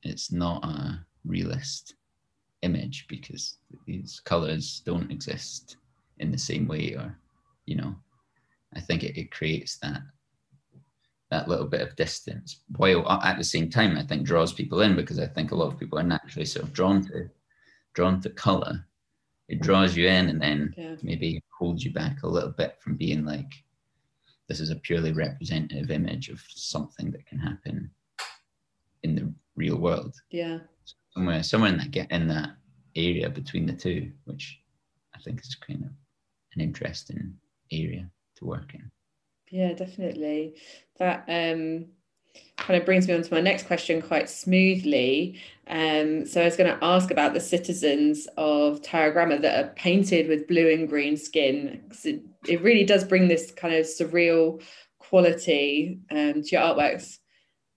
it's 0.03 0.33
not 0.33 0.65
a 0.65 1.05
realist 1.25 1.95
image 2.63 3.07
because 3.09 3.57
these 3.87 4.21
colors 4.25 4.83
don't 4.85 5.11
exist 5.11 5.77
in 6.19 6.31
the 6.31 6.39
same 6.39 6.67
way 6.67 6.95
or 6.95 7.17
you 7.67 7.77
know 7.77 7.95
i 8.75 8.81
think 8.81 9.03
it, 9.03 9.19
it 9.19 9.31
creates 9.31 9.79
that 9.79 10.01
that 11.31 11.49
little 11.49 11.67
bit 11.67 11.81
of 11.81 11.97
distance 11.97 12.61
while 12.77 13.07
at 13.23 13.37
the 13.37 13.45
same 13.45 13.69
time 13.69 13.97
i 13.97 14.03
think 14.03 14.25
draws 14.25 14.53
people 14.53 14.81
in 14.81 14.97
because 14.97 15.19
i 15.19 15.27
think 15.27 15.51
a 15.51 15.55
lot 15.55 15.73
of 15.73 15.79
people 15.79 15.99
are 15.99 16.03
naturally 16.05 16.47
sort 16.47 16.65
of 16.65 16.73
drawn 16.73 17.05
to 17.05 17.29
drawn 17.95 18.21
to 18.21 18.31
color 18.31 18.85
it 19.49 19.61
draws 19.61 19.97
you 19.97 20.07
in 20.07 20.29
and 20.29 20.41
then 20.41 20.75
yeah. 20.77 20.97
maybe 21.03 21.43
holds 21.59 21.85
you 21.85 21.93
back 21.93 22.23
a 22.23 22.29
little 22.29 22.51
bit 22.51 22.77
from 22.81 22.97
being 22.97 23.25
like 23.25 23.53
this 24.49 24.61
is 24.61 24.71
a 24.71 24.77
purely 24.77 25.13
representative 25.13 25.91
image 25.91 26.29
of 26.29 26.41
something 26.49 27.11
that 27.11 27.27
can 27.27 27.39
happen 27.39 27.91
in 29.03 29.15
the 29.15 29.33
real 29.57 29.77
world 29.77 30.15
Yeah. 30.31 30.61
somewhere 31.15 31.43
somewhere 31.43 31.71
in 31.71 31.79
that 31.79 31.91
get 31.91 32.11
in 32.11 32.29
that 32.29 32.57
area 32.97 33.29
between 33.29 33.67
the 33.67 33.73
two, 33.73 34.13
which 34.25 34.61
I 35.15 35.19
think 35.21 35.41
is 35.41 35.55
kind 35.57 35.85
of 35.85 35.91
an 36.55 36.61
interesting 36.61 37.35
area 37.73 38.09
to 38.37 38.45
work 38.45 38.75
in. 38.75 38.91
Yeah, 39.51 39.73
definitely. 39.73 40.57
That 40.99 41.25
um, 41.29 41.87
kind 42.57 42.79
of 42.79 42.87
brings 42.87 43.07
me 43.07 43.15
on 43.15 43.23
to 43.23 43.35
my 43.35 43.41
next 43.41 43.67
question 43.67 44.01
quite 44.01 44.29
smoothly. 44.31 45.41
Um, 45.67 46.27
so 46.27 46.41
I 46.41 46.45
was 46.45 46.57
going 46.57 46.71
to 46.71 46.85
ask 46.85 47.11
about 47.11 47.35
the 47.35 47.41
citizens 47.41 48.29
of 48.37 48.83
Tarogramma 48.83 49.41
that 49.43 49.65
are 49.65 49.69
painted 49.75 50.29
with 50.29 50.49
blue 50.49 50.71
and 50.73 50.89
green 50.89 51.17
skin. 51.17 51.83
It, 52.05 52.23
it 52.47 52.63
really 52.63 52.85
does 52.85 53.05
bring 53.05 53.29
this 53.29 53.51
kind 53.51 53.75
of 53.75 53.87
surreal 53.87 54.63
quality 54.99 56.01
um, 56.11 56.43
to 56.43 56.49
your 56.51 56.63
artworks. 56.63 57.19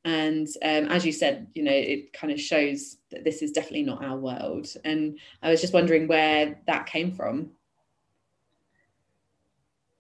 And 0.06 0.48
um, 0.64 0.88
as 0.90 1.06
you 1.06 1.12
said, 1.12 1.48
you 1.54 1.64
know, 1.64 1.72
it 1.72 2.14
kind 2.14 2.32
of 2.32 2.40
shows 2.40 2.98
that 3.12 3.24
this 3.24 3.42
is 3.42 3.52
definitely 3.52 3.84
not 3.84 4.04
our 4.04 4.18
world. 4.18 4.68
And 4.86 5.20
I 5.42 5.50
was 5.50 5.60
just 5.60 5.74
wondering 5.74 6.08
where 6.08 6.62
that 6.68 6.86
came 6.86 7.12
from. 7.12 7.52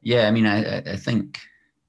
Yeah, 0.01 0.27
I 0.27 0.31
mean, 0.31 0.45
I- 0.45 0.77
I 0.77 0.95
think, 0.95 1.39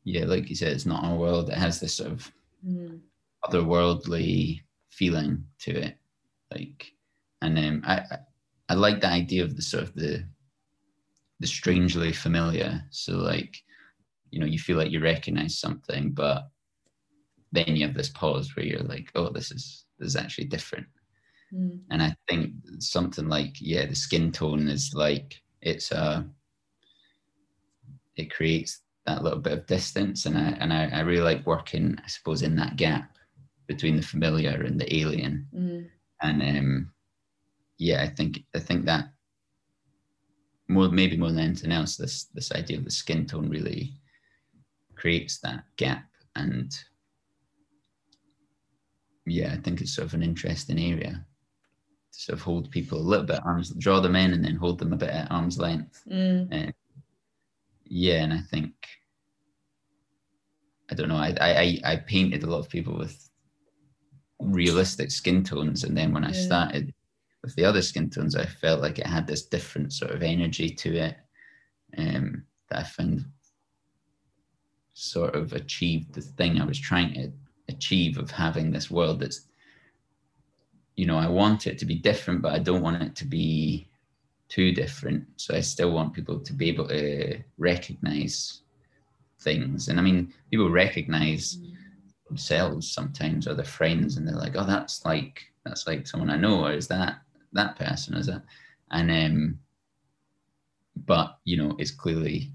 yeah, 0.05 0.25
like 0.25 0.49
you 0.49 0.57
said, 0.57 0.73
it's 0.73 0.87
not 0.87 1.05
our 1.05 1.17
world. 1.17 1.51
It 1.51 1.59
has 1.59 1.79
this 1.79 1.95
sort 1.95 2.11
of 2.11 2.33
Mm, 2.67 3.01
otherworldly 3.45 4.63
feeling 4.91 5.45
to 5.61 5.73
it, 5.73 5.97
like, 6.53 6.93
and 7.43 7.59
um, 7.59 7.83
I, 7.87 8.03
I 8.69 8.75
like 8.75 9.01
the 9.01 9.09
idea 9.09 9.45
of 9.45 9.57
the 9.57 9.63
sort 9.63 9.85
of 9.85 9.95
the 9.95 10.25
the 11.41 11.47
strangely 11.47 12.13
familiar. 12.13 12.83
So 12.91 13.13
like, 13.17 13.57
you 14.31 14.41
know, 14.41 14.47
you 14.47 14.59
feel 14.59 14.77
like 14.77 14.91
you 14.91 15.01
recognize 15.01 15.59
something, 15.59 16.11
but 16.11 16.49
then 17.53 17.77
you 17.77 17.87
have 17.87 17.95
this 17.95 18.11
pause 18.11 18.55
where 18.55 18.67
you're 18.67 18.81
like, 18.81 19.11
oh, 19.15 19.31
this 19.31 19.51
is 19.51 19.87
this 19.99 20.09
is 20.09 20.17
actually 20.17 20.47
different. 20.47 20.87
Mm. 21.55 21.81
And 21.91 22.03
I 22.03 22.15
think 22.29 22.53
something 22.79 23.29
like, 23.29 23.57
yeah, 23.61 23.87
the 23.87 23.95
skin 23.95 24.33
tone 24.33 24.69
is 24.69 24.93
like 24.95 25.41
it's 25.63 25.93
a 25.93 26.27
it 28.17 28.35
creates 28.35 28.81
that 29.09 29.23
little 29.25 29.41
bit 29.41 29.55
of 29.55 29.67
distance 29.67 30.27
and 30.27 30.37
I 30.37 30.51
and 30.61 30.73
I, 30.73 30.89
I 30.93 31.01
really 31.01 31.23
like 31.23 31.47
working, 31.47 31.97
I 32.05 32.09
suppose, 32.09 32.43
in 32.43 32.57
that 32.57 32.77
gap 32.77 33.17
between 33.67 33.97
the 33.97 34.03
familiar 34.03 34.63
and 34.63 34.81
the 34.81 34.95
alien. 34.95 35.47
Mm. 35.55 35.89
And 36.23 36.43
um 36.43 36.93
yeah, 37.79 38.03
I 38.03 38.09
think 38.09 38.45
I 38.55 38.59
think 38.59 38.85
that 38.85 39.11
more 40.69 40.89
maybe 40.89 41.17
more 41.17 41.31
than 41.31 41.39
anything 41.41 41.73
else, 41.73 41.97
this 41.97 42.25
this 42.35 42.53
idea 42.53 42.79
of 42.79 42.85
the 42.85 42.91
skin 42.91 43.27
tone 43.27 43.49
really 43.49 43.95
creates 44.95 45.39
that 45.39 45.65
gap 45.77 46.05
and 46.37 46.79
yeah, 49.27 49.53
I 49.53 49.57
think 49.57 49.81
it's 49.81 49.95
sort 49.95 50.07
of 50.07 50.15
an 50.15 50.23
interesting 50.23 50.79
area 50.79 51.25
to 52.13 52.21
sort 52.21 52.39
of 52.39 52.43
hold 52.43 52.71
people 52.71 52.99
a 52.99 53.01
little 53.01 53.27
bit 53.27 53.41
arms, 53.45 53.71
draw 53.71 54.01
them 54.01 54.17
in, 54.17 54.33
and 54.33 54.45
then 54.45 54.57
hold 54.57 54.79
them 54.79 54.93
a 54.93 54.97
bit 54.97 55.11
at 55.11 55.31
arm's 55.31 55.59
length. 55.59 56.03
Mm. 56.11 56.69
Uh, 56.69 56.73
yeah, 57.89 58.23
and 58.23 58.33
I 58.33 58.41
think 58.41 58.73
I 60.91 60.95
don't 60.95 61.09
know. 61.09 61.17
I, 61.17 61.35
I 61.41 61.81
I 61.85 61.97
painted 61.97 62.43
a 62.43 62.47
lot 62.47 62.61
of 62.61 62.69
people 62.69 62.97
with 62.97 63.29
realistic 64.41 65.11
skin 65.11 65.45
tones, 65.45 65.85
and 65.85 65.97
then 65.97 66.13
when. 66.13 66.25
I 66.25 66.33
started 66.33 66.95
with 67.43 67.55
the 67.55 67.65
other 67.65 67.83
skin 67.83 68.11
tones, 68.11 68.35
I 68.35 68.45
felt 68.45 68.81
like 68.81 68.99
it 68.99 69.07
had 69.07 69.27
this 69.27 69.47
different 69.47 69.93
sort 69.93 70.11
of 70.11 70.23
energy 70.23 70.71
to 70.71 70.97
it 70.97 71.17
um, 71.97 72.45
that 72.69 72.81
I 72.81 72.83
found 72.83 73.25
sort 74.93 75.37
of 75.37 75.53
achieved 75.53 76.13
the 76.13 76.21
thing 76.21 76.61
I 76.61 76.65
was 76.65 76.79
trying 76.79 77.15
to 77.15 77.33
achieve 77.69 78.19
of 78.19 78.31
having 78.31 78.71
this 78.71 78.91
world 78.91 79.21
that's 79.21 79.47
you 80.97 81.07
know 81.07 81.17
i 81.17 81.29
want 81.29 81.67
it 81.67 81.79
to 81.79 81.85
be 81.85 81.95
different 81.95 82.43
but 82.43 82.53
i 82.53 82.59
don't 82.59 82.83
want 82.83 83.03
it 83.03 83.15
to 83.15 83.25
be 83.25 83.89
too 84.49 84.73
different 84.73 85.25
so 85.37 85.55
i 85.55 85.61
still 85.61 85.93
want 85.93 86.13
people 86.13 86.39
to 86.39 86.53
be 86.53 86.69
able 86.69 86.89
to 86.89 87.39
recognize 87.59 88.63
things 89.41 89.89
and 89.89 89.99
i 89.99 90.03
mean 90.03 90.33
people 90.51 90.71
recognize 90.71 91.59
themselves 92.29 92.91
sometimes 92.91 93.47
or 93.47 93.55
their 93.55 93.65
friends 93.65 94.17
and 94.17 94.27
they're 94.27 94.35
like 94.37 94.57
oh 94.57 94.65
that's 94.65 95.05
like 95.05 95.45
that's 95.65 95.87
like 95.87 96.07
someone 96.07 96.31
i 96.31 96.37
know 96.37 96.65
or 96.65 96.73
is 96.73 96.89
that 96.89 97.19
that 97.53 97.77
person 97.77 98.15
is 98.15 98.27
that?" 98.27 98.43
and 98.91 99.11
um 99.11 99.59
but 101.07 101.39
you 101.45 101.57
know 101.57 101.75
it's 101.79 101.91
clearly 101.91 102.51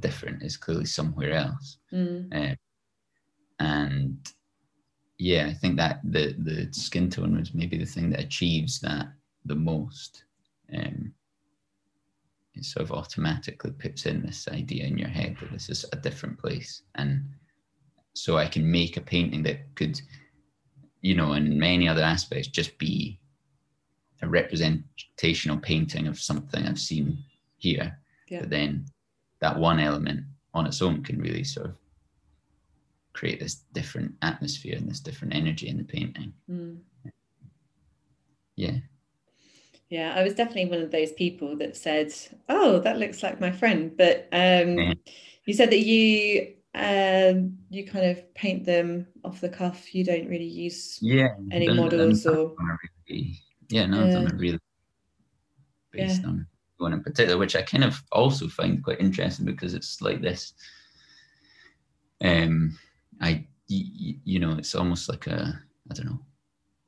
different 0.00 0.42
it's 0.42 0.56
clearly 0.56 0.84
somewhere 0.84 1.32
else 1.32 1.78
mm. 1.92 2.26
um, 2.34 2.56
and 3.58 4.32
yeah, 5.18 5.46
I 5.46 5.54
think 5.54 5.76
that 5.76 6.00
the 6.04 6.34
the 6.38 6.68
skin 6.72 7.10
tone 7.10 7.36
was 7.38 7.54
maybe 7.54 7.78
the 7.78 7.86
thing 7.86 8.10
that 8.10 8.20
achieves 8.20 8.80
that 8.80 9.08
the 9.44 9.54
most. 9.54 10.24
Um, 10.74 11.12
it 12.54 12.64
sort 12.64 12.84
of 12.84 12.92
automatically 12.92 13.72
puts 13.72 14.06
in 14.06 14.22
this 14.22 14.48
idea 14.48 14.86
in 14.86 14.96
your 14.96 15.08
head 15.08 15.36
that 15.40 15.52
this 15.52 15.68
is 15.68 15.84
a 15.92 15.96
different 15.96 16.38
place, 16.38 16.82
and 16.94 17.24
so 18.14 18.38
I 18.38 18.46
can 18.46 18.70
make 18.70 18.96
a 18.96 19.02
painting 19.02 19.42
that 19.42 19.74
could, 19.74 20.00
you 21.02 21.14
know, 21.14 21.34
in 21.34 21.58
many 21.58 21.86
other 21.86 22.02
aspects, 22.02 22.48
just 22.48 22.78
be 22.78 23.20
a 24.22 24.28
representational 24.28 25.58
painting 25.58 26.06
of 26.06 26.18
something 26.18 26.64
I've 26.64 26.78
seen 26.78 27.18
here. 27.58 27.98
Yeah. 28.28 28.40
But 28.40 28.50
then 28.50 28.86
that 29.40 29.58
one 29.58 29.78
element 29.78 30.24
on 30.54 30.66
its 30.66 30.80
own 30.80 31.02
can 31.02 31.20
really 31.20 31.44
sort 31.44 31.66
of 31.66 31.74
create 33.12 33.40
this 33.40 33.56
different 33.72 34.14
atmosphere 34.22 34.76
and 34.76 34.88
this 34.88 35.00
different 35.00 35.34
energy 35.34 35.68
in 35.68 35.76
the 35.76 35.84
painting. 35.84 36.32
Mm. 36.50 36.78
Yeah. 38.56 38.78
Yeah, 39.88 40.14
I 40.16 40.24
was 40.24 40.34
definitely 40.34 40.66
one 40.66 40.82
of 40.82 40.90
those 40.90 41.12
people 41.12 41.56
that 41.58 41.76
said, 41.76 42.12
"Oh, 42.48 42.80
that 42.80 42.98
looks 42.98 43.22
like 43.22 43.40
my 43.40 43.52
friend." 43.52 43.96
But 43.96 44.28
um, 44.32 44.78
yeah. 44.78 44.94
you 45.44 45.54
said 45.54 45.70
that 45.70 45.80
you 45.80 46.54
um, 46.74 47.56
you 47.70 47.86
kind 47.86 48.06
of 48.06 48.34
paint 48.34 48.64
them 48.64 49.06
off 49.24 49.40
the 49.40 49.48
cuff. 49.48 49.94
You 49.94 50.04
don't 50.04 50.28
really 50.28 50.44
use 50.44 50.98
yeah 51.00 51.28
any 51.52 51.68
models 51.68 52.26
or 52.26 52.54
really, 53.08 53.38
yeah, 53.68 53.86
no, 53.86 54.04
yeah. 54.04 54.18
I'm 54.18 54.38
really 54.38 54.58
based 55.92 56.22
yeah. 56.22 56.28
on 56.28 56.46
one 56.78 56.92
in 56.92 57.02
particular, 57.02 57.38
which 57.38 57.54
I 57.54 57.62
kind 57.62 57.84
of 57.84 58.02
also 58.10 58.48
find 58.48 58.82
quite 58.82 59.00
interesting 59.00 59.46
because 59.46 59.72
it's 59.74 60.02
like 60.02 60.20
this. 60.20 60.52
Um, 62.22 62.76
I, 63.20 63.46
you, 63.68 64.16
you 64.24 64.38
know, 64.40 64.52
it's 64.58 64.74
almost 64.74 65.08
like 65.08 65.26
a, 65.26 65.60
I 65.90 65.94
don't 65.94 66.06
know, 66.06 66.20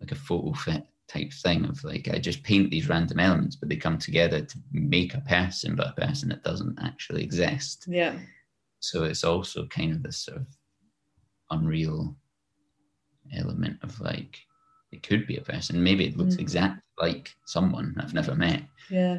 like 0.01 0.13
a 0.13 0.17
photo 0.17 0.53
fit 0.53 0.85
type 1.09 1.33
thing 1.33 1.65
of 1.65 1.83
like, 1.85 2.09
I 2.13 2.19
just 2.19 2.43
paint 2.43 2.71
these 2.71 2.89
random 2.89 3.19
elements, 3.19 3.57
but 3.57 3.69
they 3.69 3.77
come 3.77 3.99
together 3.99 4.43
to 4.43 4.59
make 4.73 5.15
a 5.15 5.23
person, 5.23 5.75
but 5.75 5.89
a 5.89 6.01
person 6.01 6.29
that 6.29 6.45
doesn't 6.45 6.79
actually 6.81 7.23
exist. 7.23 7.87
Yeah. 7.89 8.19
So 8.81 9.05
it's 9.05 9.25
also 9.25 9.67
kind 9.67 9.93
of 9.93 10.03
this 10.03 10.19
sort 10.19 10.39
of 10.39 10.47
unreal 11.51 12.15
element 13.35 13.79
of 13.83 13.99
like, 14.01 14.39
it 14.93 15.03
could 15.03 15.27
be 15.27 15.37
a 15.37 15.43
person. 15.43 15.83
Maybe 15.83 16.07
it 16.07 16.17
looks 16.17 16.37
mm. 16.37 16.41
exactly 16.41 16.83
like 16.99 17.35
someone 17.47 17.95
I've 17.99 18.15
never 18.15 18.35
met. 18.35 18.63
Yeah. 18.91 19.19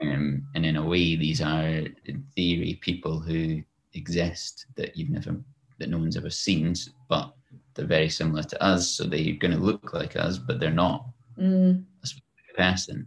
Um, 0.00 0.46
and 0.54 0.64
in 0.64 0.76
a 0.76 0.84
way, 0.84 1.16
these 1.16 1.40
are, 1.40 1.66
in 1.66 2.24
theory, 2.34 2.78
people 2.82 3.18
who 3.20 3.62
exist 3.94 4.66
that 4.76 4.96
you've 4.96 5.10
never 5.10 5.36
that 5.78 5.88
no 5.88 5.98
one's 5.98 6.16
ever 6.16 6.30
seen, 6.30 6.74
but 7.08 7.32
they're 7.74 7.86
very 7.86 8.08
similar 8.08 8.42
to 8.42 8.62
us, 8.62 8.88
so 8.88 9.04
they're 9.04 9.34
going 9.34 9.52
to 9.52 9.62
look 9.62 9.92
like 9.92 10.16
us, 10.16 10.36
but 10.38 10.58
they're 10.58 10.70
not 10.70 11.06
mm. 11.38 11.84
a 12.02 12.06
specific 12.06 12.56
person. 12.56 13.06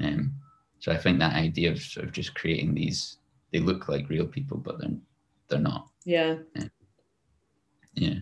Um, 0.00 0.32
so 0.78 0.92
I 0.92 0.96
think 0.96 1.18
that 1.18 1.34
idea 1.34 1.70
of 1.70 1.80
sort 1.80 2.06
of 2.06 2.12
just 2.12 2.34
creating 2.34 2.74
these, 2.74 3.18
they 3.52 3.58
look 3.60 3.88
like 3.88 4.08
real 4.08 4.26
people, 4.26 4.56
but 4.56 4.80
they're 4.80 4.96
they're 5.48 5.58
not. 5.58 5.88
Yeah. 6.04 6.36
Yeah. 6.54 6.64
yeah. 7.94 8.14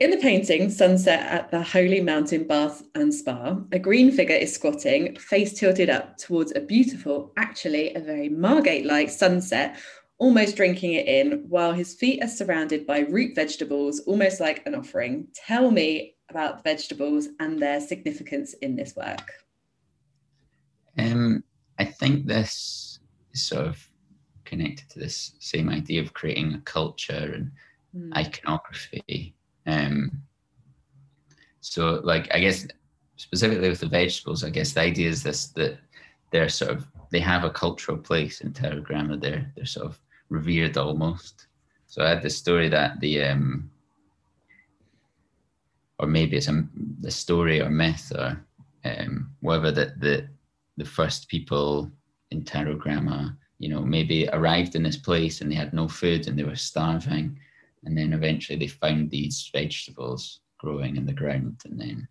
In 0.00 0.10
the 0.12 0.18
painting, 0.18 0.70
Sunset 0.70 1.20
at 1.20 1.50
the 1.50 1.60
Holy 1.60 2.00
Mountain 2.00 2.46
Bath 2.46 2.84
and 2.94 3.12
Spa, 3.12 3.58
a 3.72 3.78
green 3.80 4.12
figure 4.12 4.36
is 4.36 4.54
squatting, 4.54 5.16
face 5.16 5.58
tilted 5.58 5.90
up 5.90 6.18
towards 6.18 6.54
a 6.54 6.60
beautiful, 6.60 7.32
actually 7.36 7.94
a 7.94 8.00
very 8.00 8.28
Margate 8.28 8.86
like 8.86 9.10
sunset 9.10 9.76
almost 10.18 10.56
drinking 10.56 10.94
it 10.94 11.06
in 11.06 11.44
while 11.48 11.72
his 11.72 11.94
feet 11.94 12.22
are 12.22 12.28
surrounded 12.28 12.86
by 12.86 13.00
root 13.00 13.34
vegetables, 13.34 14.00
almost 14.00 14.40
like 14.40 14.66
an 14.66 14.74
offering. 14.74 15.28
Tell 15.34 15.70
me 15.70 16.16
about 16.30 16.62
vegetables 16.62 17.28
and 17.40 17.58
their 17.58 17.80
significance 17.80 18.54
in 18.54 18.76
this 18.76 18.94
work. 18.96 19.32
Um, 20.98 21.44
I 21.78 21.84
think 21.84 22.26
this 22.26 22.98
is 23.32 23.42
sort 23.42 23.66
of 23.66 23.88
connected 24.44 24.88
to 24.90 24.98
this 24.98 25.32
same 25.38 25.68
idea 25.68 26.02
of 26.02 26.14
creating 26.14 26.54
a 26.54 26.60
culture 26.60 27.32
and 27.34 27.50
mm. 27.96 28.16
iconography. 28.16 29.34
Um, 29.66 30.22
so, 31.60 32.00
like, 32.02 32.34
I 32.34 32.40
guess 32.40 32.66
specifically 33.16 33.68
with 33.68 33.80
the 33.80 33.88
vegetables, 33.88 34.42
I 34.42 34.50
guess 34.50 34.72
the 34.72 34.80
idea 34.80 35.08
is 35.08 35.22
this 35.22 35.48
that 35.48 35.78
they're 36.30 36.48
sort 36.48 36.70
of 36.72 36.86
they 37.10 37.20
have 37.20 37.44
a 37.44 37.50
cultural 37.50 37.98
place 37.98 38.40
in 38.40 38.52
Tarogramma. 38.52 39.20
They're 39.20 39.50
they're 39.54 39.66
sort 39.66 39.86
of 39.86 40.00
revered 40.28 40.76
almost. 40.76 41.46
So 41.86 42.04
I 42.04 42.10
had 42.10 42.22
this 42.22 42.36
story 42.36 42.68
that 42.68 43.00
the 43.00 43.22
um, 43.22 43.70
or 45.98 46.06
maybe 46.06 46.36
it's 46.36 46.48
a 46.48 46.64
the 47.00 47.10
story 47.10 47.60
or 47.60 47.70
myth 47.70 48.12
or 48.16 48.44
um, 48.84 49.30
that 49.42 50.00
the 50.00 50.28
the 50.76 50.84
first 50.84 51.28
people 51.28 51.90
in 52.30 52.42
Tarogramma, 52.42 53.36
you 53.58 53.68
know, 53.68 53.80
maybe 53.80 54.28
arrived 54.32 54.76
in 54.76 54.82
this 54.84 54.96
place 54.96 55.40
and 55.40 55.50
they 55.50 55.56
had 55.56 55.72
no 55.72 55.88
food 55.88 56.28
and 56.28 56.38
they 56.38 56.44
were 56.44 56.56
starving, 56.56 57.38
and 57.84 57.96
then 57.96 58.12
eventually 58.12 58.58
they 58.58 58.68
found 58.68 59.10
these 59.10 59.50
vegetables 59.52 60.40
growing 60.58 60.96
in 60.96 61.06
the 61.06 61.12
ground, 61.12 61.60
and 61.64 61.80
then 61.80 62.08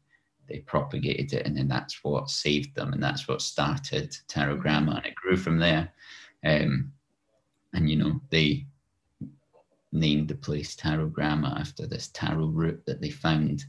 they 0.50 0.60
propagated 0.60 1.34
it, 1.34 1.46
and 1.46 1.58
then 1.58 1.68
that's 1.68 2.04
what 2.04 2.30
saved 2.30 2.76
them, 2.76 2.94
and 2.94 3.02
that's 3.02 3.28
what 3.28 3.42
started 3.42 4.16
Tarogramma, 4.28 4.98
and 4.98 5.06
it 5.06 5.16
grew 5.16 5.38
from 5.38 5.60
there. 5.60 5.92
Um, 6.46 6.92
and 7.74 7.90
you 7.90 7.98
know 7.98 8.22
they 8.30 8.66
named 9.92 10.28
the 10.28 10.36
place 10.36 10.76
Tarogramma 10.76 11.60
after 11.60 11.88
this 11.88 12.10
taro 12.14 12.48
root 12.48 12.86
that 12.86 13.02
they 13.02 13.10
found. 13.10 13.66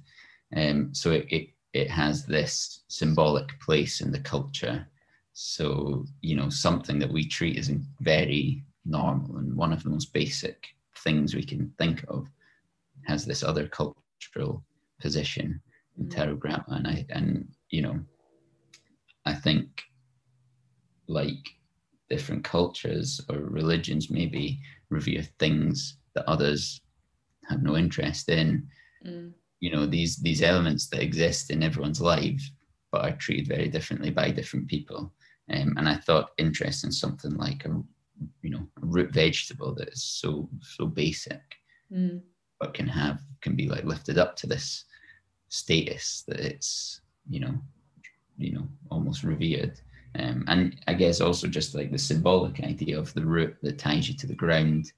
Um, 0.57 0.95
so 0.95 1.13
it, 1.13 1.27
it 1.31 1.49
it 1.75 1.91
has 1.91 2.25
this 2.25 2.81
symbolic 2.89 3.61
place 3.61 4.01
in 4.01 4.11
the 4.11 4.21
culture. 4.21 4.87
So 5.33 6.07
you 6.21 6.37
know 6.37 6.49
something 6.49 6.99
that 6.99 7.13
we 7.13 7.27
treat 7.27 7.59
as 7.59 7.71
very 8.01 8.65
normal 8.85 9.37
and 9.37 9.55
one 9.55 9.73
of 9.73 9.83
the 9.83 9.91
most 9.91 10.13
basic 10.13 10.67
things 11.05 11.35
we 11.35 11.45
can 11.45 11.73
think 11.79 12.05
of 12.09 12.29
has 13.07 13.25
this 13.25 13.43
other 13.43 13.69
cultural 13.69 14.65
position 15.01 15.61
in 15.99 16.07
mm. 16.07 16.13
Tarogramma, 16.13 16.77
and 16.77 16.87
I 16.89 17.07
and 17.11 17.49
you 17.71 17.83
know 17.83 18.01
I 19.25 19.35
think 19.35 19.83
like 21.07 21.49
different 22.09 22.45
cultures 22.45 23.21
or 23.29 23.39
religions 23.39 24.11
maybe 24.11 24.61
revere 24.91 25.23
things 25.39 25.99
that 26.19 26.29
others 26.29 26.81
have 27.49 27.63
no 27.63 27.77
interest 27.77 28.29
in. 28.29 28.67
Mm. 29.07 29.33
You 29.61 29.71
know, 29.71 29.87
these 29.87 30.17
these 30.17 30.43
elements 30.43 30.89
that 30.89 31.03
exist 31.03 31.51
in 31.51 31.63
everyone's 31.63 32.01
life, 32.01 32.43
but 32.91 33.05
are 33.05 33.17
treated 33.17 33.49
very 33.49 33.69
differently 33.69 34.11
by 34.11 34.31
different 34.31 34.69
people. 34.69 35.13
Um, 35.51 35.75
and 35.79 35.89
I 35.89 35.97
thought 35.97 36.31
interesting 36.39 36.91
something 36.91 37.35
like 37.37 37.65
a 37.65 37.83
you 38.43 38.51
know 38.51 38.67
a 38.83 38.87
root 38.87 39.13
vegetable 39.13 39.75
that 39.77 39.89
is 39.89 40.03
so 40.03 40.49
so 40.61 40.87
basic, 40.87 41.41
mm. 41.93 42.21
but 42.61 42.75
can 42.75 42.89
have 42.89 43.21
can 43.41 43.55
be 43.55 43.69
like 43.69 43.85
lifted 43.85 44.19
up 44.19 44.37
to 44.37 44.47
this 44.47 44.85
status 45.49 46.25
that 46.29 46.41
it's 46.41 47.01
you 47.29 47.41
know 47.41 47.55
you 48.37 48.53
know 48.53 48.67
almost 48.91 49.23
revered. 49.23 49.81
Um, 50.19 50.45
and 50.49 50.81
I 50.89 50.95
guess 50.95 51.21
also 51.21 51.47
just 51.47 51.75
like 51.75 51.93
the 51.93 51.99
symbolic 51.99 52.61
idea 52.61 52.99
of 52.99 53.13
the 53.15 53.25
root 53.25 53.57
that 53.63 53.79
ties 53.79 54.09
you 54.09 54.17
to 54.17 54.27
the 54.27 54.35
ground. 54.35 54.93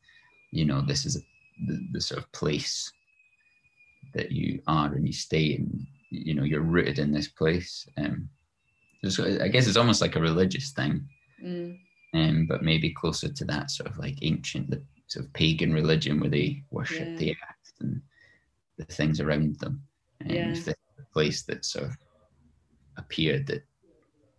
You 0.50 0.64
know, 0.64 0.80
this 0.80 1.06
is 1.06 1.16
a, 1.16 1.20
the, 1.66 1.86
the 1.92 2.00
sort 2.00 2.20
of 2.20 2.30
place 2.32 2.92
that 4.14 4.32
you 4.32 4.60
are 4.66 4.92
and 4.94 5.06
you 5.06 5.12
stay 5.12 5.44
in. 5.44 5.86
You 6.10 6.34
know, 6.34 6.44
you're 6.44 6.60
rooted 6.60 6.98
in 6.98 7.12
this 7.12 7.28
place. 7.28 7.86
Um, 7.96 8.28
I 9.04 9.48
guess 9.48 9.66
it's 9.66 9.76
almost 9.76 10.02
like 10.02 10.16
a 10.16 10.20
religious 10.20 10.72
thing, 10.72 11.08
mm. 11.42 11.78
um, 12.14 12.46
but 12.46 12.62
maybe 12.62 12.90
closer 12.92 13.32
to 13.32 13.44
that 13.46 13.70
sort 13.70 13.88
of 13.88 13.96
like 13.96 14.18
ancient, 14.22 14.70
the 14.70 14.82
sort 15.06 15.24
of 15.24 15.32
pagan 15.32 15.72
religion 15.72 16.20
where 16.20 16.28
they 16.28 16.62
worship 16.70 17.08
yeah. 17.08 17.16
the 17.16 17.30
earth 17.30 17.72
and 17.80 18.02
the 18.76 18.84
things 18.84 19.20
around 19.20 19.56
them. 19.60 19.82
And 20.20 20.30
yeah. 20.30 20.50
if 20.50 20.64
the 20.66 20.74
place 21.12 21.42
that 21.44 21.64
sort 21.64 21.86
of 21.86 21.96
appeared 22.96 23.46
that 23.46 23.64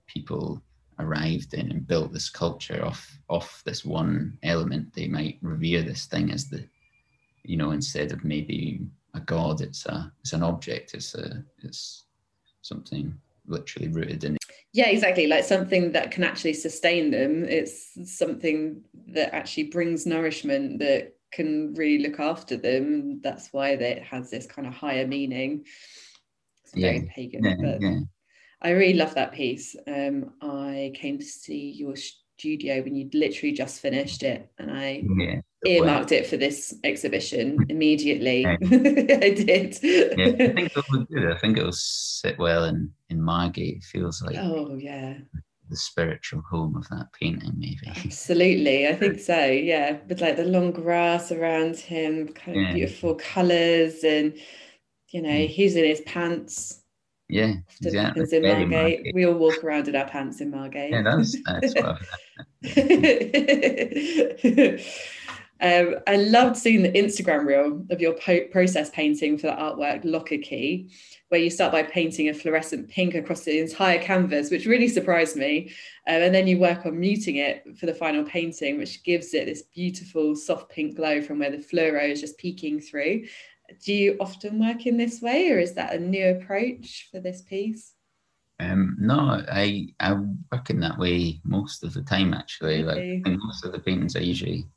people 0.07 0.61
arrived 1.01 1.53
in 1.53 1.71
and 1.71 1.87
built 1.87 2.13
this 2.13 2.29
culture 2.29 2.83
off 2.85 3.17
off 3.29 3.61
this 3.65 3.83
one 3.83 4.37
element, 4.43 4.93
they 4.93 5.07
might 5.07 5.37
revere 5.41 5.81
this 5.81 6.05
thing 6.05 6.31
as 6.31 6.47
the, 6.49 6.65
you 7.43 7.57
know, 7.57 7.71
instead 7.71 8.11
of 8.11 8.23
maybe 8.23 8.81
a 9.13 9.19
god, 9.19 9.61
it's 9.61 9.85
a 9.85 10.11
it's 10.21 10.33
an 10.33 10.43
object, 10.43 10.93
it's 10.93 11.15
a 11.15 11.43
it's 11.63 12.05
something 12.61 13.13
literally 13.47 13.87
rooted 13.89 14.23
in 14.23 14.37
yeah 14.73 14.87
exactly. 14.87 15.27
Like 15.27 15.43
something 15.43 15.91
that 15.91 16.11
can 16.11 16.23
actually 16.23 16.53
sustain 16.53 17.11
them. 17.11 17.43
It's 17.43 17.97
something 18.05 18.81
that 19.07 19.33
actually 19.33 19.63
brings 19.63 20.05
nourishment 20.05 20.79
that 20.79 21.15
can 21.31 21.73
really 21.75 22.03
look 22.05 22.19
after 22.19 22.57
them. 22.57 23.21
That's 23.21 23.51
why 23.51 23.69
it 23.69 24.03
has 24.03 24.29
this 24.29 24.45
kind 24.45 24.67
of 24.67 24.73
higher 24.73 25.07
meaning. 25.07 25.65
It's 26.63 26.75
yeah. 26.75 26.91
very 26.91 27.11
pagan 27.13 27.43
yeah, 27.43 27.55
but 27.59 27.81
yeah. 27.81 27.99
I 28.61 28.69
really 28.71 28.93
love 28.93 29.15
that 29.15 29.31
piece. 29.31 29.75
Um, 29.87 30.33
i 30.41 30.91
came 30.95 31.17
to 31.17 31.25
see 31.25 31.71
your 31.71 31.95
studio 31.95 32.81
when 32.81 32.95
you'd 32.95 33.13
literally 33.13 33.53
just 33.53 33.81
finished 33.81 34.23
it 34.23 34.49
and 34.57 34.71
i 34.71 35.03
yeah, 35.17 35.41
earmarked 35.65 36.11
it 36.11 36.25
for 36.25 36.37
this 36.37 36.73
exhibition 36.83 37.57
immediately. 37.69 38.45
I 38.47 38.57
did. 38.57 39.77
Yeah 39.81 40.25
i 40.25 40.31
think 40.53 40.71
it'll 40.75 41.05
good. 41.05 41.31
I 41.31 41.37
think 41.37 41.57
it'll 41.57 41.71
sit 41.71 42.37
well 42.39 42.65
in 42.65 42.91
in 43.09 43.21
margate 43.21 43.77
it 43.77 43.83
feels 43.83 44.21
like 44.21 44.37
oh 44.37 44.75
yeah. 44.75 45.17
the 45.69 45.75
spiritual 45.75 46.41
home 46.49 46.75
of 46.75 46.87
that 46.89 47.13
painting 47.13 47.53
maybe. 47.57 47.79
Absolutely. 47.87 48.87
I 48.87 48.95
think 48.95 49.19
so 49.19 49.45
yeah. 49.45 49.97
With 50.07 50.21
like 50.21 50.37
the 50.37 50.45
long 50.45 50.71
grass 50.71 51.31
around 51.31 51.77
him 51.77 52.29
kind 52.29 52.57
of 52.57 52.63
yeah. 52.63 52.73
beautiful 52.73 53.15
colors 53.15 54.03
and 54.03 54.33
you 55.09 55.21
know 55.21 55.29
mm. 55.29 55.47
he's 55.47 55.75
in 55.75 55.85
his 55.85 56.01
pants 56.01 56.80
yeah, 57.31 57.53
exactly. 57.81 58.37
in 58.37 58.43
Margate. 58.43 58.69
Margate. 58.69 59.15
We 59.15 59.25
all 59.25 59.35
walk 59.35 59.63
around 59.63 59.87
in 59.87 59.95
our 59.95 60.07
pants 60.07 60.41
in 60.41 60.51
Margate. 60.51 60.91
Yeah, 60.91 61.01
that's 61.01 61.35
um, 65.61 65.95
I 66.07 66.17
loved 66.17 66.57
seeing 66.57 66.83
the 66.83 66.91
Instagram 66.91 67.45
reel 67.45 67.85
of 67.89 68.01
your 68.01 68.13
po- 68.13 68.47
process 68.51 68.89
painting 68.89 69.37
for 69.37 69.47
the 69.47 69.53
artwork 69.53 70.01
Locker 70.03 70.37
Key, 70.37 70.91
where 71.29 71.39
you 71.39 71.49
start 71.49 71.71
by 71.71 71.83
painting 71.83 72.27
a 72.27 72.33
fluorescent 72.33 72.89
pink 72.89 73.15
across 73.15 73.45
the 73.45 73.59
entire 73.59 74.01
canvas, 74.01 74.51
which 74.51 74.65
really 74.65 74.89
surprised 74.89 75.37
me. 75.37 75.71
Um, 76.07 76.15
and 76.15 76.35
then 76.35 76.47
you 76.47 76.59
work 76.59 76.85
on 76.85 76.99
muting 76.99 77.37
it 77.37 77.63
for 77.77 77.85
the 77.85 77.93
final 77.93 78.25
painting, 78.25 78.77
which 78.77 79.03
gives 79.03 79.33
it 79.33 79.45
this 79.45 79.63
beautiful 79.73 80.35
soft 80.35 80.69
pink 80.69 80.97
glow 80.97 81.21
from 81.21 81.39
where 81.39 81.51
the 81.51 81.57
fluoro 81.57 82.09
is 82.09 82.19
just 82.19 82.37
peeking 82.37 82.81
through 82.81 83.23
do 83.79 83.93
you 83.93 84.17
often 84.19 84.59
work 84.59 84.85
in 84.85 84.97
this 84.97 85.21
way 85.21 85.49
or 85.51 85.59
is 85.59 85.73
that 85.73 85.93
a 85.93 85.99
new 85.99 86.29
approach 86.29 87.07
for 87.11 87.19
this 87.19 87.41
piece 87.41 87.93
um, 88.61 88.95
no, 88.99 89.43
I 89.51 89.87
I 89.99 90.13
work 90.13 90.69
in 90.69 90.79
that 90.81 90.99
way 90.99 91.41
most 91.43 91.83
of 91.83 91.93
the 91.93 92.03
time 92.03 92.33
actually. 92.33 92.83
Like 92.83 93.25
most 93.25 93.65
of 93.65 93.71
the 93.71 93.79
paintings 93.79 94.15
I 94.15 94.19
usually 94.19 94.67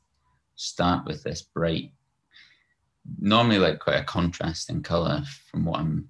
start 0.55 1.05
with 1.05 1.21
this 1.23 1.43
bright, 1.43 1.91
normally 3.19 3.59
like 3.59 3.79
quite 3.79 3.99
a 3.99 4.03
contrasting 4.03 4.81
colour 4.81 5.23
from 5.51 5.65
what 5.65 5.81
I'm 5.81 6.09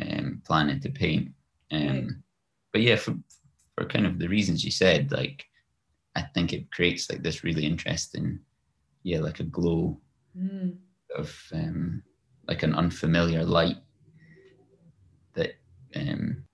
um, 0.00 0.42
planning 0.46 0.80
to 0.80 0.90
paint. 0.90 1.32
Um, 1.72 1.88
right. 1.88 2.08
But 2.72 2.82
yeah, 2.82 2.96
for 2.96 3.16
for 3.76 3.86
kind 3.86 4.06
of 4.06 4.20
the 4.20 4.28
reasons 4.28 4.64
you 4.64 4.70
said, 4.70 5.10
like 5.10 5.44
I 6.14 6.22
think 6.22 6.52
it 6.52 6.70
creates 6.70 7.10
like 7.10 7.24
this 7.24 7.42
really 7.42 7.66
interesting, 7.66 8.38
yeah, 9.02 9.18
like 9.18 9.40
a 9.40 9.44
glow. 9.44 9.98
Mm 10.38 10.76
of 11.14 11.36
um, 11.52 12.02
like 12.48 12.62
an 12.62 12.74
unfamiliar 12.74 13.44
light 13.44 13.78
that 15.34 15.54
um, 15.96 16.44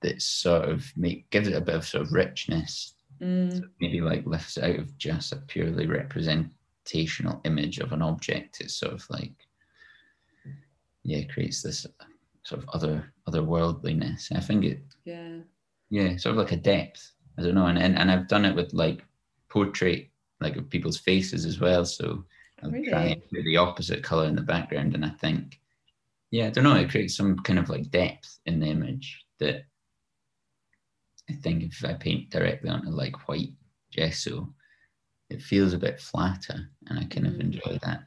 that 0.00 0.20
sort 0.20 0.68
of 0.68 0.84
make 0.96 1.28
gives 1.30 1.48
it 1.48 1.54
a 1.54 1.60
bit 1.60 1.74
of 1.74 1.86
sort 1.86 2.04
of 2.06 2.12
richness. 2.12 2.94
Mm. 3.20 3.58
So 3.58 3.64
maybe 3.80 4.00
like 4.00 4.26
lifts 4.26 4.56
it 4.56 4.64
out 4.64 4.78
of 4.78 4.98
just 4.98 5.32
a 5.32 5.36
purely 5.36 5.86
representational 5.86 7.40
image 7.44 7.78
of 7.78 7.92
an 7.92 8.02
object. 8.02 8.60
It's 8.60 8.76
sort 8.76 8.92
of 8.92 9.04
like 9.10 9.32
yeah, 11.04 11.22
creates 11.24 11.62
this 11.62 11.86
sort 12.44 12.62
of 12.62 12.68
other 12.70 13.12
otherworldliness. 13.28 14.34
I 14.34 14.40
think 14.40 14.64
it 14.64 14.80
yeah 15.04 15.38
yeah 15.90 16.16
sort 16.16 16.32
of 16.32 16.38
like 16.38 16.52
a 16.52 16.56
depth. 16.56 17.12
I 17.38 17.42
don't 17.42 17.54
know, 17.54 17.66
and 17.66 17.78
and, 17.78 17.96
and 17.98 18.10
I've 18.10 18.28
done 18.28 18.44
it 18.44 18.54
with 18.54 18.72
like 18.72 19.04
portrait 19.48 20.10
like 20.40 20.56
of 20.56 20.68
people's 20.68 20.98
faces 20.98 21.46
as 21.46 21.60
well. 21.60 21.84
So 21.84 22.24
I'm 22.64 22.72
really? 22.72 22.88
trying 22.88 23.20
to 23.20 23.28
do 23.30 23.42
the 23.42 23.58
opposite 23.58 24.02
color 24.02 24.26
in 24.26 24.34
the 24.34 24.42
background, 24.42 24.94
and 24.94 25.04
I 25.04 25.10
think, 25.10 25.60
yeah, 26.30 26.46
I 26.46 26.50
don't 26.50 26.64
know, 26.64 26.76
it 26.76 26.90
creates 26.90 27.16
some 27.16 27.38
kind 27.38 27.58
of 27.58 27.68
like 27.68 27.90
depth 27.90 28.38
in 28.46 28.60
the 28.60 28.66
image 28.66 29.24
that 29.38 29.64
I 31.28 31.34
think 31.34 31.62
if 31.62 31.84
I 31.84 31.94
paint 31.94 32.30
directly 32.30 32.70
onto 32.70 32.88
like 32.88 33.28
white 33.28 33.52
gesso, 33.90 34.52
it 35.30 35.42
feels 35.42 35.72
a 35.72 35.78
bit 35.78 36.00
flatter, 36.00 36.68
and 36.86 36.98
I 36.98 37.04
kind 37.04 37.26
mm. 37.26 37.34
of 37.34 37.40
enjoy 37.40 37.78
that. 37.82 38.04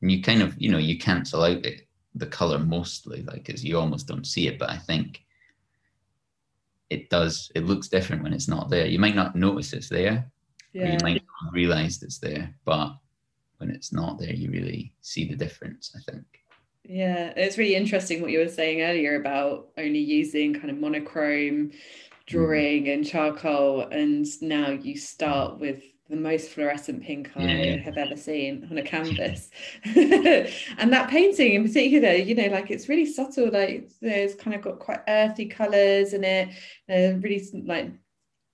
And 0.00 0.10
you 0.10 0.22
kind 0.22 0.42
of, 0.42 0.60
you 0.60 0.70
know, 0.70 0.78
you 0.78 0.98
cancel 0.98 1.44
out 1.44 1.62
the, 1.62 1.78
the 2.14 2.26
color 2.26 2.58
mostly, 2.58 3.22
like 3.22 3.48
as 3.50 3.64
you 3.64 3.78
almost 3.78 4.08
don't 4.08 4.26
see 4.26 4.48
it, 4.48 4.58
but 4.58 4.70
I 4.70 4.76
think 4.76 5.22
it 6.92 7.08
does 7.08 7.50
it 7.54 7.64
looks 7.64 7.88
different 7.88 8.22
when 8.22 8.34
it's 8.34 8.48
not 8.48 8.68
there 8.68 8.86
you 8.86 8.98
might 8.98 9.16
not 9.16 9.34
notice 9.34 9.72
it's 9.72 9.88
there 9.88 10.30
yeah. 10.74 10.92
you 10.92 10.98
might 11.02 11.14
not 11.14 11.52
realize 11.52 12.02
it's 12.02 12.18
there 12.18 12.54
but 12.66 12.94
when 13.62 13.70
it's 13.70 13.92
not 13.92 14.18
there, 14.18 14.34
you 14.34 14.50
really 14.50 14.92
see 15.02 15.24
the 15.24 15.36
difference, 15.36 15.94
I 15.96 16.10
think. 16.10 16.24
Yeah, 16.84 17.32
it's 17.36 17.58
really 17.58 17.76
interesting 17.76 18.20
what 18.20 18.32
you 18.32 18.40
were 18.40 18.48
saying 18.48 18.82
earlier 18.82 19.20
about 19.20 19.68
only 19.78 20.00
using 20.00 20.52
kind 20.52 20.68
of 20.68 20.78
monochrome 20.78 21.70
drawing 22.26 22.84
mm. 22.84 22.94
and 22.94 23.06
charcoal, 23.06 23.82
and 23.82 24.26
now 24.42 24.70
you 24.70 24.98
start 24.98 25.60
with 25.60 25.82
the 26.10 26.16
most 26.16 26.50
fluorescent 26.50 27.02
pink 27.02 27.30
I 27.36 27.44
yeah. 27.44 27.76
have 27.76 27.96
ever 27.96 28.16
seen 28.16 28.66
on 28.68 28.78
a 28.78 28.82
canvas. 28.94 29.50
and 29.84 30.92
that 30.92 31.08
painting 31.08 31.54
in 31.54 31.64
particular, 31.64 32.14
you 32.14 32.34
know, 32.34 32.48
like 32.48 32.70
it's 32.70 32.88
really 32.88 33.06
subtle, 33.06 33.50
like 33.50 33.90
it's 34.00 34.34
kind 34.34 34.56
of 34.56 34.62
got 34.62 34.80
quite 34.80 35.00
earthy 35.06 35.46
colours 35.46 36.12
in 36.14 36.24
it, 36.24 36.48
uh, 36.90 37.16
really 37.20 37.42
like 37.64 37.92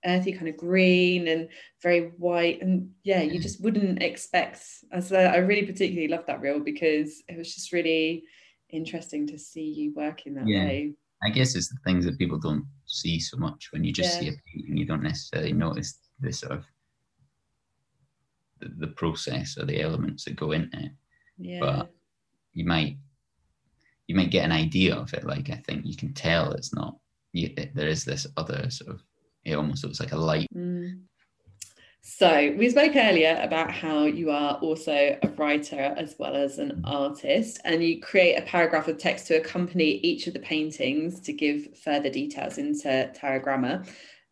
earthy 0.05 0.31
kind 0.31 0.47
of 0.47 0.57
green 0.57 1.27
and 1.27 1.49
very 1.83 2.11
white 2.17 2.61
and 2.61 2.89
yeah 3.03 3.21
you 3.21 3.39
mm. 3.39 3.41
just 3.41 3.61
wouldn't 3.61 4.01
expect 4.01 4.63
as 4.91 5.11
i 5.11 5.37
really 5.37 5.65
particularly 5.65 6.07
loved 6.07 6.27
that 6.27 6.39
reel 6.39 6.59
because 6.59 7.21
it 7.27 7.37
was 7.37 7.53
just 7.53 7.73
really 7.73 8.23
interesting 8.69 9.27
to 9.27 9.37
see 9.37 9.63
you 9.63 9.93
working 9.95 10.33
that 10.33 10.47
yeah. 10.47 10.65
way 10.65 10.93
i 11.23 11.29
guess 11.29 11.55
it's 11.55 11.67
the 11.67 11.77
things 11.85 12.05
that 12.05 12.17
people 12.17 12.39
don't 12.39 12.65
see 12.85 13.19
so 13.19 13.35
much 13.37 13.69
when 13.71 13.83
you 13.83 13.91
just 13.91 14.15
yeah. 14.15 14.19
see 14.19 14.27
a 14.29 14.41
painting 14.53 14.77
you 14.77 14.85
don't 14.85 15.03
necessarily 15.03 15.53
notice 15.53 15.99
the 16.21 16.31
sort 16.31 16.53
of 16.53 16.65
the, 18.59 18.69
the 18.77 18.93
process 18.93 19.57
or 19.57 19.65
the 19.65 19.81
elements 19.81 20.23
that 20.23 20.35
go 20.35 20.51
into 20.51 20.77
it 20.79 20.91
yeah. 21.37 21.59
but 21.59 21.91
you 22.53 22.65
might 22.65 22.97
you 24.07 24.15
might 24.15 24.31
get 24.31 24.45
an 24.45 24.51
idea 24.51 24.95
of 24.95 25.13
it 25.13 25.25
like 25.25 25.49
i 25.49 25.61
think 25.67 25.85
you 25.85 25.95
can 25.95 26.13
tell 26.13 26.51
it's 26.51 26.73
not 26.73 26.95
you, 27.31 27.53
there 27.75 27.87
is 27.87 28.03
this 28.03 28.25
other 28.37 28.69
sort 28.69 28.91
of 28.91 29.01
it 29.45 29.55
almost 29.55 29.83
looks 29.83 29.99
like 29.99 30.11
a 30.11 30.17
light. 30.17 30.47
Mm. 30.55 31.01
So, 32.01 32.55
we 32.57 32.69
spoke 32.69 32.95
earlier 32.95 33.39
about 33.41 33.71
how 33.71 34.05
you 34.05 34.31
are 34.31 34.55
also 34.55 35.17
a 35.21 35.27
writer 35.37 35.93
as 35.97 36.15
well 36.17 36.35
as 36.35 36.57
an 36.57 36.81
artist, 36.83 37.59
and 37.65 37.83
you 37.83 38.01
create 38.01 38.35
a 38.35 38.41
paragraph 38.41 38.87
of 38.87 38.97
text 38.97 39.27
to 39.27 39.35
accompany 39.35 39.97
each 39.97 40.25
of 40.25 40.33
the 40.33 40.39
paintings 40.39 41.19
to 41.21 41.33
give 41.33 41.77
further 41.77 42.09
details 42.09 42.57
into 42.57 43.11
Terra 43.13 43.83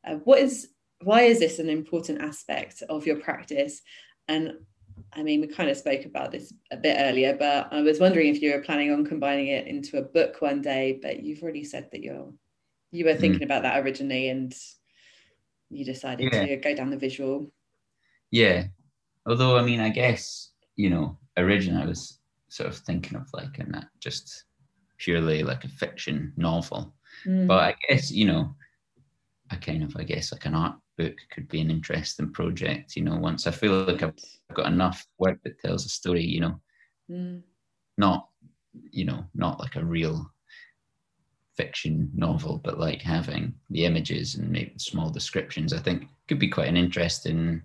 Uh, 0.04 0.16
what 0.24 0.40
is 0.40 0.70
why 1.04 1.22
is 1.24 1.40
this 1.40 1.60
an 1.60 1.70
important 1.70 2.22
aspect 2.22 2.82
of 2.90 3.06
your 3.06 3.18
practice? 3.18 3.82
And 4.28 4.54
I 5.14 5.24
mean, 5.24 5.42
we 5.42 5.48
kind 5.48 5.70
of 5.70 5.78
spoke 5.78 6.06
about 6.06 6.32
this 6.32 6.54
a 6.72 6.78
bit 6.78 6.98
earlier, 7.00 7.36
but 7.38 7.72
I 7.72 7.82
was 7.82 8.00
wondering 8.00 8.28
if 8.28 8.42
you 8.42 8.54
were 8.54 8.64
planning 8.64 8.92
on 8.92 9.06
combining 9.06 9.48
it 9.48 9.68
into 9.68 9.98
a 9.98 10.02
book 10.04 10.42
one 10.42 10.62
day. 10.62 11.00
But 11.02 11.22
you've 11.22 11.44
already 11.44 11.64
said 11.64 11.90
that 11.92 12.02
you're 12.02 12.34
you 12.92 13.06
were 13.06 13.16
thinking 13.16 13.42
mm. 13.42 13.46
about 13.46 13.64
that 13.64 13.84
originally, 13.84 14.30
and 14.30 14.56
you 15.70 15.86
decided 15.86 16.32
yeah. 16.32 16.46
to 16.46 16.58
go 16.58 16.76
down 16.76 16.90
the 16.90 16.98
visual. 16.98 17.52
Yeah, 18.32 18.66
although 19.26 19.58
I 19.58 19.64
mean, 19.64 19.80
I 19.80 19.90
guess 19.90 20.52
you 20.76 20.90
know, 20.90 21.18
originally 21.38 21.84
I 21.84 21.88
was 21.88 22.20
sort 22.50 22.70
of 22.70 22.78
thinking 22.78 23.18
of 23.18 23.28
like 23.34 23.60
in 23.60 23.72
that 23.72 23.88
just 24.00 24.46
purely 24.98 25.44
like 25.44 25.64
a 25.64 25.70
fiction 25.70 26.34
novel, 26.38 26.94
mm. 27.26 27.48
but 27.48 27.60
I 27.60 27.76
guess 27.88 28.12
you 28.12 28.26
know, 28.26 28.56
I 29.52 29.56
kind 29.56 29.84
of 29.84 29.96
I 29.98 30.04
guess 30.04 30.32
like 30.32 30.46
an 30.46 30.56
art 30.56 30.76
book 30.98 31.16
could 31.32 31.48
be 31.48 31.62
an 31.62 31.72
interesting 31.72 32.32
project. 32.32 32.96
You 32.96 33.04
know, 33.04 33.18
once 33.18 33.48
I 33.48 33.52
feel 33.52 33.84
like 33.84 34.04
I've 34.04 34.16
got 34.54 34.68
enough 34.68 35.06
work 35.18 35.40
that 35.44 35.60
tells 35.60 35.86
a 35.86 35.90
story, 35.90 36.24
you 36.24 36.42
know, 36.42 36.62
mm. 37.10 37.42
not 37.98 38.30
you 38.92 39.06
know 39.06 39.26
not 39.34 39.60
like 39.60 39.76
a 39.76 39.84
real 39.84 40.32
fiction 41.58 42.10
novel, 42.14 42.62
but 42.64 42.80
like 42.80 43.02
having 43.02 43.54
the 43.72 43.86
images 43.86 44.36
and 44.36 44.50
maybe 44.50 44.74
small 44.78 45.10
descriptions, 45.10 45.74
I 45.74 45.80
think 45.80 46.08
could 46.28 46.40
be 46.40 46.48
quite 46.48 46.70
an 46.70 46.78
interesting 46.78 47.62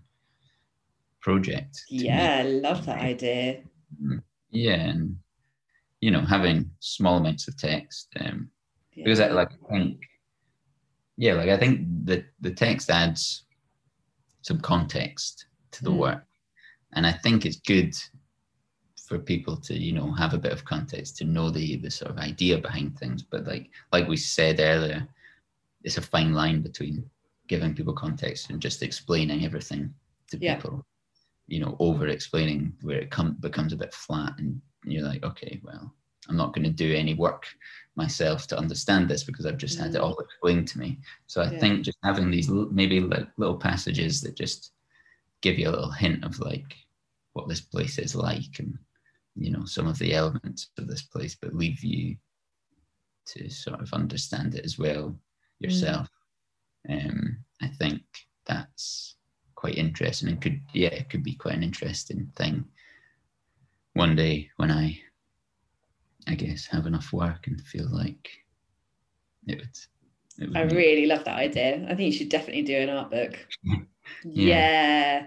project. 1.20 1.82
Yeah, 1.88 2.38
I 2.40 2.42
love 2.42 2.86
that 2.86 2.98
idea. 2.98 3.60
Mm-hmm. 4.02 4.18
Yeah, 4.50 4.80
and 4.80 5.16
you 6.00 6.10
know, 6.10 6.22
having 6.22 6.70
small 6.80 7.18
amounts 7.18 7.46
of 7.46 7.56
text, 7.56 8.08
um, 8.20 8.50
yeah. 8.94 9.04
because 9.04 9.20
I 9.20 9.28
like 9.28 9.52
I 9.52 9.72
think, 9.72 10.00
yeah, 11.16 11.34
like 11.34 11.50
I 11.50 11.58
think 11.58 11.86
the 12.04 12.24
the 12.40 12.50
text 12.50 12.90
adds 12.90 13.44
some 14.40 14.60
context 14.60 15.46
to 15.72 15.84
the 15.84 15.90
mm. 15.90 15.98
work, 15.98 16.24
and 16.94 17.06
I 17.06 17.12
think 17.12 17.46
it's 17.46 17.60
good 17.60 17.94
for 19.12 19.18
people 19.18 19.58
to 19.58 19.74
you 19.78 19.92
know 19.92 20.10
have 20.12 20.32
a 20.32 20.38
bit 20.38 20.52
of 20.52 20.64
context 20.64 21.18
to 21.18 21.24
know 21.24 21.50
the 21.50 21.76
the 21.76 21.90
sort 21.90 22.10
of 22.10 22.16
idea 22.16 22.56
behind 22.56 22.98
things 22.98 23.22
but 23.22 23.46
like 23.46 23.68
like 23.92 24.08
we 24.08 24.16
said 24.16 24.58
earlier 24.58 25.06
it's 25.84 25.98
a 25.98 26.02
fine 26.02 26.32
line 26.32 26.62
between 26.62 27.04
giving 27.46 27.74
people 27.74 27.92
context 27.92 28.48
and 28.48 28.62
just 28.62 28.82
explaining 28.82 29.44
everything 29.44 29.92
to 30.30 30.38
yeah. 30.38 30.54
people 30.54 30.82
you 31.46 31.60
know 31.60 31.76
over 31.78 32.06
explaining 32.06 32.72
where 32.80 33.00
it 33.00 33.10
com- 33.10 33.36
becomes 33.40 33.74
a 33.74 33.76
bit 33.76 33.92
flat 33.92 34.32
and 34.38 34.58
you're 34.84 35.06
like 35.06 35.22
okay 35.22 35.60
well 35.62 35.92
i'm 36.30 36.36
not 36.38 36.54
going 36.54 36.64
to 36.64 36.70
do 36.70 36.94
any 36.94 37.12
work 37.12 37.44
myself 37.96 38.46
to 38.46 38.56
understand 38.56 39.10
this 39.10 39.24
because 39.24 39.44
i've 39.44 39.58
just 39.58 39.78
mm. 39.78 39.82
had 39.82 39.94
it 39.94 40.00
mm. 40.00 40.04
all 40.04 40.16
explained 40.20 40.66
to 40.66 40.78
me 40.78 40.98
so 41.26 41.42
i 41.42 41.50
yeah. 41.50 41.58
think 41.58 41.82
just 41.82 41.98
having 42.02 42.30
these 42.30 42.48
l- 42.48 42.70
maybe 42.72 42.98
like 42.98 43.28
little 43.36 43.58
passages 43.58 44.22
that 44.22 44.34
just 44.34 44.72
give 45.42 45.58
you 45.58 45.68
a 45.68 45.74
little 45.76 45.90
hint 45.90 46.24
of 46.24 46.40
like 46.40 46.74
what 47.34 47.46
this 47.46 47.60
place 47.60 47.98
is 47.98 48.14
like 48.14 48.58
and 48.58 48.78
you 49.36 49.50
know 49.50 49.64
some 49.64 49.86
of 49.86 49.98
the 49.98 50.14
elements 50.14 50.70
of 50.78 50.86
this 50.86 51.02
place 51.02 51.36
but 51.40 51.54
leave 51.54 51.82
you 51.82 52.16
to 53.26 53.48
sort 53.48 53.80
of 53.80 53.92
understand 53.92 54.54
it 54.54 54.64
as 54.64 54.78
well 54.78 55.16
yourself 55.58 56.08
mm. 56.88 57.10
um 57.10 57.36
i 57.62 57.66
think 57.66 58.02
that's 58.46 59.16
quite 59.54 59.76
interesting 59.76 60.28
and 60.28 60.40
could 60.40 60.60
yeah 60.72 60.88
it 60.88 61.08
could 61.08 61.22
be 61.22 61.34
quite 61.34 61.54
an 61.54 61.62
interesting 61.62 62.30
thing 62.36 62.64
one 63.94 64.16
day 64.16 64.48
when 64.56 64.70
i 64.70 64.98
i 66.26 66.34
guess 66.34 66.66
have 66.66 66.86
enough 66.86 67.12
work 67.12 67.46
and 67.46 67.60
feel 67.62 67.88
like 67.90 68.28
it 69.46 69.58
would, 69.58 69.78
it 70.40 70.48
would 70.48 70.56
i 70.56 70.62
really 70.74 71.06
love 71.06 71.24
that 71.24 71.38
idea 71.38 71.84
i 71.88 71.94
think 71.94 72.00
you 72.00 72.12
should 72.12 72.28
definitely 72.28 72.62
do 72.62 72.76
an 72.76 72.90
art 72.90 73.10
book 73.10 73.38
yeah. 73.64 73.86
yeah. 74.24 75.26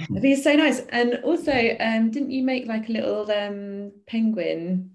I 0.00 0.20
think 0.20 0.24
it's 0.24 0.44
so 0.44 0.54
nice. 0.54 0.80
And 0.90 1.20
also, 1.24 1.52
um, 1.52 2.10
didn't 2.10 2.30
you 2.30 2.42
make 2.42 2.66
like 2.66 2.88
a 2.88 2.92
little 2.92 3.30
um 3.30 3.92
penguin? 4.06 4.90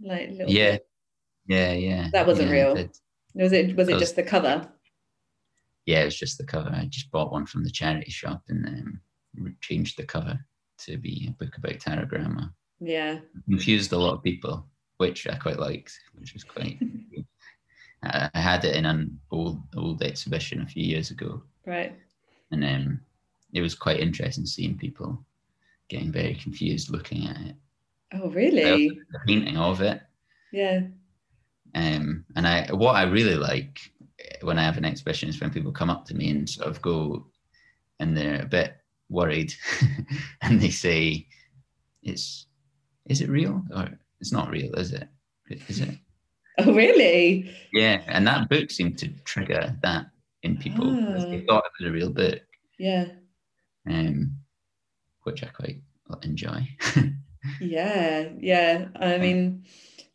Like 0.00 0.30
little 0.30 0.50
Yeah. 0.50 0.78
Yeah, 1.46 1.72
yeah. 1.72 2.08
That 2.12 2.26
wasn't 2.26 2.48
yeah, 2.48 2.54
real. 2.54 2.88
Was 3.34 3.52
it 3.52 3.76
was 3.76 3.88
it 3.88 3.98
just 3.98 4.16
the 4.16 4.22
cover? 4.22 4.68
Yeah, 5.84 6.02
it 6.02 6.06
was 6.06 6.18
just 6.18 6.38
the 6.38 6.44
cover. 6.44 6.70
I 6.70 6.86
just 6.86 7.10
bought 7.12 7.30
one 7.30 7.46
from 7.46 7.62
the 7.62 7.70
charity 7.70 8.10
shop 8.10 8.42
and 8.48 8.66
um, 8.66 9.56
changed 9.60 9.96
the 9.96 10.04
cover 10.04 10.38
to 10.78 10.98
be 10.98 11.28
a 11.28 11.44
book 11.44 11.56
about 11.56 11.78
Tarogramma. 11.78 12.52
Yeah. 12.80 13.20
Confused 13.48 13.92
a 13.92 13.98
lot 13.98 14.14
of 14.14 14.22
people, 14.22 14.66
which 14.96 15.28
I 15.28 15.36
quite 15.36 15.58
liked, 15.58 15.92
which 16.14 16.34
was 16.34 16.44
quite 16.44 16.78
I 18.02 18.30
had 18.34 18.64
it 18.64 18.76
in 18.76 18.86
an 18.86 19.18
old 19.30 19.60
old 19.76 20.02
exhibition 20.02 20.60
a 20.62 20.66
few 20.66 20.84
years 20.84 21.10
ago. 21.10 21.42
Right. 21.64 21.96
And 22.50 22.64
um 22.64 23.00
it 23.52 23.60
was 23.60 23.74
quite 23.74 24.00
interesting 24.00 24.46
seeing 24.46 24.76
people 24.76 25.24
getting 25.88 26.12
very 26.12 26.34
confused 26.34 26.90
looking 26.90 27.26
at 27.26 27.40
it. 27.40 27.56
Oh, 28.14 28.30
really? 28.30 28.88
The 28.88 29.18
painting 29.26 29.56
of 29.56 29.80
it. 29.80 30.00
Yeah. 30.52 30.82
Um, 31.74 32.24
and 32.34 32.46
I, 32.46 32.68
what 32.72 32.96
I 32.96 33.02
really 33.04 33.34
like 33.34 33.80
when 34.42 34.58
I 34.58 34.62
have 34.62 34.78
an 34.78 34.84
exhibition 34.84 35.28
is 35.28 35.40
when 35.40 35.50
people 35.50 35.72
come 35.72 35.90
up 35.90 36.04
to 36.06 36.14
me 36.14 36.30
and 36.30 36.48
sort 36.48 36.68
of 36.68 36.80
go, 36.82 37.26
and 38.00 38.16
they're 38.16 38.42
a 38.42 38.46
bit 38.46 38.76
worried, 39.08 39.52
and 40.42 40.60
they 40.60 40.70
say, 40.70 41.26
"It's, 42.02 42.46
is 43.06 43.20
it 43.20 43.28
real 43.28 43.62
or 43.74 43.88
it's 44.20 44.32
not 44.32 44.50
real? 44.50 44.74
Is 44.74 44.92
it? 44.92 45.08
Is 45.68 45.80
it?" 45.80 45.94
Oh, 46.58 46.72
really? 46.72 47.54
Yeah, 47.74 48.00
and 48.06 48.26
that 48.26 48.48
book 48.48 48.70
seemed 48.70 48.96
to 49.00 49.08
trigger 49.26 49.76
that 49.82 50.06
in 50.42 50.56
people. 50.56 50.86
Oh. 50.86 51.30
They 51.30 51.44
thought 51.44 51.64
it 51.66 51.84
was 51.84 51.90
a 51.90 51.92
real 51.92 52.08
book. 52.08 52.40
Yeah 52.78 53.08
um, 53.86 54.36
which 55.22 55.42
I 55.42 55.46
quite 55.46 55.80
enjoy. 56.22 56.68
yeah, 57.60 58.28
yeah. 58.38 58.88
I 58.98 59.18
mean, 59.18 59.64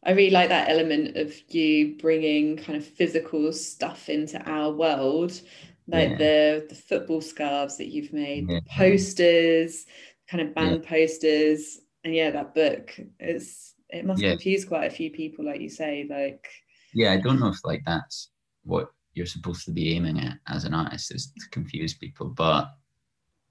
I 0.03 0.11
really 0.11 0.31
like 0.31 0.49
that 0.49 0.69
element 0.69 1.17
of 1.17 1.33
you 1.49 1.97
bringing 1.97 2.57
kind 2.57 2.77
of 2.77 2.85
physical 2.85 3.51
stuff 3.53 4.09
into 4.09 4.41
our 4.49 4.71
world, 4.71 5.39
like 5.87 6.11
yeah. 6.11 6.17
the 6.17 6.65
the 6.69 6.75
football 6.75 7.21
scarves 7.21 7.77
that 7.77 7.89
you've 7.89 8.13
made, 8.13 8.49
yeah. 8.49 8.59
posters, 8.69 9.85
kind 10.29 10.47
of 10.47 10.55
band 10.55 10.83
yeah. 10.83 10.89
posters, 10.89 11.79
and 12.03 12.15
yeah, 12.15 12.31
that 12.31 12.55
book 12.55 12.97
It's 13.19 13.75
it 13.89 14.05
must 14.05 14.21
confuse 14.21 14.65
quite 14.65 14.85
a 14.85 14.95
few 14.95 15.11
people, 15.11 15.45
like 15.45 15.61
you 15.61 15.69
say, 15.69 16.07
like. 16.09 16.47
Yeah, 16.93 17.11
I 17.13 17.17
don't 17.17 17.39
know 17.39 17.49
if 17.49 17.63
like 17.63 17.83
that's 17.85 18.31
what 18.63 18.87
you're 19.13 19.25
supposed 19.25 19.65
to 19.65 19.71
be 19.71 19.95
aiming 19.95 20.19
at 20.19 20.37
as 20.47 20.63
an 20.63 20.73
artist 20.73 21.13
is 21.13 21.31
to 21.39 21.49
confuse 21.49 21.93
people, 21.93 22.29
but 22.29 22.71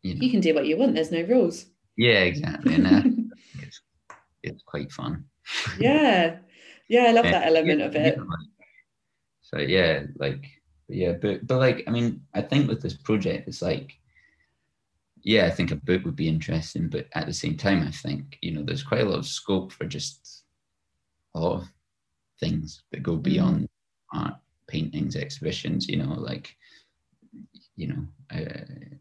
you, 0.02 0.14
know. 0.14 0.20
you 0.20 0.30
can 0.30 0.40
do 0.40 0.54
what 0.54 0.66
you 0.66 0.76
want. 0.76 0.94
There's 0.94 1.12
no 1.12 1.22
rules. 1.22 1.66
Yeah, 1.96 2.20
exactly. 2.20 2.74
And 2.74 2.86
uh, 2.86 3.02
it's, 3.62 3.80
it's 4.42 4.62
quite 4.62 4.90
fun. 4.92 5.24
yeah, 5.78 6.38
yeah, 6.88 7.04
I 7.04 7.12
love 7.12 7.24
that 7.24 7.46
element 7.46 7.80
yeah, 7.80 7.86
of 7.86 7.96
it. 7.96 8.18
so 9.42 9.58
yeah, 9.58 10.04
like 10.16 10.46
yeah, 10.88 11.12
but 11.12 11.46
but 11.46 11.58
like 11.58 11.84
I 11.86 11.90
mean, 11.90 12.22
I 12.34 12.42
think 12.42 12.68
with 12.68 12.82
this 12.82 12.94
project, 12.94 13.48
it's 13.48 13.62
like 13.62 13.98
yeah, 15.22 15.46
I 15.46 15.50
think 15.50 15.70
a 15.70 15.76
book 15.76 16.04
would 16.04 16.16
be 16.16 16.28
interesting, 16.28 16.88
but 16.88 17.06
at 17.14 17.26
the 17.26 17.32
same 17.32 17.56
time, 17.56 17.82
I 17.86 17.90
think 17.90 18.38
you 18.40 18.52
know 18.52 18.62
there's 18.62 18.82
quite 18.82 19.02
a 19.02 19.08
lot 19.08 19.18
of 19.18 19.26
scope 19.26 19.72
for 19.72 19.84
just 19.84 20.44
a 21.34 21.40
lot 21.40 21.62
of 21.62 21.68
things 22.38 22.82
that 22.90 23.02
go 23.02 23.16
beyond 23.16 23.62
mm. 23.62 23.68
art, 24.20 24.34
paintings, 24.66 25.16
exhibitions. 25.16 25.88
You 25.88 25.98
know, 25.98 26.14
like 26.14 26.54
you 27.76 27.88
know, 27.88 28.06
I, 28.30 28.46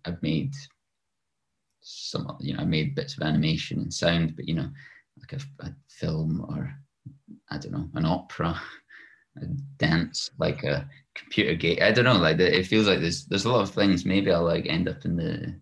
I've 0.05 0.21
made 0.21 0.53
some 1.81 2.37
you 2.39 2.53
know 2.53 2.61
I 2.61 2.65
made 2.65 2.95
bits 2.95 3.15
of 3.17 3.23
animation 3.23 3.79
and 3.79 3.93
sound, 3.93 4.35
but 4.35 4.47
you 4.47 4.55
know 4.55 4.69
like 5.19 5.33
a, 5.33 5.65
a 5.65 5.73
film 5.89 6.45
or 6.49 6.73
I 7.49 7.57
don't 7.57 7.71
know 7.71 7.89
an 7.95 8.05
opera, 8.05 8.59
a 9.41 9.45
dance 9.77 10.31
like 10.37 10.63
a 10.63 10.87
computer 11.15 11.55
game. 11.55 11.79
I 11.81 11.91
don't 11.91 12.05
know 12.05 12.17
like 12.17 12.39
it 12.39 12.67
feels 12.67 12.87
like 12.87 12.99
there's 12.99 13.25
there's 13.25 13.45
a 13.45 13.51
lot 13.51 13.61
of 13.61 13.71
things. 13.71 14.05
Maybe 14.05 14.31
I'll 14.31 14.43
like 14.43 14.65
end 14.67 14.87
up 14.87 15.05
in 15.05 15.15
the 15.15 15.55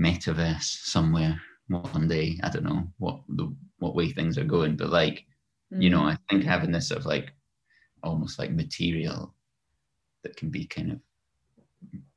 metaverse 0.00 0.62
somewhere 0.62 1.40
one 1.68 2.08
day. 2.08 2.38
I 2.42 2.50
don't 2.50 2.64
know 2.64 2.86
what 2.98 3.20
the 3.28 3.54
what 3.78 3.94
way 3.94 4.10
things 4.10 4.38
are 4.38 4.44
going, 4.44 4.76
but 4.76 4.90
like 4.90 5.24
mm. 5.72 5.82
you 5.82 5.90
know 5.90 6.02
mm. 6.02 6.12
I 6.12 6.18
think 6.30 6.44
having 6.44 6.72
this 6.72 6.88
sort 6.88 7.00
of 7.00 7.06
like 7.06 7.32
almost 8.02 8.38
like 8.38 8.50
material 8.50 9.34
that 10.22 10.36
can 10.36 10.50
be 10.50 10.66
kind 10.66 10.92
of 10.92 10.98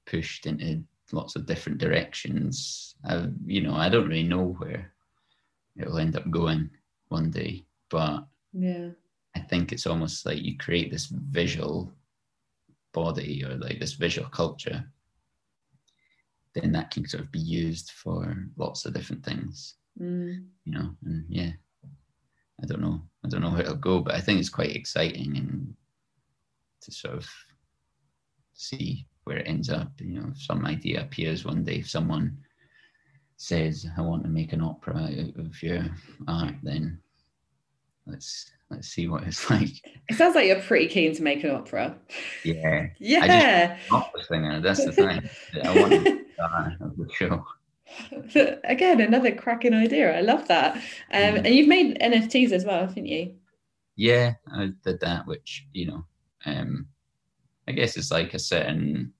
pushed 0.05 0.45
into 0.45 0.83
lots 1.13 1.35
of 1.35 1.45
different 1.45 1.77
directions. 1.77 2.95
I, 3.05 3.27
you 3.45 3.61
know, 3.61 3.75
I 3.75 3.89
don't 3.89 4.07
really 4.07 4.23
know 4.23 4.55
where 4.57 4.91
it'll 5.77 5.99
end 5.99 6.15
up 6.15 6.29
going 6.29 6.69
one 7.09 7.31
day, 7.31 7.65
but 7.89 8.25
yeah, 8.53 8.89
I 9.35 9.39
think 9.39 9.71
it's 9.71 9.87
almost 9.87 10.25
like 10.25 10.41
you 10.41 10.57
create 10.57 10.91
this 10.91 11.05
visual 11.07 11.91
body 12.93 13.43
or 13.45 13.55
like 13.55 13.79
this 13.79 13.93
visual 13.93 14.27
culture, 14.29 14.83
then 16.53 16.71
that 16.71 16.91
can 16.91 17.07
sort 17.07 17.23
of 17.23 17.31
be 17.31 17.39
used 17.39 17.91
for 17.91 18.47
lots 18.57 18.85
of 18.85 18.93
different 18.93 19.23
things. 19.23 19.75
Mm. 20.01 20.45
You 20.65 20.73
know, 20.73 20.89
and 21.05 21.25
yeah, 21.29 21.51
I 22.61 22.65
don't 22.65 22.81
know, 22.81 23.01
I 23.23 23.29
don't 23.29 23.41
know 23.41 23.51
where 23.51 23.61
it'll 23.61 23.75
go, 23.75 23.99
but 23.99 24.15
I 24.15 24.21
think 24.21 24.39
it's 24.39 24.49
quite 24.49 24.75
exciting 24.75 25.37
and 25.37 25.75
to 26.81 26.91
sort 26.91 27.15
of 27.15 27.29
see 28.53 29.05
where 29.27 29.37
it 29.37 29.47
ends 29.47 29.69
up. 29.69 29.91
You 29.99 30.21
know, 30.21 30.29
if 30.31 30.41
some 30.41 30.65
idea 30.65 31.01
appears 31.01 31.45
one 31.45 31.63
day, 31.63 31.75
if 31.75 31.89
someone 31.89 32.37
says, 33.35 33.85
"I 33.97 34.01
want 34.01 34.23
to 34.23 34.29
make 34.29 34.53
an 34.53 34.61
opera 34.61 34.95
out 34.95 35.45
of 35.45 35.61
your 35.61 35.85
art," 36.27 36.55
then 36.63 36.99
let's 38.05 38.51
let's 38.69 38.87
see 38.87 39.07
what 39.07 39.23
it's 39.23 39.49
like. 39.51 39.69
It 40.09 40.15
sounds 40.15 40.35
like 40.35 40.47
you're 40.47 40.61
pretty 40.61 40.87
keen 40.87 41.13
to 41.15 41.21
make 41.21 41.43
an 41.43 41.51
opera. 41.51 41.97
Yeah, 42.43 42.87
yeah. 42.99 43.77
opera 43.91 44.23
singer. 44.23 44.61
That's 44.61 44.85
the 44.85 44.91
thing. 44.91 45.29
I 45.63 45.79
want 45.79 45.91
to 45.91 46.25
of 46.81 46.97
the 46.97 47.09
show. 47.13 47.45
Again, 48.63 49.01
another 49.01 49.33
cracking 49.33 49.73
idea. 49.73 50.17
I 50.17 50.21
love 50.21 50.47
that. 50.47 50.75
Um. 50.75 51.37
And 51.37 51.47
you've 51.47 51.67
made 51.67 51.99
NFTs 51.99 52.51
as 52.51 52.65
well, 52.65 52.87
haven't 52.87 53.05
you? 53.05 53.35
Yeah, 53.95 54.35
I 54.53 54.71
did 54.83 54.99
that, 55.01 55.25
which 55.25 55.67
you 55.73 55.87
know, 55.87 56.05
um, 56.45 56.87
I 57.67 57.71
guess 57.73 57.97
it's 57.97 58.11
like 58.11 58.33
a 58.33 58.39
certain 58.39 59.13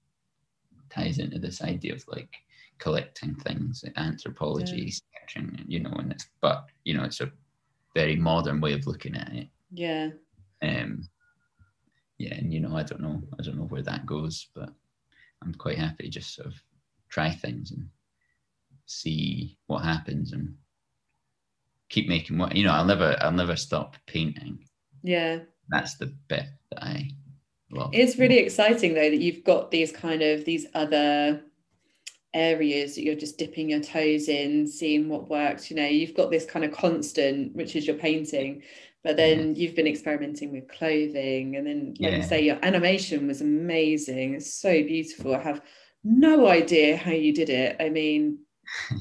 ties 0.98 1.18
into 1.18 1.38
this 1.38 1.62
idea 1.62 1.94
of 1.94 2.04
like 2.08 2.30
collecting 2.78 3.34
things, 3.36 3.84
anthropology, 3.96 4.82
yeah. 4.82 5.24
sketching, 5.26 5.64
you 5.66 5.80
know, 5.80 5.92
and 5.92 6.12
it's 6.12 6.26
but 6.40 6.66
you 6.84 6.94
know, 6.94 7.04
it's 7.04 7.20
a 7.20 7.30
very 7.94 8.16
modern 8.16 8.60
way 8.60 8.72
of 8.72 8.86
looking 8.86 9.16
at 9.16 9.32
it. 9.32 9.48
Yeah. 9.72 10.10
Um 10.62 11.08
yeah, 12.18 12.34
and 12.34 12.52
you 12.52 12.60
know, 12.60 12.76
I 12.76 12.82
don't 12.82 13.00
know, 13.00 13.22
I 13.38 13.42
don't 13.42 13.56
know 13.56 13.64
where 13.66 13.82
that 13.82 14.06
goes, 14.06 14.48
but 14.54 14.70
I'm 15.42 15.54
quite 15.54 15.78
happy 15.78 16.04
to 16.04 16.10
just 16.10 16.34
sort 16.34 16.48
of 16.48 16.54
try 17.08 17.30
things 17.30 17.70
and 17.70 17.88
see 18.86 19.56
what 19.66 19.84
happens 19.84 20.32
and 20.32 20.54
keep 21.88 22.08
making 22.08 22.38
what 22.38 22.56
you 22.56 22.64
know, 22.64 22.72
I'll 22.72 22.84
never 22.84 23.16
I'll 23.20 23.32
never 23.32 23.56
stop 23.56 23.96
painting. 24.06 24.58
Yeah. 25.02 25.40
That's 25.68 25.96
the 25.96 26.06
bit 26.28 26.46
that 26.70 26.82
I 26.82 27.10
love. 27.70 27.90
It's 27.92 28.18
really 28.18 28.38
exciting 28.38 28.94
though 28.94 29.10
that 29.10 29.20
you've 29.20 29.44
got 29.44 29.70
these 29.70 29.92
kind 29.92 30.22
of 30.22 30.44
these 30.44 30.66
other 30.74 31.42
areas 32.34 32.94
that 32.94 33.02
you're 33.02 33.14
just 33.14 33.38
dipping 33.38 33.70
your 33.70 33.80
toes 33.80 34.28
in, 34.28 34.66
seeing 34.66 35.08
what 35.08 35.28
works. 35.28 35.70
You 35.70 35.76
know, 35.76 35.86
you've 35.86 36.14
got 36.14 36.30
this 36.30 36.44
kind 36.44 36.64
of 36.64 36.72
constant, 36.72 37.54
which 37.54 37.74
is 37.74 37.86
your 37.86 37.96
painting, 37.96 38.62
but 39.02 39.16
then 39.16 39.54
yeah. 39.54 39.62
you've 39.62 39.74
been 39.74 39.86
experimenting 39.86 40.52
with 40.52 40.68
clothing. 40.68 41.56
And 41.56 41.66
then, 41.66 41.94
like 41.98 42.12
yeah. 42.12 42.16
you 42.16 42.22
say, 42.22 42.42
your 42.42 42.58
animation 42.62 43.26
was 43.26 43.40
amazing. 43.40 44.34
It's 44.34 44.52
so 44.52 44.70
beautiful. 44.70 45.34
I 45.34 45.40
have 45.40 45.62
no 46.04 46.48
idea 46.48 46.96
how 46.96 47.12
you 47.12 47.32
did 47.32 47.50
it. 47.50 47.76
I 47.80 47.88
mean, 47.88 48.38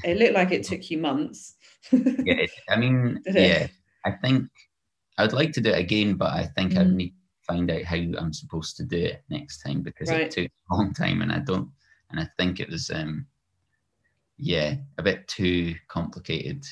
it 0.03 0.17
looked 0.17 0.33
like 0.33 0.51
it 0.51 0.63
took 0.63 0.89
you 0.89 0.97
months. 0.97 1.55
yeah, 1.91 2.45
I 2.69 2.77
mean, 2.77 3.21
yeah, 3.27 3.67
I 4.05 4.11
think 4.11 4.49
I 5.17 5.23
would 5.23 5.33
like 5.33 5.51
to 5.53 5.61
do 5.61 5.69
it 5.69 5.79
again, 5.79 6.15
but 6.15 6.31
I 6.31 6.45
think 6.45 6.73
mm. 6.73 6.79
I 6.79 6.83
need 6.83 7.09
to 7.09 7.16
find 7.47 7.71
out 7.71 7.83
how 7.83 7.95
I'm 7.95 8.33
supposed 8.33 8.77
to 8.77 8.83
do 8.83 8.97
it 8.97 9.23
next 9.29 9.63
time 9.63 9.81
because 9.81 10.09
right. 10.09 10.21
it 10.21 10.31
took 10.31 10.51
a 10.71 10.75
long 10.75 10.93
time 10.93 11.21
and 11.21 11.31
I 11.31 11.39
don't 11.39 11.69
and 12.11 12.19
I 12.19 12.27
think 12.37 12.59
it 12.59 12.69
was 12.69 12.89
um, 12.89 13.25
yeah 14.37 14.75
a 14.97 15.03
bit 15.03 15.27
too 15.27 15.75
complicated. 15.87 16.65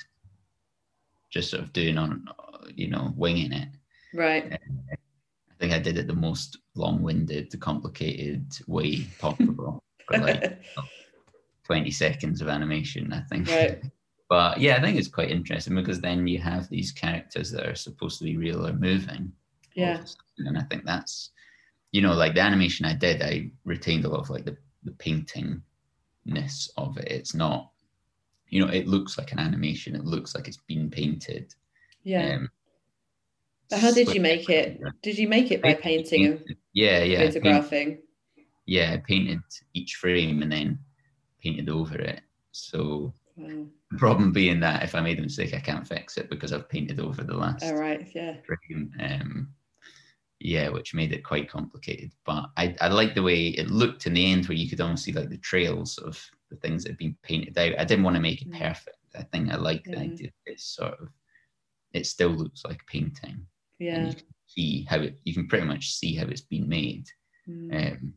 Just 1.30 1.51
sort 1.51 1.63
of 1.63 1.73
doing 1.73 1.97
on 1.97 2.26
you 2.73 2.89
know 2.89 3.13
winging 3.15 3.51
it. 3.51 3.69
Right. 4.13 4.53
Uh, 4.53 4.57
I 4.91 5.57
think 5.59 5.73
I 5.73 5.80
did 5.80 5.97
it 5.97 6.07
the 6.07 6.13
most 6.13 6.57
long-winded, 6.76 7.57
complicated 7.61 8.45
way 8.67 9.07
possible 9.19 9.84
for 10.07 10.17
like 10.17 10.61
twenty 11.63 11.91
seconds 11.91 12.41
of 12.41 12.49
animation. 12.49 13.13
I 13.13 13.21
think. 13.21 13.47
Right. 13.47 13.82
But 14.28 14.59
yeah, 14.59 14.76
I 14.76 14.82
think 14.82 14.97
it's 14.97 15.07
quite 15.07 15.30
interesting 15.30 15.76
because 15.76 16.01
then 16.01 16.26
you 16.26 16.39
have 16.39 16.67
these 16.67 16.91
characters 16.91 17.51
that 17.51 17.67
are 17.67 17.76
supposed 17.76 18.17
to 18.17 18.23
be 18.23 18.38
real 18.38 18.65
or 18.65 18.73
moving. 18.73 19.32
Yeah. 19.76 20.03
And 20.39 20.57
I 20.57 20.63
think 20.63 20.86
that's, 20.86 21.32
you 21.91 22.01
know, 22.01 22.13
like 22.13 22.34
the 22.34 22.41
animation 22.41 22.86
I 22.86 22.93
did, 22.93 23.21
I 23.21 23.51
retained 23.63 24.05
a 24.05 24.09
lot 24.09 24.21
of 24.21 24.30
like 24.30 24.45
the 24.45 24.57
the 24.86 24.91
paintingness 24.91 26.69
of 26.78 26.97
it. 26.97 27.07
It's 27.11 27.34
not, 27.34 27.71
you 28.49 28.63
know, 28.63 28.71
it 28.71 28.88
looks 28.88 29.17
like 29.17 29.32
an 29.32 29.39
animation. 29.39 29.95
It 29.95 30.05
looks 30.05 30.36
like 30.36 30.47
it's 30.47 30.61
been 30.67 30.89
painted. 30.89 31.53
Yeah. 32.03 32.36
Um, 32.36 32.49
but 33.69 33.80
how 33.80 33.91
did 33.91 34.13
you 34.13 34.21
make 34.21 34.49
it? 34.49 34.80
Did 35.01 35.17
you 35.17 35.28
make 35.28 35.51
it 35.51 35.61
by 35.61 35.73
painting 35.73 36.26
and 36.26 36.55
yeah, 36.73 37.03
yeah, 37.03 37.26
photographing? 37.26 37.95
Paint, 37.95 37.99
yeah, 38.67 38.93
I 38.93 38.97
painted 38.97 39.41
each 39.73 39.95
frame 39.95 40.43
and 40.43 40.51
then 40.51 40.80
painted 41.41 41.69
over 41.69 41.97
it. 41.97 42.21
So 42.51 43.13
wow. 43.36 43.65
the 43.91 43.97
problem 43.97 44.32
being 44.32 44.59
that 44.59 44.84
if 44.84 44.93
I 44.93 45.01
made 45.01 45.17
a 45.17 45.23
mistake, 45.23 45.55
I 45.55 45.59
can't 45.59 45.88
fix 45.88 46.17
it 46.17 46.30
because 46.30 46.53
I've 46.53 46.69
painted 46.69 46.99
over 46.99 47.23
the 47.23 47.36
last. 47.36 47.63
All 47.63 47.76
right. 47.76 48.07
Yeah. 48.13 48.36
Frame. 48.45 48.93
Um, 48.99 49.49
yeah, 50.46 50.70
which 50.70 50.93
made 50.93 51.12
it 51.12 51.24
quite 51.24 51.50
complicated. 51.50 52.12
But 52.24 52.46
I, 52.56 52.76
I 52.80 52.88
like 52.89 53.16
the 53.16 53.24
way 53.24 53.48
it 53.48 53.72
looked 53.72 54.06
in 54.06 54.14
the 54.14 54.32
end, 54.32 54.46
where 54.46 54.58
you 54.58 54.70
could 54.70 54.80
almost 54.80 55.04
see 55.04 55.12
like 55.12 55.30
the 55.30 55.39
trails 55.39 55.98
of 55.98 56.24
the 56.52 56.56
things 56.58 56.84
that 56.84 56.91
had 56.91 56.98
been 57.00 57.18
painted 57.24 57.58
out. 57.58 57.80
I 57.80 57.84
didn't 57.84 58.04
want 58.04 58.16
to 58.16 58.22
make 58.22 58.43
it 58.43 58.52
mm. 58.52 58.60
perfect. 58.60 58.98
I 59.18 59.24
think 59.24 59.52
I 59.52 59.56
like 59.56 59.84
the 59.86 59.98
idea. 59.98 60.30
It's 60.46 60.76
sort 60.76 60.93
of, 61.02 61.08
it 61.93 62.06
still 62.06 62.30
looks 62.30 62.64
like 62.64 62.80
painting. 62.86 63.46
Yeah. 63.80 63.96
And 63.96 64.08
you 64.10 64.14
can 64.14 64.26
see 64.46 64.86
how 64.88 64.98
it. 64.98 65.18
You 65.24 65.34
can 65.34 65.48
pretty 65.48 65.66
much 65.66 65.91
see 65.93 66.16
how 66.16 66.26
it's 66.28 66.41
been 66.41 66.70
made. 66.70 67.08
Mm. 67.50 67.93
Um, 67.93 68.14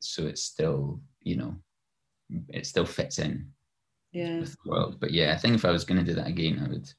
so 0.00 0.26
it's 0.26 0.42
still, 0.42 1.00
you 1.20 1.36
know, 1.36 1.54
it 2.48 2.66
still 2.66 2.86
fits 2.86 3.18
in. 3.18 3.50
Yeah. 4.12 4.40
With 4.40 4.56
the 4.64 4.70
world, 4.70 4.96
but 5.00 5.10
yeah, 5.10 5.34
I 5.34 5.36
think 5.36 5.54
if 5.54 5.66
I 5.66 5.70
was 5.70 5.84
going 5.84 5.98
to 5.98 6.04
do 6.04 6.14
that 6.14 6.28
again, 6.28 6.62
I 6.64 6.68
would 6.70 6.90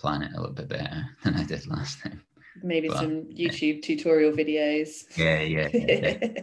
plan 0.00 0.22
it 0.22 0.32
a 0.34 0.40
little 0.40 0.54
bit 0.54 0.68
better 0.68 1.06
than 1.22 1.34
I 1.34 1.44
did 1.44 1.68
last 1.68 2.00
time 2.00 2.20
maybe 2.62 2.88
but, 2.88 2.98
some 2.98 3.24
YouTube 3.24 3.82
tutorial 3.82 4.32
videos. 4.32 5.04
Yeah, 5.16 5.40
yeah. 5.40 5.68
yeah, 5.72 6.42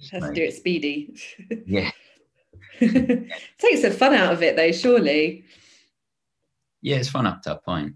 Has 0.12 0.22
to 0.22 0.32
do 0.32 0.42
it 0.42 0.54
speedy. 0.54 1.14
Yeah. 1.66 1.90
Takes 2.78 3.82
the 3.82 3.90
fun 3.90 4.14
out 4.14 4.32
of 4.32 4.42
it 4.42 4.56
though, 4.56 4.72
surely. 4.72 5.44
Yeah, 6.80 6.96
it's 6.96 7.10
fun 7.10 7.26
up 7.26 7.42
to 7.42 7.56
a 7.56 7.60
point. 7.60 7.94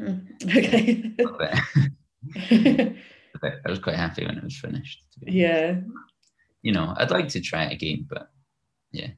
Mm, 0.00 0.26
okay. 0.56 1.12
I 3.42 3.68
was 3.68 3.78
quite 3.78 3.96
happy 3.96 4.24
when 4.24 4.38
it 4.38 4.44
was 4.44 4.56
finished. 4.56 5.02
Yeah. 5.20 5.80
You 6.62 6.72
know, 6.72 6.94
I'd 6.96 7.10
like 7.10 7.28
to 7.28 7.40
try 7.40 7.64
it 7.64 7.74
again, 7.74 8.06
but 8.08 8.30
yeah, 8.90 9.10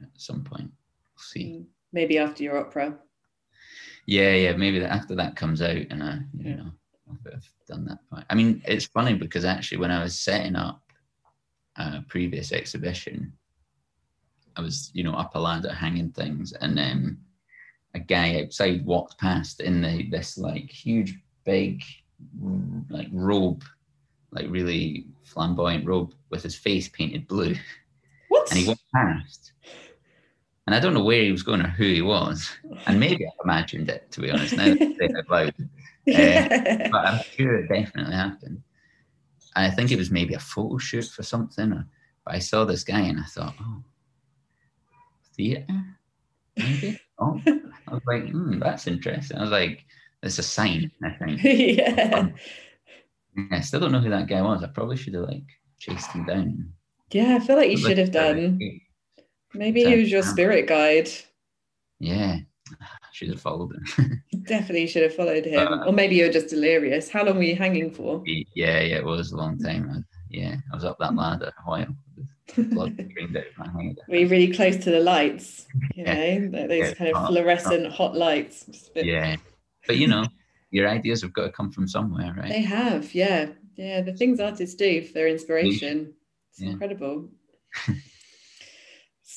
at 0.00 0.08
some 0.16 0.42
point, 0.42 0.70
we'll 0.70 1.18
see. 1.18 1.44
Mm, 1.44 1.64
maybe 1.92 2.16
after 2.16 2.42
your 2.42 2.58
opera 2.58 2.96
yeah, 4.06 4.32
yeah, 4.34 4.56
maybe 4.56 4.78
that 4.78 4.92
after 4.92 5.14
that 5.16 5.36
comes 5.36 5.60
out 5.60 5.76
and 5.90 6.02
I, 6.02 6.18
you 6.38 6.54
know, 6.56 6.70
I've 7.10 7.48
done 7.68 7.84
that 7.86 7.98
part. 8.08 8.24
I 8.30 8.34
mean, 8.34 8.62
it's 8.64 8.86
funny 8.86 9.14
because 9.14 9.44
actually 9.44 9.78
when 9.78 9.90
I 9.90 10.02
was 10.02 10.18
setting 10.18 10.56
up 10.56 10.80
a 11.76 12.02
previous 12.08 12.52
exhibition, 12.52 13.32
I 14.56 14.62
was, 14.62 14.90
you 14.94 15.02
know, 15.02 15.12
up 15.12 15.34
a 15.34 15.40
ladder 15.40 15.72
hanging 15.72 16.12
things, 16.12 16.52
and 16.52 16.78
then 16.78 17.18
a 17.94 17.98
guy 17.98 18.40
outside 18.40 18.86
walked 18.86 19.18
past 19.18 19.60
in 19.60 19.82
the 19.82 20.08
this 20.08 20.38
like 20.38 20.70
huge 20.70 21.18
big 21.44 21.82
like 22.88 23.08
robe, 23.12 23.64
like 24.30 24.46
really 24.48 25.06
flamboyant 25.24 25.84
robe 25.84 26.14
with 26.30 26.42
his 26.42 26.54
face 26.54 26.88
painted 26.88 27.28
blue. 27.28 27.54
What? 28.28 28.50
And 28.50 28.58
he 28.58 28.66
walked 28.66 28.84
past 28.94 29.52
and 30.66 30.74
I 30.74 30.80
don't 30.80 30.94
know 30.94 31.04
where 31.04 31.22
he 31.22 31.32
was 31.32 31.44
going 31.44 31.60
or 31.60 31.68
who 31.68 31.84
he 31.84 32.02
was. 32.02 32.50
And 32.86 32.98
maybe 32.98 33.24
I've 33.24 33.44
imagined 33.44 33.88
it, 33.88 34.10
to 34.10 34.20
be 34.20 34.30
honest, 34.30 34.56
now 34.56 34.64
that 34.64 34.82
I 34.82 34.86
say 34.86 34.96
it 35.00 35.16
out 35.16 35.30
loud. 35.30 35.54
Uh, 36.08 36.88
but 36.92 37.04
I'm 37.04 37.20
sure 37.34 37.56
it 37.56 37.68
definitely 37.68 38.14
happened. 38.14 38.62
And 39.56 39.66
I 39.66 39.72
think 39.72 39.90
it 39.90 39.98
was 39.98 40.12
maybe 40.12 40.34
a 40.34 40.38
photo 40.38 40.78
shoot 40.78 41.06
for 41.06 41.24
something. 41.24 41.72
Or, 41.72 41.84
but 42.24 42.36
I 42.36 42.38
saw 42.38 42.64
this 42.64 42.84
guy 42.84 43.00
and 43.00 43.18
I 43.18 43.24
thought, 43.24 43.54
oh, 43.60 43.82
theatre? 45.34 45.66
Maybe? 46.56 47.00
Oh, 47.18 47.40
I 47.46 47.94
was 47.94 48.02
like, 48.06 48.28
hmm, 48.28 48.58
that's 48.60 48.86
interesting. 48.86 49.38
I 49.38 49.40
was 49.40 49.50
like, 49.50 49.84
it's 50.22 50.38
a 50.38 50.42
sign, 50.42 50.92
I 51.02 51.10
think. 51.10 51.40
yeah. 51.44 52.28
I 53.50 53.60
still 53.60 53.80
don't 53.80 53.90
know 53.92 54.00
who 54.00 54.10
that 54.10 54.28
guy 54.28 54.42
was. 54.42 54.62
I 54.62 54.68
probably 54.68 54.96
should 54.96 55.14
have 55.14 55.24
like 55.24 55.42
chased 55.78 56.10
him 56.10 56.26
down. 56.26 56.72
Yeah, 57.10 57.36
I 57.36 57.44
feel 57.44 57.56
like 57.56 57.70
you 57.70 57.78
should 57.78 57.98
have 57.98 58.12
done. 58.12 58.60
Maybe 59.56 59.84
he 59.84 59.96
was 59.96 60.10
your 60.10 60.22
spirit 60.22 60.66
guide. 60.66 61.08
Yeah, 61.98 62.38
should 63.12 63.30
have 63.30 63.40
followed 63.40 63.72
him. 63.74 64.22
Definitely 64.46 64.86
should 64.86 65.02
have 65.04 65.14
followed 65.14 65.46
him. 65.46 65.66
Uh, 65.66 65.86
or 65.86 65.92
maybe 65.92 66.16
you're 66.16 66.32
just 66.32 66.48
delirious. 66.48 67.08
How 67.08 67.24
long 67.24 67.36
were 67.36 67.42
you 67.42 67.56
hanging 67.56 67.90
for? 67.90 68.22
Yeah, 68.26 68.80
yeah, 68.80 68.96
it 68.96 69.04
was 69.04 69.32
a 69.32 69.36
long 69.36 69.58
time. 69.58 70.04
Yeah, 70.30 70.56
I 70.72 70.74
was 70.74 70.84
up 70.84 70.98
that 70.98 71.14
ladder 71.16 71.52
a 71.58 71.70
while. 71.70 71.96
Were 72.56 74.16
you 74.16 74.28
really 74.28 74.52
close 74.52 74.76
to 74.76 74.90
the 74.90 75.00
lights? 75.00 75.66
You 75.94 76.04
yeah. 76.04 76.38
know, 76.38 76.68
those 76.68 76.78
yeah, 76.78 76.94
kind 76.94 77.10
of 77.10 77.16
hot, 77.16 77.28
fluorescent 77.28 77.86
hot, 77.86 77.96
hot 77.96 78.16
lights. 78.16 78.90
Yeah, 78.94 79.36
but 79.86 79.96
you 79.96 80.06
know, 80.06 80.26
your 80.70 80.88
ideas 80.88 81.22
have 81.22 81.32
got 81.32 81.44
to 81.44 81.50
come 81.50 81.72
from 81.72 81.88
somewhere, 81.88 82.34
right? 82.36 82.50
They 82.50 82.62
have, 82.62 83.14
yeah, 83.14 83.48
yeah. 83.76 84.02
The 84.02 84.12
things 84.12 84.40
artists 84.40 84.76
do 84.76 85.02
for 85.02 85.12
their 85.12 85.28
inspiration, 85.28 86.14
it's 86.50 86.60
yeah. 86.60 86.70
incredible. 86.70 87.28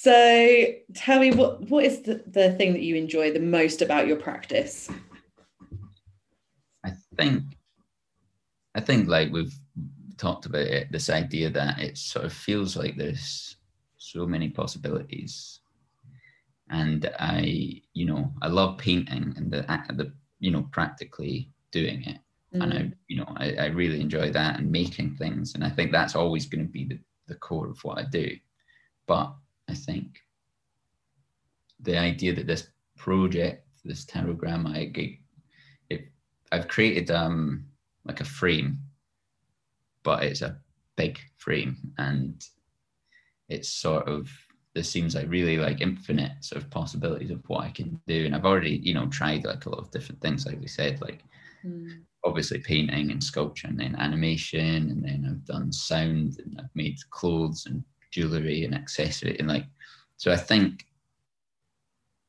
So 0.02 0.66
tell 0.94 1.20
me 1.20 1.32
what 1.32 1.70
what 1.70 1.84
is 1.84 2.04
the, 2.04 2.24
the 2.26 2.54
thing 2.54 2.72
that 2.72 2.84
you 2.84 2.96
enjoy 2.96 3.34
the 3.34 3.42
most 3.42 3.82
about 3.82 4.08
your 4.08 4.16
practice? 4.16 4.90
I 6.86 6.94
think 7.18 7.44
I 8.74 8.80
think 8.80 9.10
like 9.10 9.30
we've 9.34 9.54
talked 10.16 10.46
about 10.46 10.62
it, 10.62 10.90
this 10.90 11.10
idea 11.10 11.50
that 11.50 11.80
it 11.80 11.98
sort 11.98 12.24
of 12.24 12.32
feels 12.32 12.78
like 12.78 12.96
there's 12.96 13.58
so 13.98 14.26
many 14.26 14.48
possibilities. 14.48 15.60
And 16.70 17.12
I, 17.20 17.82
you 17.94 18.06
know, 18.06 18.32
I 18.42 18.48
love 18.48 18.78
painting 18.78 19.34
and 19.36 19.52
the, 19.52 19.64
the 19.96 20.14
you 20.40 20.52
know, 20.52 20.66
practically 20.72 21.52
doing 21.72 22.04
it. 22.06 22.20
Mm. 22.56 22.64
And 22.64 22.74
I, 22.74 22.78
mm. 22.78 22.94
you 23.10 23.18
know, 23.18 23.34
I, 23.36 23.54
I 23.56 23.66
really 23.66 24.00
enjoy 24.00 24.32
that 24.32 24.60
and 24.60 24.72
making 24.72 25.18
things. 25.18 25.56
And 25.56 25.64
I 25.66 25.70
think 25.70 25.92
that's 25.92 26.16
always 26.16 26.46
going 26.46 26.66
to 26.66 26.72
be 26.72 26.86
the, 26.86 27.00
the 27.28 27.36
core 27.36 27.68
of 27.68 27.84
what 27.84 27.98
I 27.98 28.04
do. 28.04 28.38
But 29.06 29.34
I 29.70 29.74
think 29.74 30.20
the 31.80 31.98
idea 31.98 32.34
that 32.34 32.48
this 32.48 32.68
project, 32.98 33.68
this 33.86 34.06
Tarogramma, 34.06 34.76
I 34.76 35.20
it, 35.90 36.12
I've 36.52 36.68
created 36.68 37.12
um 37.12 37.66
like 38.06 38.22
a 38.22 38.26
frame, 38.26 38.80
but 40.04 40.24
it's 40.24 40.42
a 40.42 40.58
big 40.96 41.20
frame 41.38 41.78
and 41.98 42.44
it's 43.48 43.70
sort 43.70 44.08
of 44.08 44.30
this 44.76 44.90
seems 44.90 45.16
like 45.16 45.30
really 45.30 45.58
like 45.58 45.82
infinite 45.82 46.32
sort 46.42 46.62
of 46.62 46.70
possibilities 46.70 47.32
of 47.32 47.42
what 47.48 47.64
I 47.64 47.70
can 47.72 48.00
do. 48.08 48.26
And 48.26 48.36
I've 48.36 48.46
already, 48.46 48.80
you 48.84 48.94
know, 48.94 49.08
tried 49.08 49.44
like 49.44 49.66
a 49.66 49.70
lot 49.70 49.80
of 49.80 49.92
different 49.92 50.22
things, 50.22 50.46
like 50.46 50.60
we 50.60 50.68
said, 50.68 51.02
like 51.02 51.24
mm. 51.66 52.02
obviously 52.24 52.60
painting 52.60 53.12
and 53.12 53.24
sculpture 53.24 53.68
and 53.68 53.80
then 53.80 53.96
animation, 53.96 54.92
and 54.92 55.04
then 55.04 55.28
I've 55.28 55.46
done 55.46 55.74
sound 55.74 56.38
and 56.40 56.60
I've 56.60 56.76
made 56.76 56.98
clothes 57.10 57.66
and 57.66 57.84
jewelry 58.12 58.64
and 58.64 58.76
accessory 58.76 59.38
and 59.40 59.48
like 59.48 59.66
so 60.18 60.32
I 60.32 60.36
think 60.36 60.86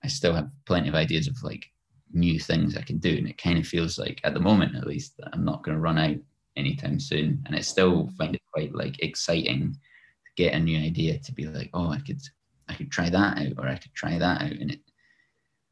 I 0.03 0.09
still 0.09 0.35
have 0.35 0.51
plenty 0.65 0.89
of 0.89 0.95
ideas 0.95 1.27
of 1.29 1.43
like 1.43 1.67
new 2.13 2.39
things 2.39 2.77
I 2.77 2.83
can 2.83 2.99
do. 2.99 3.17
And 3.17 3.29
it 3.29 3.43
kind 3.43 3.59
of 3.59 3.67
feels 3.67 3.99
like 3.99 4.21
at 4.25 4.35
the 4.35 4.41
moment 4.41 4.77
at 4.77 4.87
least 4.87 5.17
that 5.19 5.31
I'm 5.33 5.45
not 5.45 5.63
going 5.63 5.77
to 5.77 5.81
run 5.81 5.99
out 5.99 6.17
anytime 6.57 6.99
soon. 6.99 7.43
And 7.47 7.55
I 7.55 7.61
still 7.61 8.11
find 8.17 8.35
it 8.35 8.43
quite 8.53 8.75
like 8.75 9.03
exciting 9.03 9.73
to 9.73 10.43
get 10.43 10.55
a 10.55 10.61
new 10.61 10.79
idea 10.79 11.19
to 11.19 11.33
be 11.33 11.47
like, 11.47 11.71
oh, 11.75 11.91
I 11.91 11.99
could 11.99 12.21
I 12.69 12.75
could 12.75 12.91
try 12.91 13.11
that 13.11 13.39
out 13.39 13.53
or 13.59 13.69
I 13.69 13.77
could 13.77 13.95
try 13.95 14.19
that 14.19 14.43
out. 14.43 14.53
And 14.53 14.71
it 14.71 14.81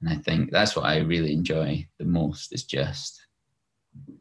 and 0.01 0.11
I 0.11 0.17
think 0.17 0.51
that's 0.51 0.77
what 0.77 0.85
I 0.85 0.99
really 0.99 1.33
enjoy 1.33 1.87
the 1.99 2.05
most 2.05 2.53
is 2.53 2.65
just 2.65 3.21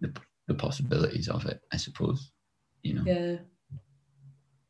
the 0.02 0.14
the 0.48 0.56
possibilities 0.56 1.28
of 1.28 1.46
it, 1.46 1.62
I 1.74 1.78
suppose. 1.78 2.32
You 2.84 2.94
know. 2.94 3.04
Yeah 3.06 3.38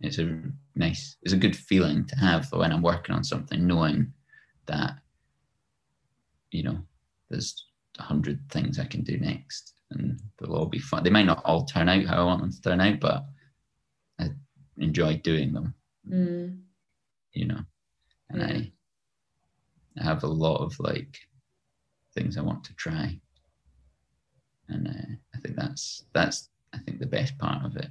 it's 0.02 0.20
a 0.20 0.42
nice 0.76 1.18
it's 1.24 1.34
a 1.34 1.38
good 1.38 1.56
feeling 1.56 2.06
to 2.06 2.16
have 2.18 2.52
when 2.52 2.72
i'm 2.72 2.82
working 2.82 3.16
on 3.16 3.24
something 3.24 3.66
knowing 3.66 4.12
that 4.66 4.98
you 6.52 6.64
know 6.64 6.78
there's 7.30 7.66
a 8.00 8.04
hundred 8.04 8.40
things 8.50 8.80
i 8.80 8.86
can 8.86 9.04
do 9.04 9.18
next 9.18 9.74
and 9.92 10.20
they'll 10.38 10.56
all 10.56 10.68
be 10.68 10.80
fun 10.80 11.04
they 11.04 11.10
might 11.10 11.26
not 11.26 11.44
all 11.46 11.66
turn 11.66 11.90
out 11.90 12.06
how 12.06 12.22
i 12.22 12.26
want 12.26 12.42
them 12.42 12.52
to 12.52 12.62
turn 12.62 12.82
out 12.82 13.00
but 13.00 13.26
i 14.20 14.30
enjoy 14.78 15.18
doing 15.18 15.52
them 15.52 15.74
mm. 16.08 16.58
you 17.34 17.46
know 17.46 17.60
and 18.30 18.42
yeah. 18.42 18.48
i 18.48 18.72
i 20.00 20.04
have 20.04 20.24
a 20.24 20.28
lot 20.28 20.58
of 20.58 20.80
like 20.80 21.18
things 22.14 22.38
i 22.38 22.42
want 22.42 22.64
to 22.64 22.74
try 22.76 23.20
and 24.70 24.88
uh, 24.88 25.16
i 25.36 25.40
think 25.40 25.56
that's 25.56 26.06
that's 26.14 26.50
i 26.74 26.78
think 26.80 27.00
the 27.00 27.06
best 27.06 27.38
part 27.40 27.66
of 27.66 27.76
it 27.78 27.90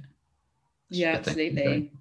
yeah, 0.89 1.13
absolutely. 1.13 1.91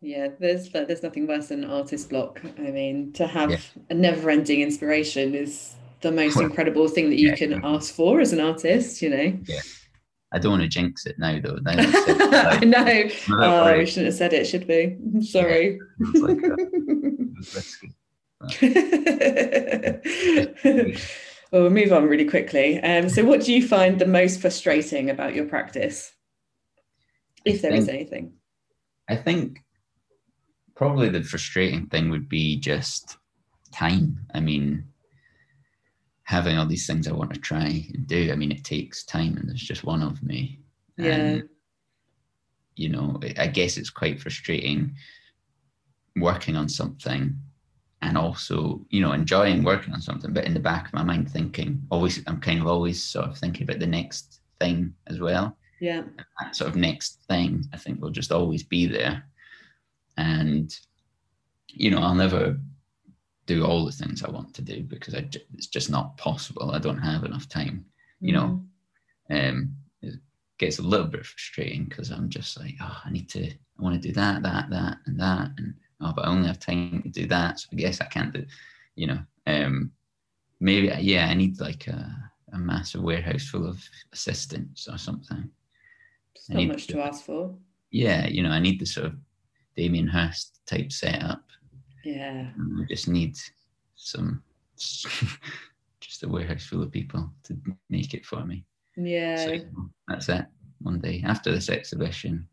Yeah, 0.00 0.28
there's 0.38 0.70
there's 0.70 1.02
nothing 1.02 1.26
worse 1.26 1.48
than 1.48 1.64
artist 1.64 2.08
block. 2.08 2.40
I 2.58 2.70
mean, 2.70 3.12
to 3.14 3.26
have 3.26 3.50
yeah. 3.50 3.58
a 3.90 3.94
never-ending 3.94 4.62
inspiration 4.62 5.34
is 5.34 5.74
the 6.00 6.10
most 6.10 6.40
incredible 6.40 6.88
thing 6.88 7.10
that 7.10 7.18
you 7.18 7.28
yeah. 7.28 7.36
can 7.36 7.62
ask 7.64 7.94
for 7.94 8.20
as 8.20 8.32
an 8.32 8.40
artist. 8.40 9.02
You 9.02 9.10
know. 9.10 9.38
Yeah. 9.46 9.60
I 10.32 10.38
don't 10.38 10.52
want 10.52 10.62
to 10.62 10.68
jinx 10.68 11.06
it 11.06 11.18
now, 11.18 11.40
though. 11.40 11.56
Now 11.56 11.74
like, 12.30 12.62
no, 12.62 13.08
oh, 13.30 13.76
we 13.76 13.84
shouldn't 13.84 14.06
have 14.06 14.14
said 14.14 14.32
it, 14.32 14.46
should 14.46 14.68
we? 14.68 14.96
Sorry. 15.22 15.76
Yeah, 16.14 16.22
like 16.22 16.40
well, 21.52 21.62
we'll 21.62 21.70
move 21.70 21.92
on 21.92 22.04
really 22.04 22.24
quickly. 22.24 22.80
Um, 22.80 23.08
so, 23.08 23.24
what 23.24 23.42
do 23.42 23.52
you 23.52 23.66
find 23.66 23.98
the 23.98 24.06
most 24.06 24.40
frustrating 24.40 25.10
about 25.10 25.34
your 25.34 25.46
practice? 25.46 26.12
If 27.44 27.62
there 27.62 27.72
think, 27.72 27.82
is 27.82 27.88
anything. 27.88 28.32
I 29.08 29.16
think 29.16 29.60
probably 30.74 31.08
the 31.08 31.22
frustrating 31.22 31.86
thing 31.86 32.10
would 32.10 32.28
be 32.28 32.58
just 32.58 33.18
time. 33.72 34.18
I 34.34 34.40
mean, 34.40 34.84
having 36.24 36.56
all 36.56 36.66
these 36.66 36.86
things 36.86 37.08
I 37.08 37.12
want 37.12 37.34
to 37.34 37.40
try 37.40 37.90
and 37.92 38.06
do. 38.06 38.30
I 38.30 38.36
mean, 38.36 38.52
it 38.52 38.64
takes 38.64 39.04
time, 39.04 39.36
and 39.36 39.48
there's 39.48 39.60
just 39.60 39.84
one 39.84 40.02
of 40.02 40.22
me. 40.22 40.60
Yeah. 40.96 41.14
And, 41.14 41.48
you 42.76 42.88
know, 42.88 43.20
I 43.36 43.48
guess 43.48 43.76
it's 43.76 43.90
quite 43.90 44.20
frustrating 44.20 44.94
working 46.16 46.56
on 46.56 46.68
something 46.68 47.36
and 48.02 48.16
also, 48.16 48.86
you 48.90 49.00
know, 49.00 49.12
enjoying 49.12 49.62
working 49.62 49.92
on 49.92 50.00
something, 50.00 50.32
but 50.32 50.44
in 50.44 50.54
the 50.54 50.60
back 50.60 50.86
of 50.86 50.94
my 50.94 51.02
mind 51.02 51.30
thinking, 51.30 51.82
always, 51.90 52.22
I'm 52.26 52.40
kind 52.40 52.60
of 52.60 52.66
always 52.66 53.02
sort 53.02 53.28
of 53.28 53.36
thinking 53.36 53.64
about 53.64 53.80
the 53.80 53.86
next 53.86 54.40
thing 54.58 54.94
as 55.06 55.20
well. 55.20 55.56
Yeah. 55.80 56.02
that 56.40 56.54
sort 56.54 56.70
of 56.70 56.76
next 56.76 57.22
thing, 57.26 57.64
I 57.72 57.78
think, 57.78 58.00
will 58.00 58.10
just 58.10 58.32
always 58.32 58.62
be 58.62 58.86
there. 58.86 59.24
And, 60.16 60.74
you 61.68 61.90
know, 61.90 61.98
I'll 61.98 62.14
never 62.14 62.58
do 63.46 63.64
all 63.64 63.84
the 63.84 63.92
things 63.92 64.22
I 64.22 64.30
want 64.30 64.54
to 64.54 64.62
do 64.62 64.82
because 64.82 65.14
I, 65.14 65.28
it's 65.54 65.66
just 65.66 65.90
not 65.90 66.16
possible. 66.16 66.70
I 66.70 66.78
don't 66.78 66.98
have 66.98 67.24
enough 67.24 67.48
time, 67.48 67.84
you 68.20 68.34
mm-hmm. 68.34 68.46
know. 68.46 68.64
Um, 69.48 69.74
it 70.02 70.20
gets 70.58 70.78
a 70.78 70.82
little 70.82 71.06
bit 71.06 71.24
frustrating 71.24 71.84
because 71.84 72.10
I'm 72.10 72.28
just 72.28 72.60
like, 72.60 72.74
oh, 72.80 73.00
I 73.04 73.10
need 73.10 73.28
to, 73.30 73.50
I 73.50 73.82
want 73.82 74.00
to 74.00 74.08
do 74.08 74.12
that, 74.14 74.42
that, 74.42 74.68
that, 74.70 74.98
and 75.06 75.18
that. 75.18 75.50
And, 75.56 75.74
oh, 76.00 76.12
but 76.14 76.26
I 76.26 76.28
only 76.28 76.48
have 76.48 76.58
time 76.58 77.02
to 77.02 77.08
do 77.08 77.26
that. 77.28 77.60
So 77.60 77.68
I 77.72 77.76
guess 77.76 78.00
I 78.00 78.06
can't 78.06 78.32
do, 78.32 78.44
you 78.96 79.06
know. 79.06 79.18
Um, 79.46 79.92
maybe, 80.60 80.92
yeah, 81.00 81.26
I 81.26 81.34
need 81.34 81.58
like 81.60 81.86
a, 81.86 82.30
a 82.52 82.58
massive 82.58 83.02
warehouse 83.02 83.48
full 83.48 83.66
of 83.66 83.82
assistants 84.12 84.86
or 84.88 84.98
something. 84.98 85.50
It's 86.40 86.48
not 86.48 86.64
much 86.64 86.86
to, 86.86 86.94
to 86.94 87.04
ask 87.04 87.24
for. 87.24 87.54
Yeah, 87.90 88.26
you 88.26 88.42
know, 88.42 88.50
I 88.50 88.60
need 88.60 88.80
the 88.80 88.86
sort 88.86 89.06
of 89.06 89.14
Damien 89.76 90.08
Hirst 90.08 90.60
type 90.66 90.90
setup. 90.90 91.42
Yeah. 92.02 92.46
Um, 92.58 92.80
I 92.82 92.86
just 92.88 93.08
need 93.08 93.36
some, 93.96 94.42
just 94.78 96.22
a 96.22 96.28
warehouse 96.28 96.64
full 96.64 96.82
of 96.82 96.90
people 96.90 97.30
to 97.44 97.56
make 97.90 98.14
it 98.14 98.24
for 98.24 98.44
me. 98.46 98.64
Yeah. 98.96 99.36
So 99.36 99.58
that's 100.08 100.28
it. 100.30 100.46
One 100.80 100.98
day 101.00 101.22
after 101.26 101.52
this 101.52 101.68
exhibition, 101.68 102.48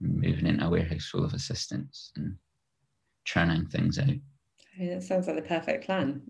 moving 0.00 0.46
into 0.46 0.66
a 0.66 0.70
warehouse 0.70 1.06
full 1.06 1.24
of 1.24 1.32
assistants 1.32 2.12
and 2.16 2.36
churning 3.24 3.66
things 3.68 3.98
out. 3.98 4.08
Yeah, 4.80 4.94
that 4.94 5.02
sounds 5.02 5.26
like 5.26 5.36
the 5.36 5.42
perfect 5.42 5.84
plan. 5.84 6.22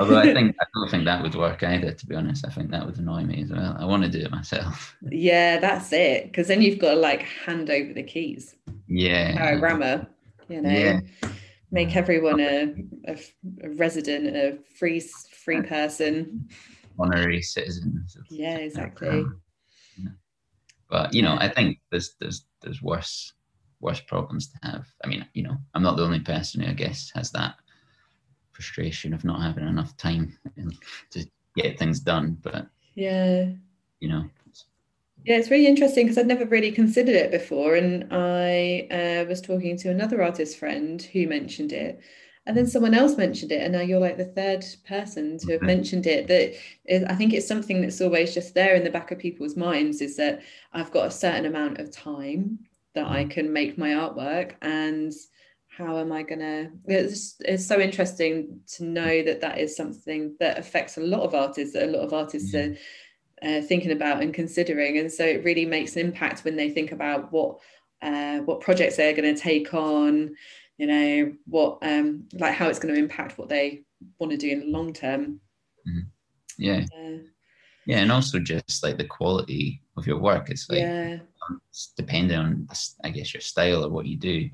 Although 0.00 0.18
I 0.18 0.34
think 0.34 0.56
I 0.60 0.64
don't 0.74 0.90
think 0.90 1.04
that 1.04 1.22
would 1.22 1.36
work 1.36 1.62
either. 1.62 1.92
To 1.92 2.06
be 2.06 2.16
honest, 2.16 2.44
I 2.44 2.50
think 2.50 2.72
that 2.72 2.84
would 2.84 2.98
annoy 2.98 3.22
me 3.22 3.44
as 3.44 3.50
well. 3.52 3.76
I 3.78 3.84
want 3.84 4.02
to 4.02 4.08
do 4.08 4.18
it 4.18 4.32
myself. 4.32 4.96
Yeah, 5.08 5.60
that's 5.60 5.92
it. 5.92 6.24
Because 6.24 6.48
then 6.48 6.62
you've 6.62 6.80
got 6.80 6.94
to 6.94 6.96
like 6.96 7.22
hand 7.22 7.70
over 7.70 7.92
the 7.92 8.02
keys. 8.02 8.56
Yeah. 8.88 9.54
grammar. 9.54 10.08
You 10.48 10.62
know, 10.62 10.68
yeah. 10.68 11.00
make 11.70 11.94
everyone 11.94 12.40
a, 12.40 12.74
a, 13.06 13.18
a 13.62 13.70
resident, 13.70 14.36
a 14.36 14.58
free 14.76 14.98
free 14.98 15.62
person, 15.62 16.48
honorary 16.98 17.40
citizen. 17.40 18.04
Yeah, 18.30 18.56
exactly. 18.56 19.24
But 20.90 21.14
you 21.14 21.22
know, 21.22 21.36
I 21.38 21.48
think 21.48 21.78
there's 21.92 22.16
there's 22.18 22.44
there's 22.62 22.82
worse 22.82 23.32
worst 23.84 24.06
problems 24.06 24.48
to 24.48 24.58
have. 24.62 24.86
I 25.04 25.08
mean, 25.08 25.24
you 25.34 25.42
know, 25.44 25.56
I'm 25.74 25.82
not 25.82 25.96
the 25.96 26.04
only 26.04 26.20
person 26.20 26.62
who 26.62 26.70
I 26.70 26.72
guess 26.72 27.12
has 27.14 27.30
that 27.32 27.54
frustration 28.52 29.12
of 29.12 29.24
not 29.24 29.42
having 29.42 29.68
enough 29.68 29.96
time 29.96 30.36
to 31.10 31.26
get 31.54 31.78
things 31.78 32.00
done. 32.00 32.38
But 32.42 32.66
yeah, 32.94 33.50
you 34.00 34.08
know. 34.08 34.24
Yeah, 35.24 35.36
it's 35.36 35.50
really 35.50 35.66
interesting 35.66 36.04
because 36.04 36.18
I'd 36.18 36.26
never 36.26 36.44
really 36.44 36.72
considered 36.72 37.14
it 37.14 37.30
before. 37.30 37.76
And 37.76 38.08
I 38.10 38.88
uh, 38.90 39.24
was 39.26 39.40
talking 39.40 39.76
to 39.78 39.90
another 39.90 40.22
artist 40.22 40.58
friend 40.58 41.00
who 41.00 41.26
mentioned 41.26 41.72
it. 41.72 42.00
And 42.46 42.54
then 42.54 42.66
someone 42.66 42.92
else 42.92 43.16
mentioned 43.16 43.52
it, 43.52 43.62
and 43.62 43.72
now 43.72 43.80
you're 43.80 43.98
like 43.98 44.18
the 44.18 44.26
third 44.26 44.66
person 44.86 45.38
to 45.38 45.52
have 45.52 45.62
mentioned 45.62 46.06
it. 46.06 46.26
That 46.26 46.54
is, 46.84 47.02
I 47.04 47.14
think 47.14 47.32
it's 47.32 47.48
something 47.48 47.80
that's 47.80 48.02
always 48.02 48.34
just 48.34 48.52
there 48.52 48.74
in 48.74 48.84
the 48.84 48.90
back 48.90 49.10
of 49.10 49.18
people's 49.18 49.56
minds 49.56 50.02
is 50.02 50.16
that 50.18 50.42
I've 50.74 50.90
got 50.90 51.06
a 51.06 51.10
certain 51.10 51.46
amount 51.46 51.78
of 51.78 51.90
time 51.90 52.58
that 52.94 53.06
I 53.06 53.24
mm. 53.24 53.30
can 53.30 53.52
make 53.52 53.78
my 53.78 53.90
artwork 53.90 54.52
and 54.62 55.12
how 55.76 55.98
am 55.98 56.12
I 56.12 56.22
gonna 56.22 56.70
it's, 56.86 57.36
it's 57.40 57.66
so 57.66 57.80
interesting 57.80 58.60
to 58.76 58.84
know 58.84 59.22
that 59.22 59.40
that 59.40 59.58
is 59.58 59.76
something 59.76 60.36
that 60.40 60.58
affects 60.58 60.96
a 60.96 61.00
lot 61.00 61.22
of 61.22 61.34
artists 61.34 61.74
that 61.74 61.88
a 61.88 61.90
lot 61.90 62.04
of 62.04 62.12
artists 62.12 62.54
mm. 62.54 62.72
are 62.72 62.78
uh, 63.42 63.60
thinking 63.62 63.90
about 63.90 64.22
and 64.22 64.32
considering 64.32 64.98
and 64.98 65.12
so 65.12 65.24
it 65.24 65.44
really 65.44 65.66
makes 65.66 65.96
an 65.96 66.06
impact 66.06 66.44
when 66.44 66.56
they 66.56 66.70
think 66.70 66.92
about 66.92 67.32
what 67.32 67.58
uh, 68.02 68.38
what 68.40 68.60
projects 68.60 68.96
they're 68.96 69.14
going 69.14 69.34
to 69.34 69.40
take 69.40 69.74
on 69.74 70.34
you 70.78 70.86
know 70.86 71.32
what 71.46 71.78
um 71.82 72.24
like 72.34 72.54
how 72.54 72.68
it's 72.68 72.78
going 72.78 72.92
to 72.92 73.00
impact 73.00 73.38
what 73.38 73.48
they 73.48 73.82
want 74.18 74.30
to 74.30 74.38
do 74.38 74.50
in 74.50 74.60
the 74.60 74.66
long 74.66 74.92
term 74.92 75.40
mm. 75.88 76.02
yeah 76.58 76.84
uh, 76.96 77.18
yeah 77.86 77.98
and 77.98 78.12
also 78.12 78.38
just 78.38 78.82
like 78.82 78.98
the 78.98 79.04
quality 79.04 79.82
of 79.96 80.06
your 80.06 80.18
work 80.18 80.50
it's 80.50 80.68
like 80.68 80.80
yeah. 80.80 81.18
It's 81.68 81.92
depending 81.96 82.36
on 82.36 82.66
i 83.04 83.10
guess 83.10 83.34
your 83.34 83.40
style 83.40 83.84
or 83.84 83.90
what 83.90 84.06
you 84.06 84.16
do 84.16 84.48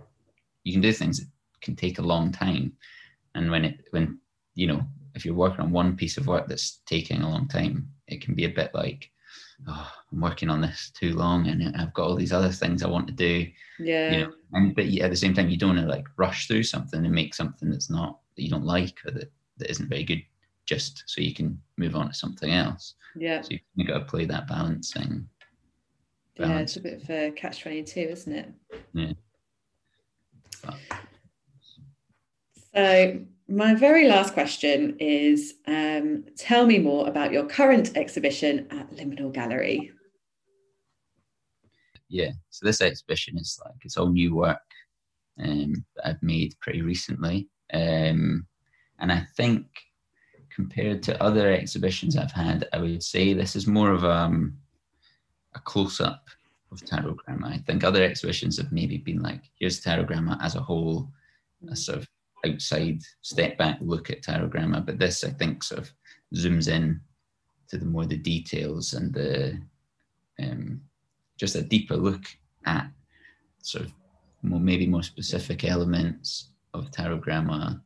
you 0.64 0.72
can 0.72 0.80
do 0.80 0.92
things 0.92 1.18
that 1.18 1.28
can 1.60 1.76
take 1.76 1.98
a 1.98 2.02
long 2.02 2.32
time. 2.32 2.72
And 3.34 3.50
when 3.50 3.64
it 3.64 3.86
when 3.90 4.18
you 4.54 4.66
know 4.66 4.82
if 5.14 5.24
you're 5.24 5.34
working 5.34 5.60
on 5.60 5.70
one 5.70 5.96
piece 5.96 6.16
of 6.16 6.26
work 6.26 6.48
that's 6.48 6.80
taking 6.86 7.22
a 7.22 7.28
long 7.28 7.48
time 7.48 7.88
it 8.06 8.20
can 8.20 8.34
be 8.34 8.44
a 8.44 8.48
bit 8.48 8.72
like 8.74 9.10
oh, 9.68 9.92
i'm 10.12 10.20
working 10.20 10.48
on 10.48 10.60
this 10.60 10.92
too 10.94 11.14
long 11.14 11.48
and 11.48 11.76
i've 11.76 11.94
got 11.94 12.06
all 12.06 12.16
these 12.16 12.32
other 12.32 12.50
things 12.50 12.82
i 12.82 12.88
want 12.88 13.06
to 13.06 13.12
do. 13.12 13.46
Yeah. 13.78 14.10
you 14.10 14.20
know 14.20 14.32
and 14.52 14.74
but 14.74 14.86
at 14.86 15.10
the 15.10 15.16
same 15.16 15.34
time 15.34 15.48
you 15.48 15.56
don't 15.56 15.76
want 15.76 15.86
to 15.86 15.92
like 15.92 16.06
rush 16.16 16.46
through 16.46 16.64
something 16.64 17.04
and 17.04 17.14
make 17.14 17.34
something 17.34 17.70
that's 17.70 17.90
not 17.90 18.18
that 18.36 18.42
you 18.42 18.50
don't 18.50 18.64
like 18.64 18.98
or 19.04 19.12
that, 19.12 19.30
that 19.58 19.70
isn't 19.70 19.88
very 19.88 20.04
good 20.04 20.22
just 20.66 21.04
so 21.06 21.20
you 21.20 21.34
can 21.34 21.60
move 21.78 21.96
on 21.96 22.08
to 22.08 22.14
something 22.14 22.52
else. 22.52 22.94
Yeah. 23.16 23.42
So 23.42 23.56
you've 23.74 23.88
got 23.88 23.98
to 23.98 24.04
play 24.04 24.24
that 24.26 24.46
balancing 24.46 25.28
yeah 26.40 26.58
it's 26.58 26.76
a 26.76 26.80
bit 26.80 27.02
of 27.02 27.10
a 27.10 27.30
catch 27.32 27.62
22 27.62 28.00
isn't 28.00 28.32
it 28.32 28.52
yeah 28.92 29.12
but. 30.64 30.74
so 32.74 33.20
my 33.50 33.74
very 33.74 34.06
last 34.06 34.32
question 34.32 34.96
is 35.00 35.54
um, 35.66 36.24
tell 36.36 36.66
me 36.66 36.78
more 36.78 37.08
about 37.08 37.32
your 37.32 37.44
current 37.46 37.96
exhibition 37.96 38.68
at 38.70 38.90
Liminal 38.92 39.32
Gallery. 39.32 39.90
Yeah, 42.08 42.30
so 42.50 42.64
this 42.64 42.80
exhibition 42.80 43.36
is 43.38 43.58
like 43.64 43.74
it's 43.82 43.96
all 43.96 44.08
new 44.08 44.34
work 44.36 44.58
um, 45.42 45.84
that 45.96 46.06
I've 46.06 46.22
made 46.22 46.54
pretty 46.60 46.82
recently. 46.82 47.48
Um, 47.72 48.46
and 49.00 49.10
I 49.10 49.26
think 49.36 49.66
compared 50.54 51.02
to 51.04 51.22
other 51.22 51.52
exhibitions 51.52 52.16
I've 52.16 52.32
had, 52.32 52.68
I 52.72 52.78
would 52.78 53.02
say 53.02 53.32
this 53.32 53.56
is 53.56 53.66
more 53.66 53.92
of 53.92 54.04
um, 54.04 54.56
a 55.54 55.60
close 55.60 56.00
up 56.00 56.28
of 56.72 56.80
Tarogramma. 56.84 57.46
I 57.46 57.58
think 57.58 57.82
other 57.82 58.02
exhibitions 58.02 58.56
have 58.58 58.72
maybe 58.72 58.98
been 58.98 59.20
like, 59.20 59.42
here's 59.58 59.80
Tarogramma 59.80 60.38
as 60.42 60.54
a 60.54 60.60
whole, 60.60 61.10
a 61.70 61.76
sort 61.76 61.98
of 61.98 62.08
outside 62.46 63.00
step 63.22 63.58
back 63.58 63.78
look 63.80 64.10
at 64.10 64.22
Tarogramma, 64.22 64.84
but 64.84 64.98
this 64.98 65.24
I 65.24 65.30
think 65.30 65.62
sort 65.62 65.80
of 65.80 65.92
zooms 66.34 66.68
in 66.68 67.00
to 67.68 67.78
the 67.78 67.84
more 67.84 68.06
the 68.06 68.16
details 68.16 68.94
and 68.94 69.12
the 69.12 69.60
um, 70.40 70.80
just 71.38 71.54
a 71.54 71.62
deeper 71.62 71.96
look 71.96 72.24
at 72.66 72.86
sort 73.62 73.84
of 73.84 73.92
more 74.42 74.60
maybe 74.60 74.86
more 74.86 75.02
specific 75.02 75.64
elements 75.64 76.50
of 76.72 76.90
Tarogramma 76.90 77.72
um, 77.72 77.82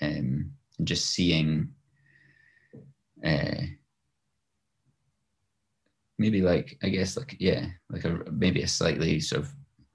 and 0.00 0.50
just 0.84 1.10
seeing 1.10 1.68
uh, 3.24 3.62
maybe 6.18 6.42
like 6.42 6.78
I 6.82 6.88
guess 6.88 7.16
like 7.16 7.36
yeah 7.38 7.66
like 7.90 8.04
a 8.04 8.20
maybe 8.30 8.62
a 8.62 8.68
slightly 8.68 9.20
sort 9.20 9.42
of 9.42 9.52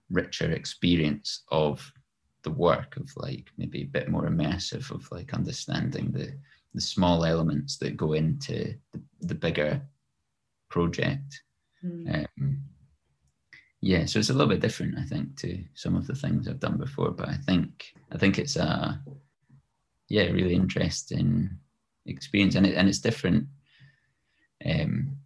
richer 0.09 0.51
experience 0.51 1.43
of 1.51 1.91
the 2.43 2.51
work 2.51 2.95
of 2.97 3.09
like 3.17 3.49
maybe 3.57 3.81
a 3.81 3.85
bit 3.85 4.09
more 4.09 4.27
immersive 4.27 4.89
of 4.91 5.09
like 5.11 5.33
understanding 5.33 6.11
the 6.11 6.33
the 6.73 6.81
small 6.81 7.25
elements 7.25 7.77
that 7.77 7.97
go 7.97 8.13
into 8.13 8.75
the, 8.93 9.01
the 9.21 9.35
bigger 9.35 9.81
project 10.69 11.41
mm. 11.83 12.25
um, 12.39 12.61
yeah 13.81 14.05
so 14.05 14.19
it's 14.19 14.29
a 14.29 14.33
little 14.33 14.47
bit 14.47 14.59
different 14.59 14.97
i 14.97 15.03
think 15.03 15.35
to 15.35 15.63
some 15.73 15.95
of 15.95 16.07
the 16.07 16.15
things 16.15 16.47
i've 16.47 16.59
done 16.59 16.77
before 16.77 17.11
but 17.11 17.29
i 17.29 17.35
think 17.35 17.93
i 18.11 18.17
think 18.17 18.37
it's 18.37 18.55
a 18.55 19.01
yeah 20.09 20.23
really 20.23 20.55
interesting 20.55 21.49
experience 22.05 22.55
and, 22.55 22.65
it, 22.65 22.75
and 22.75 22.87
it's 22.87 22.99
different 22.99 23.45
um, 24.65 25.17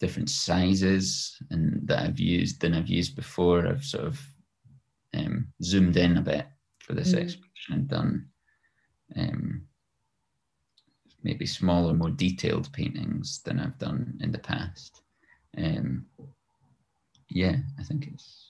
different 0.00 0.30
sizes 0.30 1.36
and 1.50 1.86
that 1.86 2.00
i've 2.00 2.18
used 2.18 2.60
than 2.60 2.74
i've 2.74 2.88
used 2.88 3.14
before 3.14 3.66
i've 3.66 3.84
sort 3.84 4.04
of 4.04 4.20
um, 5.14 5.48
zoomed 5.62 5.96
in 5.96 6.16
a 6.16 6.22
bit 6.22 6.46
for 6.78 6.94
this 6.94 7.12
mm. 7.12 7.18
exhibition 7.18 7.74
and 7.74 7.88
done 7.88 8.26
um, 9.16 9.62
maybe 11.22 11.46
smaller, 11.46 11.94
more 11.94 12.10
detailed 12.10 12.72
paintings 12.72 13.40
than 13.44 13.60
I've 13.60 13.78
done 13.78 14.18
in 14.20 14.32
the 14.32 14.38
past. 14.38 15.02
Um, 15.56 16.06
yeah, 17.28 17.56
I 17.78 17.82
think 17.82 18.08
it's. 18.12 18.46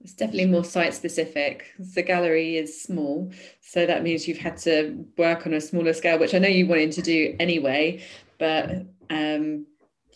It's 0.00 0.14
definitely 0.14 0.46
more 0.46 0.64
site 0.64 0.94
specific. 0.94 1.72
The 1.94 2.02
gallery 2.02 2.56
is 2.56 2.80
small, 2.80 3.32
so 3.60 3.84
that 3.84 4.04
means 4.04 4.28
you've 4.28 4.38
had 4.38 4.56
to 4.58 5.04
work 5.16 5.44
on 5.44 5.54
a 5.54 5.60
smaller 5.60 5.92
scale, 5.92 6.20
which 6.20 6.34
I 6.34 6.38
know 6.38 6.48
you 6.48 6.68
wanted 6.68 6.92
to 6.92 7.02
do 7.02 7.34
anyway. 7.40 8.04
But 8.38 8.86
um, 9.10 9.66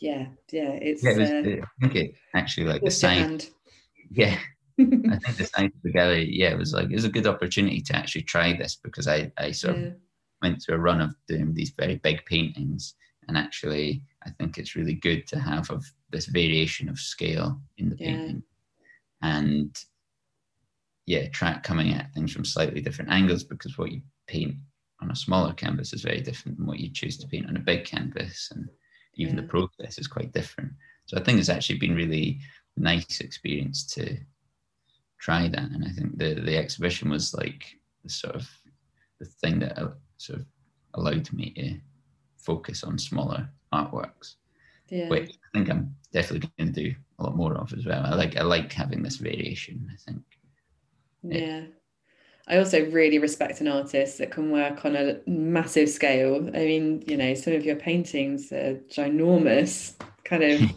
yeah, 0.03 0.27
yeah, 0.51 0.71
it's. 0.83 1.05
Yeah, 1.05 1.11
it 1.11 1.19
was, 1.19 1.31
uh, 1.31 1.63
I 1.63 1.81
think 1.81 1.95
it 1.95 2.15
actually 2.35 2.67
like 2.67 2.83
the 2.83 2.91
size. 2.91 3.53
Yeah, 4.11 4.37
I 4.81 4.85
think 4.85 5.37
the 5.37 5.45
size 5.55 5.67
of 5.67 5.83
the 5.85 5.93
gallery, 5.93 6.29
yeah, 6.29 6.51
it 6.51 6.59
was 6.59 6.75
like 6.75 6.91
it 6.91 6.95
was 6.95 7.05
a 7.05 7.09
good 7.09 7.29
opportunity 7.29 7.81
to 7.83 7.95
actually 7.95 8.23
try 8.23 8.53
this 8.53 8.75
because 8.75 9.07
I, 9.07 9.31
I 9.39 9.53
sort 9.53 9.77
yeah. 9.77 9.83
of 9.85 9.95
went 10.43 10.61
through 10.61 10.75
a 10.75 10.81
run 10.81 11.01
of 11.01 11.15
doing 11.29 11.55
these 11.55 11.71
very 11.71 11.97
big 11.97 12.25
paintings, 12.27 12.95
and 13.29 13.39
actually, 13.39 14.03
I 14.27 14.31
think 14.31 14.59
it's 14.59 14.75
really 14.75 14.95
good 14.95 15.29
to 15.29 15.39
have 15.39 15.71
of 15.71 15.85
this 16.11 16.27
variation 16.27 16.89
of 16.89 16.99
scale 16.99 17.61
in 17.79 17.89
the 17.89 17.97
yeah. 17.97 18.07
painting, 18.07 18.43
and 19.23 19.79
yeah, 21.07 21.29
try 21.29 21.61
coming 21.63 21.93
at 21.95 22.13
things 22.13 22.33
from 22.33 22.45
slightly 22.45 22.81
different 22.81 23.13
angles 23.13 23.45
because 23.45 23.79
what 23.79 23.93
you 23.93 24.03
paint 24.27 24.57
on 25.01 25.13
a 25.13 25.17
smaller 25.17 25.53
canvas 25.53 25.93
is 25.93 26.03
very 26.03 26.21
different 26.21 26.59
than 26.59 26.67
what 26.67 26.81
you 26.81 26.91
choose 26.93 27.19
to 27.19 27.29
paint 27.29 27.49
on 27.49 27.57
a 27.57 27.61
big 27.61 27.85
canvas, 27.85 28.51
and 28.53 28.69
even 29.15 29.37
yeah. 29.37 29.43
the 29.43 29.49
process 29.49 29.99
is 29.99 30.07
quite 30.07 30.33
different. 30.33 30.73
So 31.07 31.17
I 31.17 31.23
think 31.23 31.39
it's 31.39 31.49
actually 31.49 31.79
been 31.79 31.95
really 31.95 32.41
nice 32.77 33.21
experience 33.21 33.85
to 33.95 34.17
try 35.19 35.49
that. 35.49 35.71
And 35.71 35.85
I 35.85 35.91
think 35.91 36.19
the 36.19 36.35
the 36.35 36.57
exhibition 36.57 37.11
was 37.11 37.35
like 37.35 37.65
the 38.03 38.11
sort 38.11 38.37
of 38.37 38.49
the 39.21 39.27
thing 39.27 39.61
that 39.61 39.79
uh, 39.79 39.91
sort 40.19 40.41
of 40.41 40.47
allowed 40.95 41.33
me 41.33 41.51
to 41.51 41.81
focus 42.37 42.83
on 42.83 42.99
smaller 42.99 43.49
artworks, 43.73 44.35
yeah. 44.89 45.09
which 45.09 45.31
I 45.31 45.59
think 45.59 45.71
I'm 45.71 45.95
definitely 46.13 46.51
going 46.59 46.73
to 46.73 46.83
do 46.83 46.95
a 47.19 47.25
lot 47.25 47.37
more 47.37 47.55
of 47.55 47.73
as 47.73 47.87
well. 47.87 48.05
I 48.05 48.15
like 48.15 48.37
I 48.37 48.43
like 48.43 48.73
having 48.73 49.03
this 49.03 49.17
variation. 49.17 49.89
I 49.93 49.97
think. 49.97 50.23
Yeah. 51.23 51.63
I 52.49 52.59
also 52.59 52.85
really 52.91 53.19
respect 53.19 53.61
an 53.61 53.69
artist 53.69 54.19
that 54.19 54.33
can 54.33 54.51
work 54.51 54.85
on 54.85 54.97
a 54.97 55.21
massive 55.27 55.89
scale. 55.89 56.37
I 56.49 56.59
mean, 56.59 57.05
you 57.07 57.17
know, 57.17 57.35
some 57.35 57.53
of 57.53 57.65
your 57.65 57.77
paintings 57.77 58.51
are 58.53 58.81
ginormous, 58.91 59.95
kind 60.25 60.43
of 60.43 60.61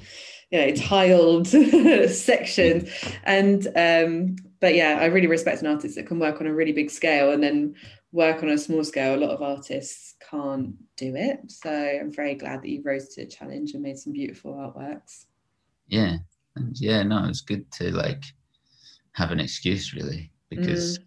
you 0.52 0.60
know 0.60 0.72
tiled 0.76 1.48
sections. 2.10 2.90
And 3.24 3.68
um 3.76 4.36
but 4.62 4.76
yeah 4.76 4.98
i 5.02 5.06
really 5.06 5.28
respect 5.28 5.62
an 5.62 5.68
artist 5.68 5.96
that 5.96 6.08
can 6.08 6.20
work 6.20 6.40
on 6.40 6.48
a 6.48 6.54
really 6.54 6.72
big 6.72 6.90
scale 6.90 7.32
and 7.32 7.44
then 7.44 7.76
work 8.12 8.42
on 8.44 8.50
a 8.50 8.58
small 8.58 8.84
scale. 8.84 9.16
A 9.16 9.18
lot 9.18 9.32
of 9.32 9.42
artists 9.42 10.16
can't 10.30 10.76
do 10.96 11.16
it. 11.16 11.40
So 11.48 11.72
i'm 11.72 12.12
very 12.12 12.36
glad 12.36 12.62
that 12.62 12.70
you 12.70 12.82
rose 12.84 13.10
to 13.10 13.26
the 13.26 13.32
challenge 13.32 13.74
and 13.74 13.84
made 13.84 13.98
some 13.98 14.14
beautiful 14.14 14.54
artworks. 14.54 15.26
Yeah. 15.88 16.18
Yeah 16.74 17.04
no 17.04 17.26
it's 17.26 17.42
good 17.42 17.70
to 17.74 17.92
like 17.92 18.24
have 19.14 19.32
an 19.32 19.40
excuse 19.40 19.94
really 19.94 20.32
because 20.50 21.00
mm. 21.00 21.05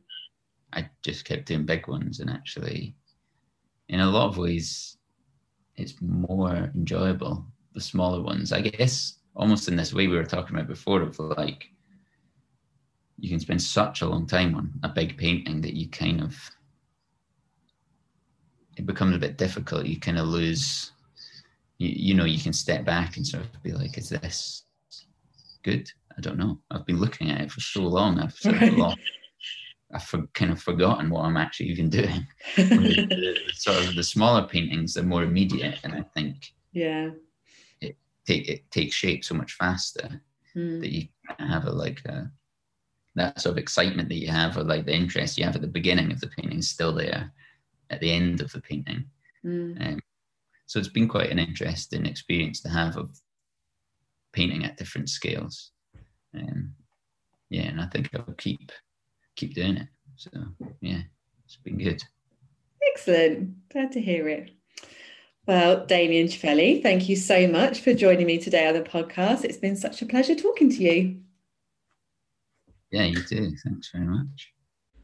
I 0.73 0.89
just 1.03 1.25
kept 1.25 1.47
doing 1.47 1.65
big 1.65 1.89
ones 1.89 2.21
and 2.21 2.31
actually 2.31 2.95
in 3.89 4.01
a 4.01 4.11
lot 4.11 4.29
of 4.29 4.39
ways 4.39 4.99
it's 5.77 5.95
more 6.01 6.71
enjoyable 6.75 7.47
the 7.79 7.85
smaller 7.85 8.21
ones. 8.21 8.53
I 8.53 8.61
guess 8.61 9.15
almost 9.37 9.69
in 9.69 9.77
this 9.77 9.95
way 9.95 10.09
we 10.09 10.17
were 10.17 10.25
talking 10.25 10.57
about 10.57 10.69
before 10.69 11.01
of 11.03 11.19
like 11.19 11.71
you 13.19 13.31
can 13.31 13.41
spend 13.41 13.63
such 13.63 14.03
a 14.03 14.07
long 14.07 14.27
time 14.27 14.55
on 14.55 14.73
a 14.83 14.89
big 14.89 15.17
painting 15.17 15.61
that 15.61 15.75
you 15.75 15.89
kind 15.89 16.21
of 16.21 16.37
it 18.77 18.87
becomes 18.87 19.15
a 19.17 19.19
bit 19.19 19.39
difficult. 19.39 19.87
You 19.87 19.99
kind 19.99 20.19
of 20.19 20.27
lose 20.27 20.93
you, 21.79 21.89
you 21.89 22.15
know 22.15 22.25
you 22.25 22.41
can 22.41 22.53
step 22.53 22.85
back 22.85 23.17
and 23.17 23.27
sort 23.27 23.45
of 23.45 23.63
be 23.63 23.73
like 23.73 23.97
is 23.97 24.09
this 24.09 24.65
good? 25.63 25.91
I 26.17 26.21
don't 26.21 26.39
know. 26.39 26.59
I've 26.71 26.87
been 26.87 26.99
looking 26.99 27.31
at 27.31 27.41
it 27.41 27.53
for 27.53 27.61
so 27.61 27.83
long 27.83 28.19
i've 28.19 28.33
sort 28.33 28.61
of 28.61 28.73
lost, 28.77 28.99
I've 29.93 30.03
for, 30.03 30.27
kind 30.35 30.51
of 30.53 30.61
forgotten 30.61 31.11
what 31.11 31.25
I'm 31.25 31.37
actually 31.37 31.71
even 31.71 31.89
doing. 31.89 32.27
the, 32.57 33.07
the, 33.09 33.39
sort 33.55 33.79
of 33.79 33.95
the 33.95 34.03
smaller 34.03 34.47
paintings, 34.47 34.97
are 34.97 35.03
more 35.03 35.23
immediate, 35.23 35.79
and 35.83 35.95
I 35.95 36.03
think 36.03 36.53
yeah, 36.73 37.11
take 38.29 38.49
it 38.49 38.71
takes 38.71 38.95
shape 38.95 39.25
so 39.25 39.35
much 39.35 39.55
faster 39.55 40.21
mm. 40.55 40.81
that 40.81 40.93
you 40.93 41.09
have 41.39 41.65
a 41.65 41.71
like 41.71 42.05
a 42.07 42.31
that 43.15 43.41
sort 43.41 43.53
of 43.53 43.59
excitement 43.59 44.09
that 44.09 44.19
you 44.19 44.29
have 44.29 44.57
or 44.57 44.63
like 44.63 44.85
the 44.85 44.95
interest 44.95 45.39
you 45.39 45.45
have 45.45 45.57
at 45.57 45.63
the 45.63 45.67
beginning 45.67 46.13
of 46.13 46.21
the 46.21 46.29
painting 46.29 46.59
is 46.59 46.69
still 46.69 46.95
there 46.95 47.33
at 47.91 48.01
the 48.01 48.11
end 48.11 48.41
of 48.41 48.53
the 48.53 48.61
painting. 48.61 49.05
Mm. 49.45 49.95
Um, 49.95 50.01
so 50.67 50.79
it's 50.79 50.89
been 50.89 51.09
quite 51.09 51.31
an 51.31 51.39
interesting 51.39 52.07
experience 52.07 52.61
to 52.61 52.69
have 52.69 52.97
of 52.97 53.19
painting 54.33 54.65
at 54.65 54.77
different 54.77 55.09
scales. 55.09 55.73
Um, 56.35 56.75
yeah, 57.49 57.63
and 57.63 57.81
I 57.81 57.87
think 57.87 58.11
I'll 58.15 58.35
keep 58.35 58.71
keep 59.39 59.55
doing 59.55 59.77
it. 59.77 59.89
So 60.17 60.31
yeah, 60.81 61.03
it's 61.45 61.57
been 61.57 61.79
good. 61.79 62.03
Excellent. 62.93 63.69
Glad 63.71 63.93
to 63.93 64.01
hear 64.01 64.29
it. 64.29 64.51
Well, 65.47 65.87
Damien 65.87 66.27
Cifelli, 66.27 66.83
thank 66.83 67.09
you 67.09 67.17
so 67.17 67.49
much 67.49 67.81
for 67.81 67.95
joining 67.95 68.27
me 68.27 68.39
today 68.39 68.67
on 68.69 68.75
the 68.75 68.83
podcast. 68.83 69.45
It's 69.45 69.57
been 69.57 69.77
such 69.77 70.03
a 70.03 70.07
pleasure 70.07 70.35
talking 70.35 70.69
to 70.71 70.77
you. 70.77 71.21
Yeah, 72.91 73.05
you 73.05 73.23
too. 73.23 73.53
Thanks 73.65 73.91
very 73.93 74.05
much. 74.05 74.53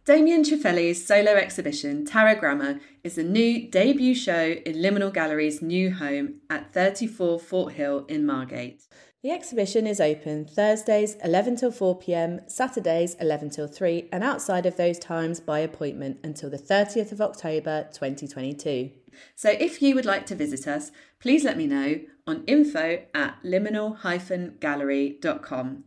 Damien 0.04 0.42
Cifelli's 0.42 1.02
solo 1.06 1.32
exhibition, 1.32 2.04
Tarot 2.04 2.78
is 3.04 3.14
the 3.14 3.22
new 3.22 3.70
debut 3.70 4.14
show 4.14 4.54
in 4.66 4.74
Liminal 4.74 5.14
Gallery's 5.14 5.62
new 5.62 5.94
home 5.94 6.40
at 6.50 6.74
34 6.74 7.40
Fort 7.40 7.72
Hill 7.72 8.04
in 8.06 8.26
Margate. 8.26 8.82
The 9.24 9.30
exhibition 9.30 9.86
is 9.86 10.00
open 10.02 10.44
Thursdays 10.44 11.16
11 11.24 11.56
till 11.56 11.72
4 11.72 11.98
pm, 11.98 12.42
Saturdays 12.46 13.16
11 13.18 13.48
till 13.48 13.66
3, 13.66 14.10
and 14.12 14.22
outside 14.22 14.66
of 14.66 14.76
those 14.76 14.98
times 14.98 15.40
by 15.40 15.60
appointment 15.60 16.18
until 16.22 16.50
the 16.50 16.58
30th 16.58 17.10
of 17.10 17.22
October 17.22 17.88
2022. 17.90 18.90
So 19.34 19.48
if 19.48 19.80
you 19.80 19.94
would 19.94 20.04
like 20.04 20.26
to 20.26 20.34
visit 20.34 20.68
us, 20.68 20.92
please 21.20 21.42
let 21.42 21.56
me 21.56 21.66
know 21.66 22.00
on 22.26 22.44
info 22.46 22.98
at 23.14 23.38
liminal-gallery.com. 23.42 25.84